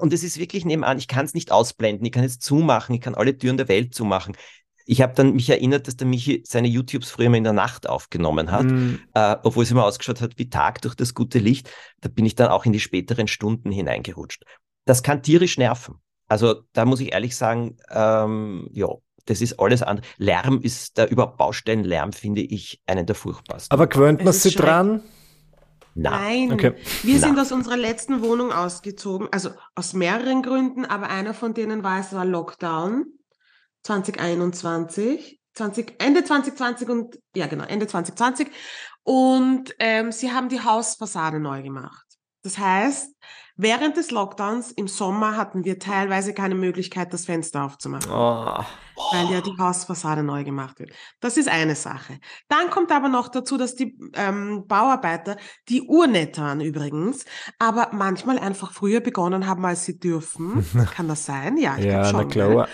und 0.00 0.12
es 0.12 0.24
ist 0.24 0.38
wirklich 0.38 0.64
nebenan, 0.64 0.98
ich 0.98 1.08
kann 1.08 1.24
es 1.24 1.34
nicht 1.34 1.52
ausblenden, 1.52 2.06
ich 2.06 2.12
kann 2.12 2.24
es 2.24 2.38
zumachen, 2.38 2.94
ich 2.94 3.00
kann 3.00 3.14
alle 3.14 3.36
Türen 3.36 3.56
der 3.56 3.68
Welt 3.68 3.94
zumachen 3.94 4.36
ich 4.86 5.02
habe 5.02 5.14
dann 5.14 5.34
mich 5.34 5.48
erinnert, 5.50 5.86
dass 5.86 5.96
der 5.96 6.06
Michi 6.06 6.42
seine 6.46 6.68
YouTubes 6.68 7.10
früher 7.10 7.30
mal 7.30 7.36
in 7.36 7.44
der 7.44 7.52
Nacht 7.52 7.88
aufgenommen 7.88 8.50
hat, 8.50 8.64
mm. 8.64 8.98
äh, 9.14 9.36
obwohl 9.42 9.64
es 9.64 9.70
immer 9.70 9.84
ausgeschaut 9.84 10.20
hat 10.20 10.38
wie 10.38 10.50
Tag 10.50 10.82
durch 10.82 10.94
das 10.94 11.14
gute 11.14 11.38
Licht. 11.38 11.70
Da 12.00 12.08
bin 12.08 12.26
ich 12.26 12.34
dann 12.34 12.48
auch 12.48 12.64
in 12.64 12.72
die 12.72 12.80
späteren 12.80 13.28
Stunden 13.28 13.70
hineingerutscht. 13.70 14.44
Das 14.84 15.02
kann 15.02 15.22
tierisch 15.22 15.58
nerven. 15.58 15.96
Also 16.28 16.62
da 16.72 16.84
muss 16.84 17.00
ich 17.00 17.12
ehrlich 17.12 17.36
sagen, 17.36 17.76
ähm, 17.90 18.68
ja, 18.72 18.88
das 19.26 19.40
ist 19.40 19.60
alles 19.60 19.82
andere. 19.82 20.06
Lärm 20.18 20.60
ist 20.60 20.98
da 20.98 21.06
überhaupt 21.06 21.36
Baustellenlärm, 21.36 22.12
finde 22.12 22.40
ich, 22.40 22.80
einen 22.86 23.06
der 23.06 23.14
furchtbarsten. 23.14 23.72
Aber 23.72 23.86
gewöhnt 23.86 24.24
man 24.24 24.32
sich 24.32 24.56
dran? 24.56 25.02
Nein, 25.94 26.52
okay. 26.52 26.74
wir 27.02 27.18
sind 27.18 27.38
aus 27.38 27.52
unserer 27.52 27.76
letzten 27.76 28.22
Wohnung 28.22 28.50
ausgezogen, 28.50 29.28
also 29.30 29.50
aus 29.74 29.92
mehreren 29.92 30.42
Gründen, 30.42 30.86
aber 30.86 31.10
einer 31.10 31.34
von 31.34 31.52
denen 31.52 31.82
war, 31.82 32.00
es 32.00 32.14
war 32.14 32.24
Lockdown. 32.24 33.04
2021, 33.82 35.40
20, 35.54 35.94
Ende 35.98 36.24
2020 36.24 36.88
und 36.88 37.18
ja 37.34 37.46
genau, 37.46 37.64
Ende 37.64 37.86
2020. 37.86 38.48
Und 39.04 39.74
ähm, 39.78 40.12
sie 40.12 40.32
haben 40.32 40.48
die 40.48 40.62
Hausfassade 40.62 41.40
neu 41.40 41.62
gemacht. 41.62 42.06
Das 42.42 42.58
heißt, 42.58 43.14
während 43.56 43.96
des 43.96 44.10
Lockdowns 44.10 44.72
im 44.72 44.88
Sommer 44.88 45.36
hatten 45.36 45.64
wir 45.64 45.78
teilweise 45.78 46.34
keine 46.34 46.54
Möglichkeit, 46.54 47.12
das 47.12 47.26
Fenster 47.26 47.64
aufzumachen. 47.64 48.10
Oh. 48.10 48.64
Weil 49.12 49.30
ja 49.30 49.40
die 49.40 49.56
Hausfassade 49.58 50.22
neu 50.22 50.44
gemacht 50.44 50.78
wird. 50.78 50.90
Das 51.20 51.36
ist 51.36 51.48
eine 51.48 51.74
Sache. 51.74 52.18
Dann 52.48 52.70
kommt 52.70 52.92
aber 52.92 53.08
noch 53.08 53.28
dazu, 53.28 53.56
dass 53.56 53.74
die 53.74 53.96
ähm, 54.14 54.66
Bauarbeiter, 54.66 55.36
die 55.68 55.82
urnett 55.82 56.38
waren 56.38 56.60
übrigens, 56.60 57.24
aber 57.58 57.90
manchmal 57.92 58.38
einfach 58.38 58.72
früher 58.72 59.00
begonnen 59.00 59.46
haben, 59.46 59.64
als 59.64 59.84
sie 59.84 59.98
dürfen. 59.98 60.64
Kann 60.94 61.08
das 61.08 61.26
sein? 61.26 61.56
Ja, 61.56 61.76
ich 61.78 61.84
ja, 61.84 62.04
schon. 62.04 62.20
Na 62.20 62.24
klar. 62.26 62.68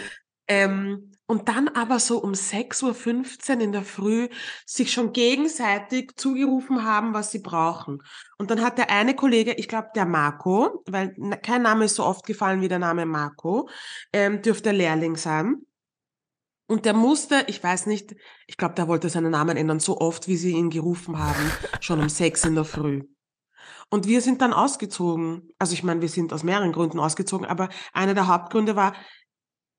Ähm, 0.48 1.12
und 1.26 1.48
dann 1.48 1.68
aber 1.68 1.98
so 1.98 2.22
um 2.22 2.32
6.15 2.32 3.56
Uhr 3.56 3.61
in 3.61 3.72
der 3.72 3.82
Früh 3.82 4.28
sich 4.64 4.90
schon 4.90 5.12
gegenseitig 5.12 6.16
zugerufen 6.16 6.84
haben, 6.84 7.12
was 7.12 7.30
sie 7.30 7.40
brauchen. 7.40 8.02
Und 8.38 8.50
dann 8.50 8.62
hat 8.62 8.78
der 8.78 8.90
eine 8.90 9.14
Kollege, 9.14 9.52
ich 9.52 9.68
glaube 9.68 9.90
der 9.94 10.06
Marco, 10.06 10.82
weil 10.87 11.14
kein 11.42 11.62
Name 11.62 11.84
ist 11.84 11.96
so 11.96 12.04
oft 12.04 12.24
gefallen 12.24 12.62
wie 12.62 12.68
der 12.68 12.78
Name 12.78 13.04
Marco, 13.04 13.68
ähm, 14.14 14.40
dürfte 14.40 14.70
Lehrling 14.70 15.16
sein. 15.16 15.66
Und 16.66 16.87
der 16.87 16.94
musste, 16.94 17.44
ich 17.46 17.62
weiß 17.62 17.87
nicht, 17.87 18.16
ich 18.46 18.56
glaube, 18.56 18.74
der 18.74 18.88
wollte 18.88 19.11
seinen 19.11 19.30
Namen 19.30 19.58
ändern, 19.58 19.80
so 19.80 19.98
oft, 20.00 20.28
wie 20.28 20.37
sie 20.37 20.52
ihn 20.52 20.70
gerufen 20.70 21.18
haben, 21.18 21.50
schon 21.80 22.00
um 22.00 22.08
sechs 22.08 22.44
in 22.44 22.54
der 22.54 22.64
Früh. 22.64 23.02
Und 23.90 24.06
wir 24.06 24.20
sind 24.22 24.40
dann 24.40 24.52
ausgezogen. 24.52 25.50
Also 25.58 25.74
ich 25.74 25.82
meine, 25.82 26.00
wir 26.00 26.08
sind 26.08 26.32
aus 26.32 26.42
mehreren 26.42 26.72
Gründen 26.72 27.00
ausgezogen, 27.00 27.46
aber 27.46 27.68
einer 27.92 28.14
der 28.14 28.28
Hauptgründe 28.28 28.76
war, 28.76 28.94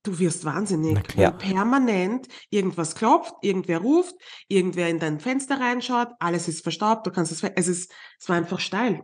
Du 0.03 0.17
wirst 0.17 0.45
wahnsinnig, 0.45 0.97
wenn 1.15 1.38
permanent 1.38 2.27
irgendwas 2.49 2.95
klopft, 2.95 3.33
irgendwer 3.41 3.79
ruft, 3.79 4.15
irgendwer 4.47 4.88
in 4.89 4.99
dein 4.99 5.19
Fenster 5.19 5.59
reinschaut, 5.59 6.09
alles 6.19 6.47
ist 6.47 6.63
verstaubt, 6.63 7.05
du 7.05 7.12
kannst 7.12 7.31
es, 7.33 7.43
es 7.43 7.67
ist, 7.67 7.91
es 8.17 8.29
war 8.29 8.38
einfach 8.38 8.59
steil. 8.59 9.03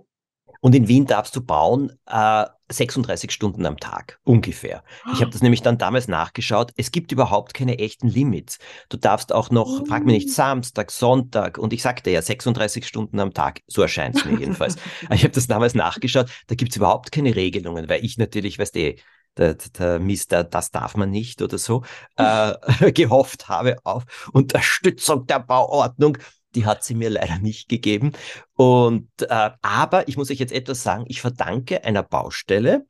Und 0.62 0.74
in 0.74 0.88
Wien 0.88 1.06
darfst 1.06 1.36
du 1.36 1.42
bauen 1.42 1.92
äh, 2.08 2.46
36 2.72 3.32
Stunden 3.32 3.66
am 3.66 3.78
Tag, 3.78 4.20
ungefähr. 4.24 4.84
Ich 5.14 5.22
habe 5.22 5.30
das 5.30 5.44
nämlich 5.44 5.62
dann 5.62 5.78
damals 5.78 6.08
nachgeschaut. 6.08 6.72
Es 6.76 6.92
gibt 6.92 7.12
überhaupt 7.12 7.54
keine 7.54 7.78
echten 7.78 8.08
Limits. 8.08 8.58
Du 8.90 8.98
darfst 8.98 9.32
auch 9.32 9.52
noch, 9.52 9.82
oh. 9.82 9.86
frag 9.86 10.06
mich 10.06 10.24
nicht, 10.24 10.34
Samstag, 10.34 10.90
Sonntag 10.90 11.60
und 11.60 11.74
ich 11.74 11.84
sagte 11.84 12.10
ja 12.10 12.22
36 12.22 12.88
Stunden 12.88 13.20
am 13.20 13.34
Tag. 13.34 13.62
So 13.68 13.84
erscheint 13.84 14.16
es 14.16 14.26
mir 14.26 14.40
jedenfalls. 14.40 14.78
ich 15.12 15.24
habe 15.24 15.34
das 15.34 15.46
damals 15.46 15.76
nachgeschaut. 15.76 16.32
Da 16.48 16.56
gibt 16.56 16.72
es 16.72 16.78
überhaupt 16.78 17.12
keine 17.12 17.36
Regelungen, 17.36 17.88
weil 17.88 18.04
ich 18.04 18.18
natürlich, 18.18 18.58
weißt 18.58 18.74
du, 18.74 18.80
eh, 18.80 19.00
der, 19.38 19.56
der 19.56 20.00
Mister, 20.00 20.44
das 20.44 20.72
darf 20.72 20.96
man 20.96 21.12
nicht 21.12 21.42
oder 21.42 21.58
so, 21.58 21.84
äh, 22.18 22.92
gehofft 22.92 23.48
habe 23.48 23.78
auf 23.84 24.04
Unterstützung 24.34 25.28
der 25.28 25.40
Bauordnung. 25.40 26.18
Die 26.56 26.66
hat 26.66 26.84
sie 26.84 26.96
mir 26.96 27.10
leider 27.10 27.38
nicht 27.40 27.68
gegeben. 27.68 28.14
Und 28.54 29.10
äh, 29.22 29.52
aber 29.62 30.08
ich 30.08 30.16
muss 30.16 30.32
euch 30.32 30.40
jetzt 30.40 30.54
etwas 30.54 30.84
sagen, 30.84 31.06
ich 31.08 31.22
verdanke 31.22 31.84
einer 31.84 32.04
Baustelle 32.04 32.86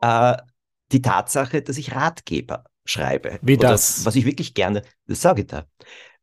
äh, 0.00 0.36
die 0.92 1.02
Tatsache, 1.02 1.62
dass 1.62 1.76
ich 1.78 1.94
Ratgeber 1.94 2.64
schreibe. 2.84 3.38
Wie 3.42 3.56
das? 3.56 4.04
was 4.04 4.16
ich 4.16 4.24
wirklich 4.24 4.54
gerne, 4.54 4.82
das 5.06 5.20
sage 5.20 5.42
ich 5.42 5.48
da. 5.48 5.66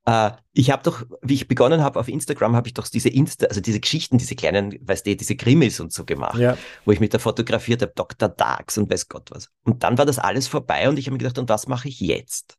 Äh, 0.09 0.31
ich 0.53 0.71
habe 0.71 0.83
doch, 0.83 1.05
wie 1.21 1.35
ich 1.35 1.47
begonnen 1.47 1.83
habe 1.83 1.99
auf 1.99 2.07
Instagram, 2.07 2.55
habe 2.55 2.67
ich 2.67 2.73
doch 2.73 2.87
diese 2.87 3.09
Insta, 3.09 3.45
also 3.45 3.61
diese 3.61 3.79
Geschichten, 3.79 4.17
diese 4.17 4.35
kleinen, 4.35 4.75
weißt 4.81 5.05
du, 5.05 5.15
diese 5.15 5.35
Krimis 5.35 5.79
und 5.79 5.93
so 5.93 6.03
gemacht, 6.03 6.39
ja. 6.39 6.57
wo 6.85 6.91
ich 6.91 6.99
mit 6.99 7.13
der 7.13 7.19
fotografiert 7.19 7.81
habe, 7.81 7.93
Dr. 7.95 8.29
Darks 8.29 8.77
und 8.77 8.91
weiß 8.91 9.07
Gott 9.07 9.29
was. 9.31 9.49
Und 9.63 9.83
dann 9.83 9.97
war 9.97 10.05
das 10.05 10.17
alles 10.17 10.47
vorbei 10.47 10.89
und 10.89 10.97
ich 10.97 11.05
habe 11.05 11.13
mir 11.13 11.19
gedacht, 11.19 11.37
und 11.37 11.49
was 11.49 11.67
mache 11.67 11.87
ich 11.87 11.99
jetzt? 11.99 12.57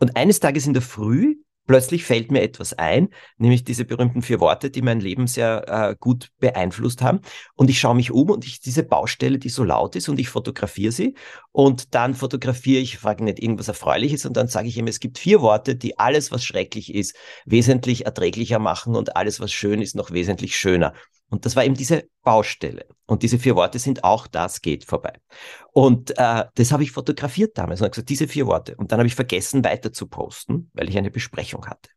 Und 0.00 0.16
eines 0.16 0.40
Tages 0.40 0.66
in 0.66 0.72
der 0.72 0.82
Früh 0.82 1.36
plötzlich 1.68 2.02
fällt 2.02 2.32
mir 2.32 2.42
etwas 2.42 2.72
ein, 2.72 3.10
nämlich 3.36 3.62
diese 3.62 3.84
berühmten 3.84 4.22
vier 4.22 4.40
Worte, 4.40 4.70
die 4.70 4.82
mein 4.82 4.98
Leben 4.98 5.28
sehr 5.28 5.68
äh, 5.68 5.96
gut 6.00 6.30
beeinflusst 6.40 7.02
haben. 7.02 7.20
Und 7.54 7.70
ich 7.70 7.78
schaue 7.78 7.94
mich 7.94 8.10
um 8.10 8.30
und 8.30 8.44
ich 8.44 8.58
diese 8.58 8.82
Baustelle, 8.82 9.38
die 9.38 9.50
so 9.50 9.62
laut 9.62 9.94
ist, 9.94 10.08
und 10.08 10.18
ich 10.18 10.28
fotografiere 10.28 10.90
sie. 10.90 11.14
Und 11.52 11.94
dann 11.94 12.14
fotografiere 12.14 12.80
ich, 12.80 12.98
frage 12.98 13.22
nicht 13.22 13.38
irgendwas 13.40 13.68
Erfreuliches, 13.68 14.26
und 14.26 14.36
dann 14.36 14.48
sage 14.48 14.66
ich 14.66 14.76
ihm, 14.76 14.88
es 14.88 14.98
gibt 14.98 15.18
vier 15.18 15.40
Worte, 15.42 15.76
die 15.76 15.98
alles, 15.98 16.32
was 16.32 16.42
schrecklich 16.42 16.92
ist, 16.92 17.14
wesentlich 17.44 18.06
erträglicher 18.06 18.58
machen 18.58 18.96
und 18.96 19.14
alles, 19.14 19.38
was 19.38 19.52
schön 19.52 19.80
ist, 19.82 19.94
noch 19.94 20.10
wesentlich 20.10 20.56
schöner. 20.56 20.94
Und 21.30 21.44
das 21.44 21.56
war 21.56 21.64
eben 21.64 21.74
diese 21.74 22.04
Baustelle. 22.22 22.86
Und 23.06 23.22
diese 23.22 23.38
vier 23.38 23.56
Worte 23.56 23.78
sind 23.78 24.04
auch 24.04 24.26
das 24.26 24.60
geht 24.60 24.84
vorbei. 24.84 25.12
Und 25.72 26.10
äh, 26.18 26.44
das 26.54 26.72
habe 26.72 26.82
ich 26.82 26.92
fotografiert 26.92 27.56
damals 27.56 27.80
und 27.80 27.84
habe 27.84 27.90
gesagt, 27.92 28.08
diese 28.08 28.28
vier 28.28 28.46
Worte. 28.46 28.74
Und 28.76 28.92
dann 28.92 28.98
habe 28.98 29.06
ich 29.06 29.14
vergessen, 29.14 29.64
weiter 29.64 29.92
zu 29.92 30.06
posten, 30.06 30.70
weil 30.74 30.88
ich 30.88 30.96
eine 30.96 31.10
Besprechung 31.10 31.66
hatte. 31.66 31.90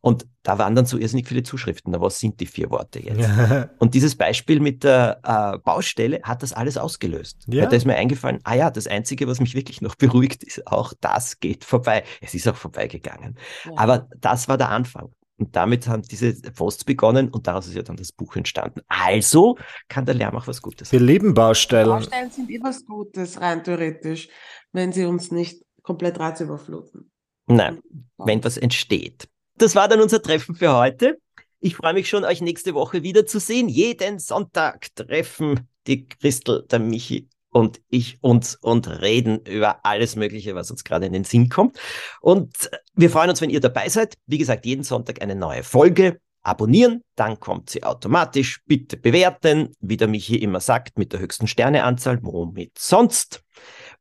Und 0.00 0.26
da 0.42 0.58
waren 0.58 0.74
dann 0.74 0.86
so 0.86 0.98
irrsinnig 0.98 1.26
viele 1.26 1.42
Zuschriften. 1.42 1.92
Na, 1.92 2.00
was 2.00 2.18
sind 2.18 2.40
die 2.40 2.46
vier 2.46 2.70
Worte 2.70 3.00
jetzt? 3.00 3.28
und 3.78 3.94
dieses 3.94 4.14
Beispiel 4.14 4.60
mit 4.60 4.84
der 4.84 5.20
äh, 5.22 5.58
Baustelle 5.58 6.20
hat 6.22 6.42
das 6.42 6.52
alles 6.52 6.76
ausgelöst. 6.76 7.44
Ja. 7.48 7.66
Da 7.66 7.76
ist 7.76 7.84
mir 7.84 7.96
eingefallen, 7.96 8.38
ah 8.44 8.54
ja, 8.54 8.70
das 8.70 8.86
Einzige, 8.86 9.26
was 9.26 9.40
mich 9.40 9.54
wirklich 9.54 9.80
noch 9.80 9.94
beruhigt, 9.96 10.44
ist 10.44 10.66
auch 10.66 10.92
das 11.00 11.40
geht 11.40 11.64
vorbei. 11.64 12.04
Es 12.20 12.34
ist 12.34 12.48
auch 12.48 12.56
vorbeigegangen. 12.56 13.36
Ja. 13.64 13.72
Aber 13.76 14.08
das 14.20 14.48
war 14.48 14.56
der 14.58 14.70
Anfang. 14.70 15.10
Und 15.38 15.54
damit 15.54 15.86
haben 15.86 16.02
diese 16.02 16.34
Posts 16.34 16.84
begonnen 16.84 17.28
und 17.28 17.46
daraus 17.46 17.68
ist 17.68 17.74
ja 17.74 17.82
dann 17.82 17.96
das 17.96 18.10
Buch 18.10 18.34
entstanden. 18.34 18.80
Also 18.88 19.56
kann 19.88 20.04
der 20.04 20.16
Lärm 20.16 20.36
auch 20.36 20.48
was 20.48 20.60
Gutes 20.60 20.90
sein. 20.90 21.00
Wir 21.00 21.06
lieben 21.06 21.32
Baustellen. 21.32 21.88
Baustellen 21.88 22.30
sind 22.30 22.50
immer 22.50 22.68
was 22.68 22.84
Gutes, 22.84 23.40
rein 23.40 23.62
theoretisch, 23.62 24.28
wenn 24.72 24.92
sie 24.92 25.04
uns 25.04 25.30
nicht 25.30 25.62
komplett 25.82 26.18
reizüberfluten. 26.18 27.10
Nein, 27.46 27.80
wenn 28.18 28.42
was 28.42 28.58
entsteht. 28.58 29.28
Das 29.56 29.74
war 29.74 29.88
dann 29.88 30.00
unser 30.00 30.20
Treffen 30.20 30.54
für 30.54 30.76
heute. 30.76 31.18
Ich 31.60 31.76
freue 31.76 31.94
mich 31.94 32.08
schon, 32.08 32.24
euch 32.24 32.40
nächste 32.40 32.74
Woche 32.74 33.02
wiederzusehen. 33.02 33.68
Jeden 33.68 34.18
Sonntag 34.18 34.94
treffen 34.94 35.68
die 35.86 36.06
Christel, 36.06 36.64
der 36.70 36.78
Michi 36.80 37.28
und 37.58 37.80
ich 37.90 38.22
uns 38.22 38.54
und 38.54 38.88
reden 38.88 39.40
über 39.44 39.84
alles 39.84 40.14
Mögliche, 40.14 40.54
was 40.54 40.70
uns 40.70 40.84
gerade 40.84 41.06
in 41.06 41.12
den 41.12 41.24
Sinn 41.24 41.48
kommt. 41.48 41.78
Und 42.20 42.70
wir 42.94 43.10
freuen 43.10 43.30
uns, 43.30 43.40
wenn 43.40 43.50
ihr 43.50 43.60
dabei 43.60 43.88
seid. 43.88 44.14
Wie 44.26 44.38
gesagt, 44.38 44.64
jeden 44.64 44.84
Sonntag 44.84 45.20
eine 45.22 45.34
neue 45.34 45.64
Folge. 45.64 46.20
Abonnieren, 46.42 47.02
dann 47.16 47.40
kommt 47.40 47.68
sie 47.68 47.82
automatisch. 47.82 48.62
Bitte 48.64 48.96
bewerten, 48.96 49.74
wie 49.80 49.96
der 49.96 50.06
Michi 50.06 50.36
immer 50.36 50.60
sagt, 50.60 50.96
mit 50.96 51.12
der 51.12 51.20
höchsten 51.20 51.48
Sterneanzahl, 51.48 52.20
womit 52.22 52.78
sonst. 52.78 53.42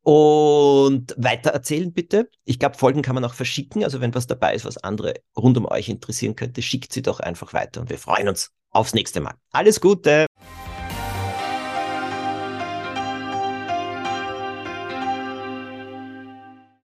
Und 0.03 1.15
weiter 1.17 1.49
erzählen 1.49 1.91
bitte. 1.91 2.29
Ich 2.45 2.59
glaube, 2.59 2.77
Folgen 2.77 3.01
kann 3.01 3.15
man 3.15 3.25
auch 3.25 3.33
verschicken. 3.33 3.83
Also 3.83 3.99
wenn 4.01 4.13
was 4.13 4.27
dabei 4.27 4.53
ist, 4.53 4.65
was 4.65 4.77
andere 4.77 5.15
rund 5.35 5.57
um 5.57 5.65
euch 5.65 5.89
interessieren 5.89 6.35
könnte, 6.35 6.61
schickt 6.61 6.93
sie 6.93 7.01
doch 7.01 7.19
einfach 7.19 7.53
weiter 7.53 7.81
und 7.81 7.89
wir 7.89 7.97
freuen 7.97 8.29
uns 8.29 8.51
aufs 8.69 8.93
nächste 8.93 9.19
Mal. 9.19 9.33
Alles 9.51 9.81
Gute! 9.81 10.26